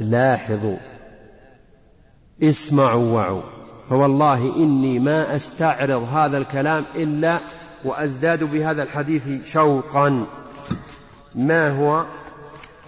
[0.00, 0.76] لاحظوا.
[2.42, 3.42] اسمعوا وعوا.
[3.90, 7.38] فوالله إني ما أستعرض هذا الكلام إلا
[7.84, 10.26] وأزداد بهذا الحديث شوقا.
[11.34, 12.04] ما هو؟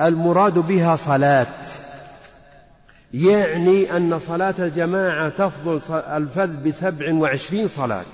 [0.00, 1.46] المراد بها صلاة.
[3.14, 8.04] يعني أن صلاة الجماعة تفضل الفذ بسبع وعشرين صلاة.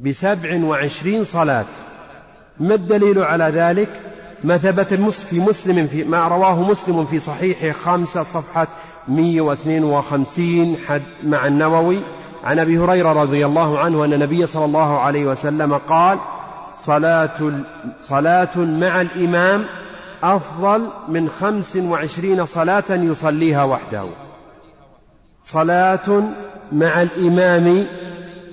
[0.00, 1.66] بسبع وعشرين صلاة.
[2.60, 4.00] ما الدليل على ذلك؟
[4.44, 8.66] ما ثبت في مسلم في ما رواه مسلم في صحيحه خمسة صفحة
[9.08, 12.04] 152 حد مع النووي
[12.44, 16.18] عن أبي هريرة رضي الله عنه أن النبي صلى الله عليه وسلم قال
[16.74, 17.52] صلاة
[18.00, 19.64] صلاة مع الإمام
[20.22, 24.06] أفضل من خمس وعشرين صلاة يصليها وحده.
[25.42, 26.22] صلاة
[26.72, 27.86] مع الإمام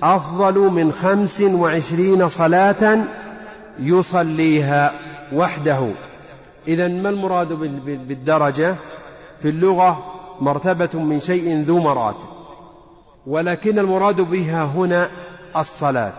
[0.02, 2.98] أفضل من خمس وعشرين صلاة
[3.78, 4.92] يصليها
[5.32, 5.88] وحده.
[6.68, 7.48] إذا ما المراد
[8.08, 8.76] بالدرجة؟
[9.40, 10.04] في اللغة
[10.40, 12.41] مرتبة من شيء ذو مراتب.
[13.26, 15.10] ولكن المراد بها هنا
[15.56, 16.12] الصلاة.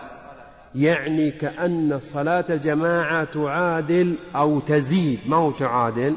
[0.74, 5.18] يعني كأن صلاة الجماعة تعادل أو تزيد.
[5.26, 6.16] ما هو تعادل؟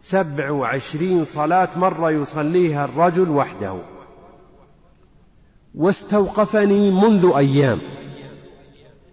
[0.00, 3.76] سبع وعشرين صلاة مرة يصليها الرجل وحده.
[5.74, 7.78] واستوقفني منذ أيام.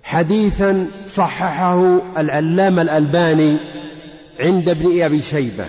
[0.04, 3.58] حديثا صححه العلامة الألباني
[4.40, 5.66] عند ابن أبي شيبة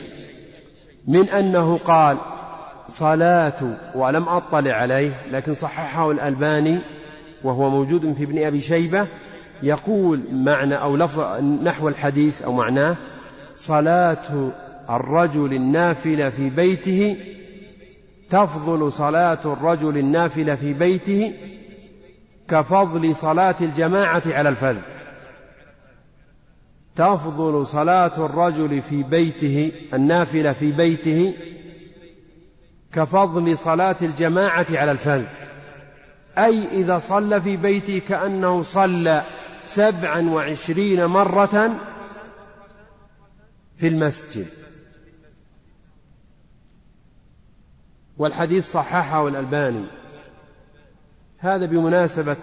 [1.09, 2.16] من أنه قال
[2.91, 6.81] صلاة ولم أطلع عليه لكن صححه الألباني
[7.45, 9.07] وهو موجود في ابن أبي شيبة
[9.62, 12.97] يقول معنى أو لفظ نحو الحديث أو معناه
[13.55, 14.51] صلاة
[14.91, 17.17] الرجل النافلة في بيته
[18.31, 21.33] تفضل صلاة الرجل النافلة في بيته
[22.49, 24.83] كفضل صلاة الجماعة على الفرد.
[26.97, 31.35] تفضل صلاة الرجل في بيته النافلة في بيته
[32.93, 35.29] كفضل صلاة الجماعة على الفرد
[36.39, 39.23] أي إذا صلى في بيته كأنه صلى
[39.65, 41.81] سبعا وعشرين مرة
[43.77, 44.47] في المسجد.
[48.19, 49.87] والحديث صححه الألباني.
[51.39, 52.37] هذا بمناسبة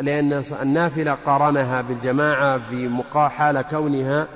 [0.00, 4.28] لأن النافلة قارنها بالجماعة في حال كونها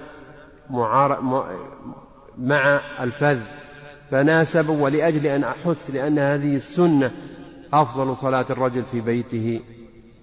[2.38, 3.40] مع الفذ.
[4.10, 7.10] فناسبوا ولأجل أن أحث لأن هذه السنة
[7.72, 9.60] أفضل صلاة الرجل في بيته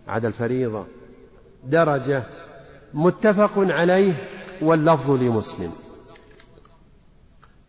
[0.08, 0.86] عدا الفريضة.
[1.64, 2.24] درجة.
[2.94, 4.14] متفق عليه
[4.62, 5.72] واللفظ لمسلم.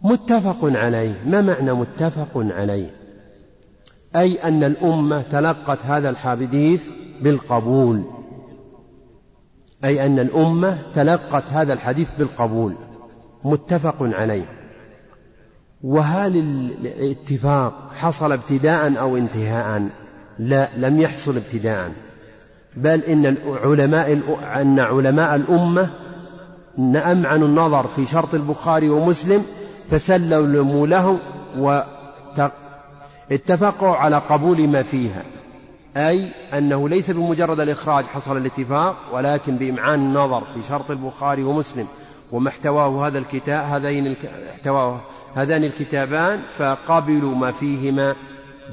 [0.03, 1.23] متفق عليه.
[1.27, 2.97] ما معنى متفق عليه؟
[4.16, 6.89] أي أن الأمة تلقت هذا الحديث
[7.20, 8.05] بالقبول.
[9.85, 12.74] أي أن الأمة تلقت هذا الحديث بالقبول.
[13.45, 14.64] متفق عليه.
[15.85, 16.36] وهل
[16.81, 19.89] الاتفاق حصل ابتداء أو انتهاء؟
[20.39, 21.93] لا لم يحصل ابتداء.
[22.77, 24.12] بل إن علماء
[24.61, 25.90] أن علماء الأمة
[26.97, 29.44] أمعنوا النظر في شرط البخاري ومسلم
[29.90, 31.19] فسلموا له
[33.31, 35.23] واتفقوا على قبول ما فيها.
[35.97, 41.86] أي أنه ليس بمجرد الإخراج حصل الاتفاق ولكن بإمعان النظر في شرط البخاري ومسلم.
[42.32, 44.16] وما احتواه هذا الكتاب هذين
[44.52, 45.01] احتواه
[45.35, 48.16] هذان الكتابان فقبلوا ما فيهما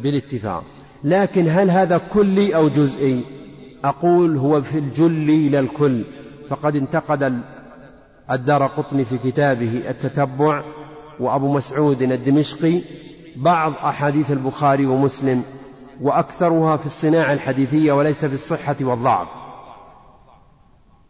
[0.04, 0.64] بالاتفاق.
[1.04, 3.24] لكن هل هذا كلي أو جزئي؟
[3.84, 6.06] أقول هو في الجل لا الكل.
[6.50, 7.42] فقد انتقد
[8.32, 10.64] الدار قطني في كتابه التتبع
[11.20, 12.82] وأبو مسعود الدمشقي
[13.36, 15.44] بعض أحاديث البخاري ومسلم
[16.02, 19.28] وأكثرها في الصناعة الحديثية وليس في الصحة والضعف.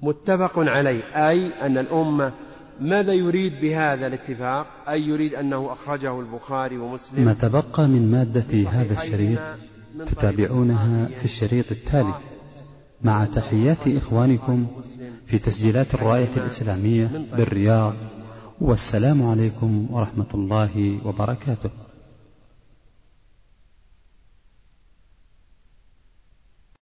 [0.01, 2.33] متفق عليه أي أن الأمة
[2.81, 8.93] ماذا يريد بهذا الاتفاق؟ أي يريد أنه أخرجه البخاري ومسلم؟ ما تبقى من مادة هذا
[8.93, 9.39] الشريط
[10.05, 12.13] تتابعونها في الشريط التالي.
[13.01, 14.67] مع تحيات إخوانكم
[15.25, 17.93] في تسجيلات الراية الإسلامية بالرياض.
[18.61, 21.69] والسلام عليكم ورحمة الله وبركاته.